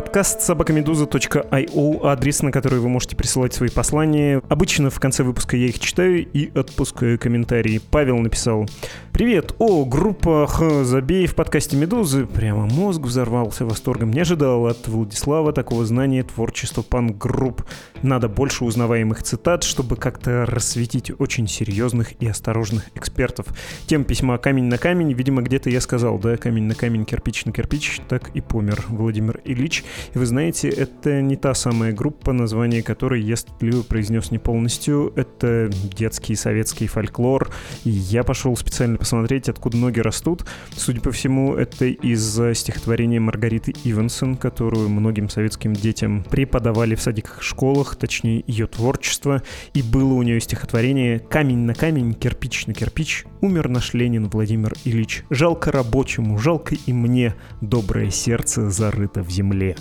Подкаст 0.07 0.41
собакамедуза.io, 0.41 2.07
адрес, 2.07 2.41
на 2.41 2.53
который 2.53 2.79
вы 2.79 2.89
можете 2.89 3.17
присылать 3.17 3.53
свои 3.55 3.69
послания. 3.69 4.41
Обычно 4.49 4.89
в 4.89 5.01
конце 5.01 5.25
выпуска 5.25 5.57
я 5.57 5.67
их 5.67 5.81
читаю 5.81 6.25
и 6.25 6.57
отпускаю 6.57 7.19
комментарии. 7.19 7.81
Павел 7.91 8.17
написал 8.19 8.67
«Привет! 9.13 9.57
О, 9.59 9.85
группа 9.85 10.47
Х. 10.47 10.85
Забей 10.85 11.27
в 11.27 11.35
подкасте 11.35 11.77
«Медузы». 11.77 12.25
Прямо 12.25 12.67
мозг 12.67 13.01
взорвался 13.01 13.67
восторгом. 13.67 14.13
Не 14.13 14.21
ожидал 14.21 14.67
от 14.69 14.87
Владислава 14.87 15.53
такого 15.53 15.85
знания 15.85 16.23
творчества 16.23 16.83
панк-групп. 16.83 17.65
Надо 18.03 18.29
больше 18.29 18.65
узнаваемых 18.65 19.25
цитат, 19.25 19.65
чтобы 19.65 19.97
как-то 19.97 20.47
рассветить 20.47 21.11
очень 21.19 21.49
серьезных 21.49 22.13
и 22.23 22.29
осторожных 22.29 22.91
экспертов. 22.95 23.47
Тем 23.87 24.05
письма 24.05 24.39
«Камень 24.39 24.67
на 24.67 24.79
камень», 24.79 25.13
видимо, 25.13 25.43
где-то 25.43 25.69
я 25.69 25.81
сказал, 25.81 26.19
да, 26.21 26.37
«Камень 26.37 26.65
на 26.65 26.77
камень, 26.77 27.05
кирпич 27.05 27.45
на 27.45 27.53
кирпич», 27.53 28.01
так 28.09 28.31
и 28.35 28.41
помер 28.41 28.85
Владимир 28.89 29.41
Ильич. 29.45 29.83
И 30.15 30.19
вы 30.19 30.27
знаете, 30.27 30.69
это 30.69 31.21
не 31.21 31.37
та 31.37 31.55
самая 31.55 31.93
группа, 31.93 32.33
название 32.33 32.83
которой 32.83 33.23
я 33.23 33.37
стыдливо 33.37 33.83
произнес 33.83 34.31
не 34.31 34.39
полностью. 34.39 35.13
Это 35.17 35.71
детский 35.97 36.35
советский 36.35 36.87
фольклор. 36.87 37.51
И 37.85 37.91
я 37.91 38.25
пошел 38.25 38.57
специально 38.57 38.99
посмотреть, 38.99 39.49
откуда 39.49 39.77
ноги 39.77 40.01
растут. 40.01 40.45
Судя 40.75 41.01
по 41.01 41.11
всему, 41.11 41.55
это 41.55 41.87
из 41.87 42.41
стихотворения 42.55 43.21
Маргариты 43.21 43.75
Ивансон, 43.85 44.37
которую 44.37 44.89
многим 44.89 45.29
советским 45.29 45.73
детям 45.73 46.25
преподавали 46.25 46.95
в 46.95 47.01
садиках 47.01 47.43
школах, 47.43 47.97
точнее 47.97 48.45
ее 48.47 48.67
творчество. 48.67 49.43
И 49.75 49.83
было 49.83 50.13
у 50.15 50.23
нее 50.23 50.41
стихотворение 50.41 51.19
«Камень 51.19 51.59
на 51.59 51.75
камень, 51.75 52.15
кирпич 52.15 52.67
на 52.67 52.75
кирпич, 52.75 53.25
умер 53.41 53.69
наш 53.69 53.95
Ленин 53.95 54.29
Владимир 54.29 54.75
Ильич. 54.85 55.25
Жалко 55.31 55.73
рабочему, 55.73 56.39
жалко 56.39 56.75
и 56.87 56.93
мне, 56.93 57.35
доброе 57.61 58.11
сердце 58.11 58.71
зарыто 58.71 59.23
в 59.23 59.31
земле». 59.31 59.77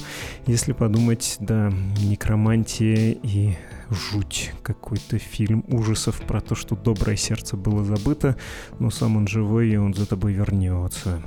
Если 0.48 0.74
подумать, 0.74 1.38
да, 1.40 1.72
некромантия 2.02 3.18
и 3.22 3.56
жуть, 3.90 4.52
какой-то 4.64 5.18
фильм 5.18 5.64
ужасов 5.68 6.22
про 6.22 6.42
то, 6.42 6.56
что 6.56 6.76
доброе 6.76 7.18
сердце 7.18 7.58
было 7.58 7.84
забыто, 7.84 8.36
но 8.80 8.90
сам 8.90 9.18
он 9.18 9.28
живой, 9.28 9.70
и 9.70 9.78
он 9.78 9.94
за 9.94 10.06
тобой 10.06 10.34
вернется. 10.34 11.22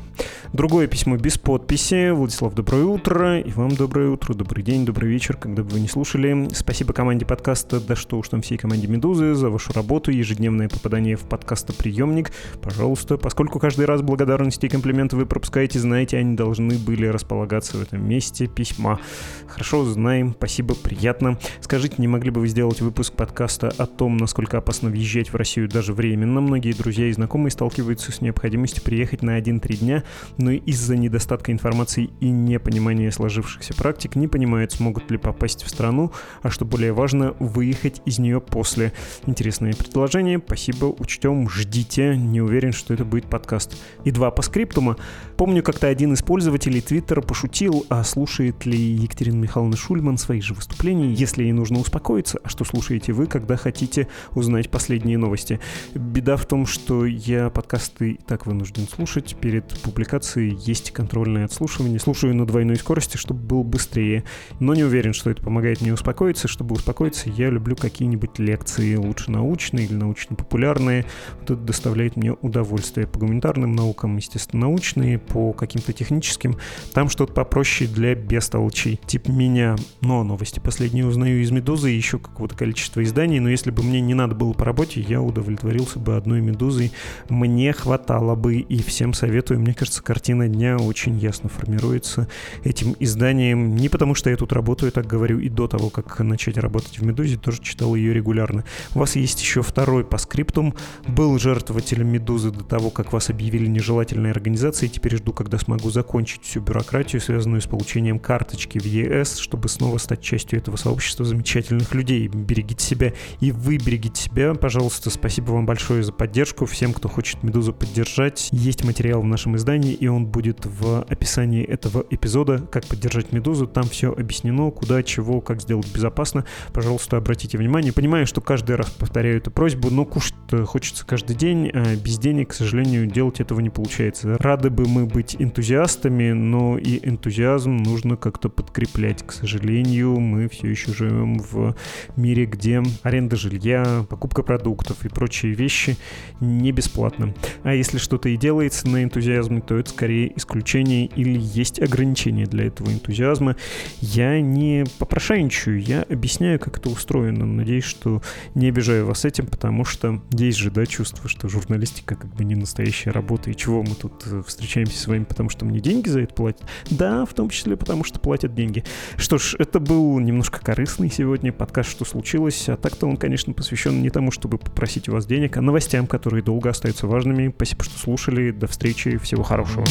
Другое 0.52 0.86
письмо 0.86 1.16
без 1.16 1.36
подписи. 1.38 2.10
Владислав, 2.10 2.54
доброе 2.54 2.84
утро. 2.84 3.40
И 3.40 3.50
вам 3.52 3.70
доброе 3.70 4.08
утро, 4.08 4.34
добрый 4.34 4.64
день, 4.64 4.86
добрый 4.86 5.10
вечер, 5.10 5.36
когда 5.36 5.62
бы 5.62 5.68
вы 5.70 5.80
не 5.80 5.88
слушали. 5.88 6.48
Спасибо 6.54 6.92
команде 6.92 7.26
подкаста, 7.26 7.80
да 7.80 7.94
что 7.94 8.18
уж 8.18 8.28
там 8.28 8.40
всей 8.40 8.56
команде 8.56 8.86
«Медузы» 8.86 9.34
за 9.34 9.50
вашу 9.50 9.72
работу, 9.72 10.10
ежедневное 10.10 10.68
попадание 10.68 11.16
в 11.16 11.22
подкастоприемник. 11.22 12.32
Пожалуйста, 12.62 13.18
поскольку 13.18 13.58
каждый 13.58 13.84
раз 13.84 14.02
благодарности 14.02 14.66
и 14.66 14.68
комплименты 14.68 15.16
вы 15.16 15.26
пропускаете, 15.26 15.78
знаете, 15.78 16.16
они 16.16 16.34
должны 16.34 16.78
были 16.78 17.06
располагаться 17.06 17.76
в 17.76 17.82
этом 17.82 18.08
месте 18.08 18.46
письма. 18.46 18.98
Хорошо, 19.46 19.84
знаем, 19.84 20.34
спасибо, 20.36 20.74
приятно. 20.74 21.38
Скажите, 21.60 21.96
не 21.98 22.08
могли 22.08 22.30
бы 22.30 22.40
вы 22.40 22.47
сделать 22.48 22.80
выпуск 22.80 23.12
подкаста 23.12 23.72
о 23.78 23.86
том, 23.86 24.16
насколько 24.16 24.58
опасно 24.58 24.90
въезжать 24.90 25.32
в 25.32 25.36
Россию 25.36 25.68
даже 25.68 25.92
временно. 25.92 26.40
Многие 26.40 26.72
друзья 26.72 27.06
и 27.06 27.12
знакомые 27.12 27.50
сталкиваются 27.50 28.10
с 28.10 28.20
необходимостью 28.20 28.82
приехать 28.82 29.22
на 29.22 29.38
1-3 29.38 29.76
дня, 29.76 30.04
но 30.36 30.50
из-за 30.50 30.96
недостатка 30.96 31.52
информации 31.52 32.10
и 32.20 32.30
непонимания 32.30 33.10
сложившихся 33.10 33.74
практик 33.74 34.16
не 34.16 34.26
понимают, 34.28 34.72
смогут 34.72 35.10
ли 35.10 35.18
попасть 35.18 35.62
в 35.62 35.68
страну, 35.68 36.12
а 36.42 36.50
что 36.50 36.64
более 36.64 36.92
важно, 36.92 37.34
выехать 37.38 38.02
из 38.04 38.18
нее 38.18 38.40
после. 38.40 38.92
Интересное 39.26 39.74
предложение, 39.74 40.42
спасибо, 40.44 40.86
учтем, 40.86 41.48
ждите, 41.48 42.16
не 42.16 42.40
уверен, 42.40 42.72
что 42.72 42.94
это 42.94 43.04
будет 43.04 43.26
подкаст. 43.26 43.76
И 44.04 44.10
два 44.10 44.30
по 44.30 44.42
скриптума. 44.42 44.96
Помню, 45.36 45.62
как-то 45.62 45.86
один 45.86 46.14
из 46.14 46.22
пользователей 46.22 46.80
Твиттера 46.80 47.20
пошутил, 47.20 47.86
а 47.88 48.02
слушает 48.04 48.66
ли 48.66 48.78
Екатерина 48.78 49.36
Михайловна 49.36 49.76
Шульман 49.76 50.18
свои 50.18 50.40
же 50.40 50.54
выступления, 50.54 51.12
если 51.12 51.44
ей 51.44 51.52
нужно 51.52 51.78
успокоиться, 51.78 52.37
а 52.42 52.48
что 52.48 52.64
слушаете 52.64 53.12
вы, 53.12 53.26
когда 53.26 53.56
хотите 53.56 54.08
узнать 54.34 54.70
последние 54.70 55.18
новости. 55.18 55.60
Беда 55.94 56.36
в 56.36 56.46
том, 56.46 56.66
что 56.66 57.04
я 57.04 57.50
подкасты 57.50 58.12
и 58.12 58.18
так 58.26 58.46
вынужден 58.46 58.88
слушать. 58.88 59.36
Перед 59.40 59.66
публикацией 59.82 60.56
есть 60.64 60.90
контрольное 60.92 61.44
отслушивание. 61.44 61.98
Слушаю 61.98 62.34
на 62.34 62.46
двойной 62.46 62.76
скорости, 62.76 63.16
чтобы 63.16 63.40
было 63.40 63.62
быстрее. 63.62 64.24
Но 64.60 64.74
не 64.74 64.84
уверен, 64.84 65.12
что 65.12 65.30
это 65.30 65.42
помогает 65.42 65.80
мне 65.80 65.92
успокоиться. 65.92 66.48
Чтобы 66.48 66.74
успокоиться, 66.74 67.30
я 67.30 67.50
люблю 67.50 67.76
какие-нибудь 67.76 68.38
лекции, 68.38 68.94
лучше 68.96 69.30
научные 69.30 69.86
или 69.86 69.94
научно-популярные. 69.94 71.06
Вот 71.40 71.50
это 71.50 71.56
доставляет 71.56 72.16
мне 72.16 72.32
удовольствие. 72.32 73.06
По 73.06 73.18
гуманитарным 73.18 73.74
наукам, 73.74 74.16
естественно, 74.16 74.62
научные, 74.62 75.18
по 75.18 75.52
каким-то 75.52 75.92
техническим. 75.92 76.56
Там 76.92 77.08
что-то 77.08 77.32
попроще 77.32 77.88
для 77.88 78.14
бестолчей. 78.14 79.00
Тип 79.06 79.28
меня. 79.28 79.76
Но 80.00 80.24
новости 80.24 80.60
последние 80.60 81.06
узнаю 81.06 81.42
из 81.42 81.50
«Медузы» 81.50 81.90
еще 81.90 82.18
какого-то 82.28 82.54
количества 82.56 83.02
изданий, 83.02 83.40
но 83.40 83.48
если 83.48 83.70
бы 83.70 83.82
мне 83.82 84.00
не 84.00 84.14
надо 84.14 84.34
было 84.34 84.52
по 84.52 84.64
работе, 84.64 85.00
я 85.00 85.20
удовлетворился 85.20 85.98
бы 85.98 86.16
одной 86.16 86.40
«Медузой». 86.40 86.92
Мне 87.28 87.72
хватало 87.72 88.34
бы, 88.34 88.56
и 88.56 88.82
всем 88.82 89.12
советую. 89.12 89.60
Мне 89.60 89.74
кажется, 89.74 90.02
картина 90.02 90.48
дня 90.48 90.76
очень 90.76 91.18
ясно 91.18 91.48
формируется 91.48 92.28
этим 92.64 92.94
изданием. 93.00 93.76
Не 93.76 93.88
потому, 93.88 94.14
что 94.14 94.30
я 94.30 94.36
тут 94.36 94.52
работаю, 94.52 94.92
так 94.92 95.06
говорю, 95.06 95.38
и 95.40 95.48
до 95.48 95.66
того, 95.66 95.90
как 95.90 96.18
начать 96.20 96.58
работать 96.58 96.98
в 96.98 97.04
«Медузе», 97.04 97.36
тоже 97.36 97.60
читал 97.62 97.94
ее 97.94 98.12
регулярно. 98.14 98.64
У 98.94 99.00
вас 99.00 99.16
есть 99.16 99.40
еще 99.40 99.62
второй 99.62 100.04
по 100.04 100.18
скриптум. 100.18 100.74
Был 101.06 101.38
жертвователем 101.38 102.08
«Медузы» 102.08 102.50
до 102.50 102.64
того, 102.64 102.90
как 102.90 103.12
вас 103.12 103.30
объявили 103.30 103.66
нежелательной 103.66 104.30
организацией. 104.30 104.90
Теперь 104.90 105.16
жду, 105.16 105.32
когда 105.32 105.58
смогу 105.58 105.90
закончить 105.90 106.42
всю 106.42 106.60
бюрократию, 106.60 107.20
связанную 107.20 107.60
с 107.60 107.66
получением 107.66 108.18
карточки 108.18 108.78
в 108.78 108.84
ЕС, 108.84 109.38
чтобы 109.38 109.68
снова 109.68 109.98
стать 109.98 110.20
частью 110.20 110.58
этого 110.58 110.76
сообщества 110.76 111.24
замечательных 111.24 111.94
людей 111.94 112.17
людей. 112.18 112.28
Берегите 112.28 112.84
себя 112.84 113.12
и 113.40 113.52
вы 113.52 113.78
берегите 113.78 114.20
себя. 114.22 114.54
Пожалуйста, 114.54 115.10
спасибо 115.10 115.52
вам 115.52 115.66
большое 115.66 116.02
за 116.02 116.12
поддержку. 116.12 116.66
Всем, 116.66 116.92
кто 116.92 117.08
хочет 117.08 117.42
Медузу 117.42 117.72
поддержать, 117.72 118.48
есть 118.52 118.84
материал 118.84 119.22
в 119.22 119.24
нашем 119.24 119.56
издании, 119.56 119.92
и 119.92 120.06
он 120.06 120.26
будет 120.26 120.66
в 120.66 121.02
описании 121.02 121.64
этого 121.64 122.04
эпизода. 122.10 122.58
Как 122.58 122.86
поддержать 122.86 123.32
Медузу, 123.32 123.66
там 123.66 123.84
все 123.84 124.12
объяснено, 124.12 124.70
куда, 124.70 125.02
чего, 125.02 125.40
как 125.40 125.62
сделать 125.62 125.92
безопасно. 125.92 126.44
Пожалуйста, 126.72 127.16
обратите 127.16 127.58
внимание. 127.58 127.92
Понимаю, 127.92 128.26
что 128.26 128.40
каждый 128.40 128.76
раз 128.76 128.90
повторяю 128.90 129.38
эту 129.38 129.50
просьбу, 129.50 129.90
но 129.90 130.04
кушать 130.04 130.34
хочется 130.66 131.06
каждый 131.06 131.36
день, 131.36 131.70
а 131.72 131.96
без 131.96 132.18
денег, 132.18 132.50
к 132.50 132.54
сожалению, 132.54 133.06
делать 133.06 133.40
этого 133.40 133.60
не 133.60 133.70
получается. 133.70 134.36
Рады 134.38 134.70
бы 134.70 134.88
мы 134.88 135.06
быть 135.06 135.36
энтузиастами, 135.38 136.32
но 136.32 136.78
и 136.78 137.06
энтузиазм 137.06 137.76
нужно 137.76 138.16
как-то 138.16 138.48
подкреплять. 138.48 139.26
К 139.26 139.32
сожалению, 139.32 140.18
мы 140.18 140.48
все 140.48 140.68
еще 140.68 140.92
живем 140.92 141.38
в 141.38 141.74
мире, 142.16 142.46
где 142.46 142.82
аренда 143.02 143.36
жилья, 143.36 144.04
покупка 144.08 144.42
продуктов 144.42 145.04
и 145.04 145.08
прочие 145.08 145.52
вещи 145.52 145.96
не 146.40 146.72
бесплатно. 146.72 147.34
А 147.62 147.74
если 147.74 147.98
что-то 147.98 148.28
и 148.28 148.36
делается 148.36 148.88
на 148.88 149.04
энтузиазме, 149.04 149.60
то 149.60 149.76
это 149.76 149.90
скорее 149.90 150.36
исключение 150.36 151.06
или 151.06 151.38
есть 151.38 151.80
ограничения 151.80 152.46
для 152.46 152.66
этого 152.66 152.90
энтузиазма. 152.90 153.56
Я 154.00 154.40
не 154.40 154.84
попрошайничаю, 154.98 155.82
я 155.82 156.02
объясняю, 156.02 156.58
как 156.58 156.78
это 156.78 156.88
устроено. 156.88 157.46
Надеюсь, 157.46 157.84
что 157.84 158.22
не 158.54 158.68
обижаю 158.68 159.06
вас 159.06 159.24
этим, 159.24 159.46
потому 159.46 159.84
что 159.84 160.22
есть 160.32 160.58
же, 160.58 160.70
да, 160.70 160.86
чувство, 160.86 161.28
что 161.28 161.48
журналистика 161.48 162.14
как 162.14 162.34
бы 162.34 162.44
не 162.44 162.54
настоящая 162.54 163.10
работа, 163.10 163.50
и 163.50 163.56
чего 163.56 163.82
мы 163.82 163.94
тут 163.94 164.24
э, 164.26 164.42
встречаемся 164.46 164.98
с 164.98 165.06
вами, 165.06 165.24
потому 165.24 165.48
что 165.50 165.64
мне 165.64 165.80
деньги 165.80 166.08
за 166.08 166.20
это 166.20 166.34
платят? 166.34 166.62
Да, 166.90 167.24
в 167.24 167.34
том 167.34 167.50
числе 167.50 167.76
потому, 167.76 168.04
что 168.04 168.18
платят 168.20 168.54
деньги. 168.54 168.84
Что 169.16 169.38
ж, 169.38 169.54
это 169.58 169.80
был 169.80 170.18
немножко 170.18 170.60
корыстный 170.60 171.10
сегодня 171.10 171.52
подкаст 171.52 171.90
что 171.98 172.04
случилось. 172.04 172.68
А 172.68 172.76
так-то 172.76 173.06
он, 173.06 173.16
конечно, 173.16 173.52
посвящен 173.52 174.00
не 174.02 174.10
тому, 174.10 174.30
чтобы 174.30 174.58
попросить 174.58 175.08
у 175.08 175.12
вас 175.12 175.26
денег, 175.26 175.56
а 175.56 175.60
новостям, 175.60 176.06
которые 176.06 176.44
долго 176.44 176.70
остаются 176.70 177.08
важными. 177.08 177.52
Спасибо, 177.54 177.82
что 177.82 177.98
слушали. 177.98 178.52
До 178.52 178.68
встречи. 178.68 179.16
Всего 179.18 179.42
хорошего. 179.42 179.84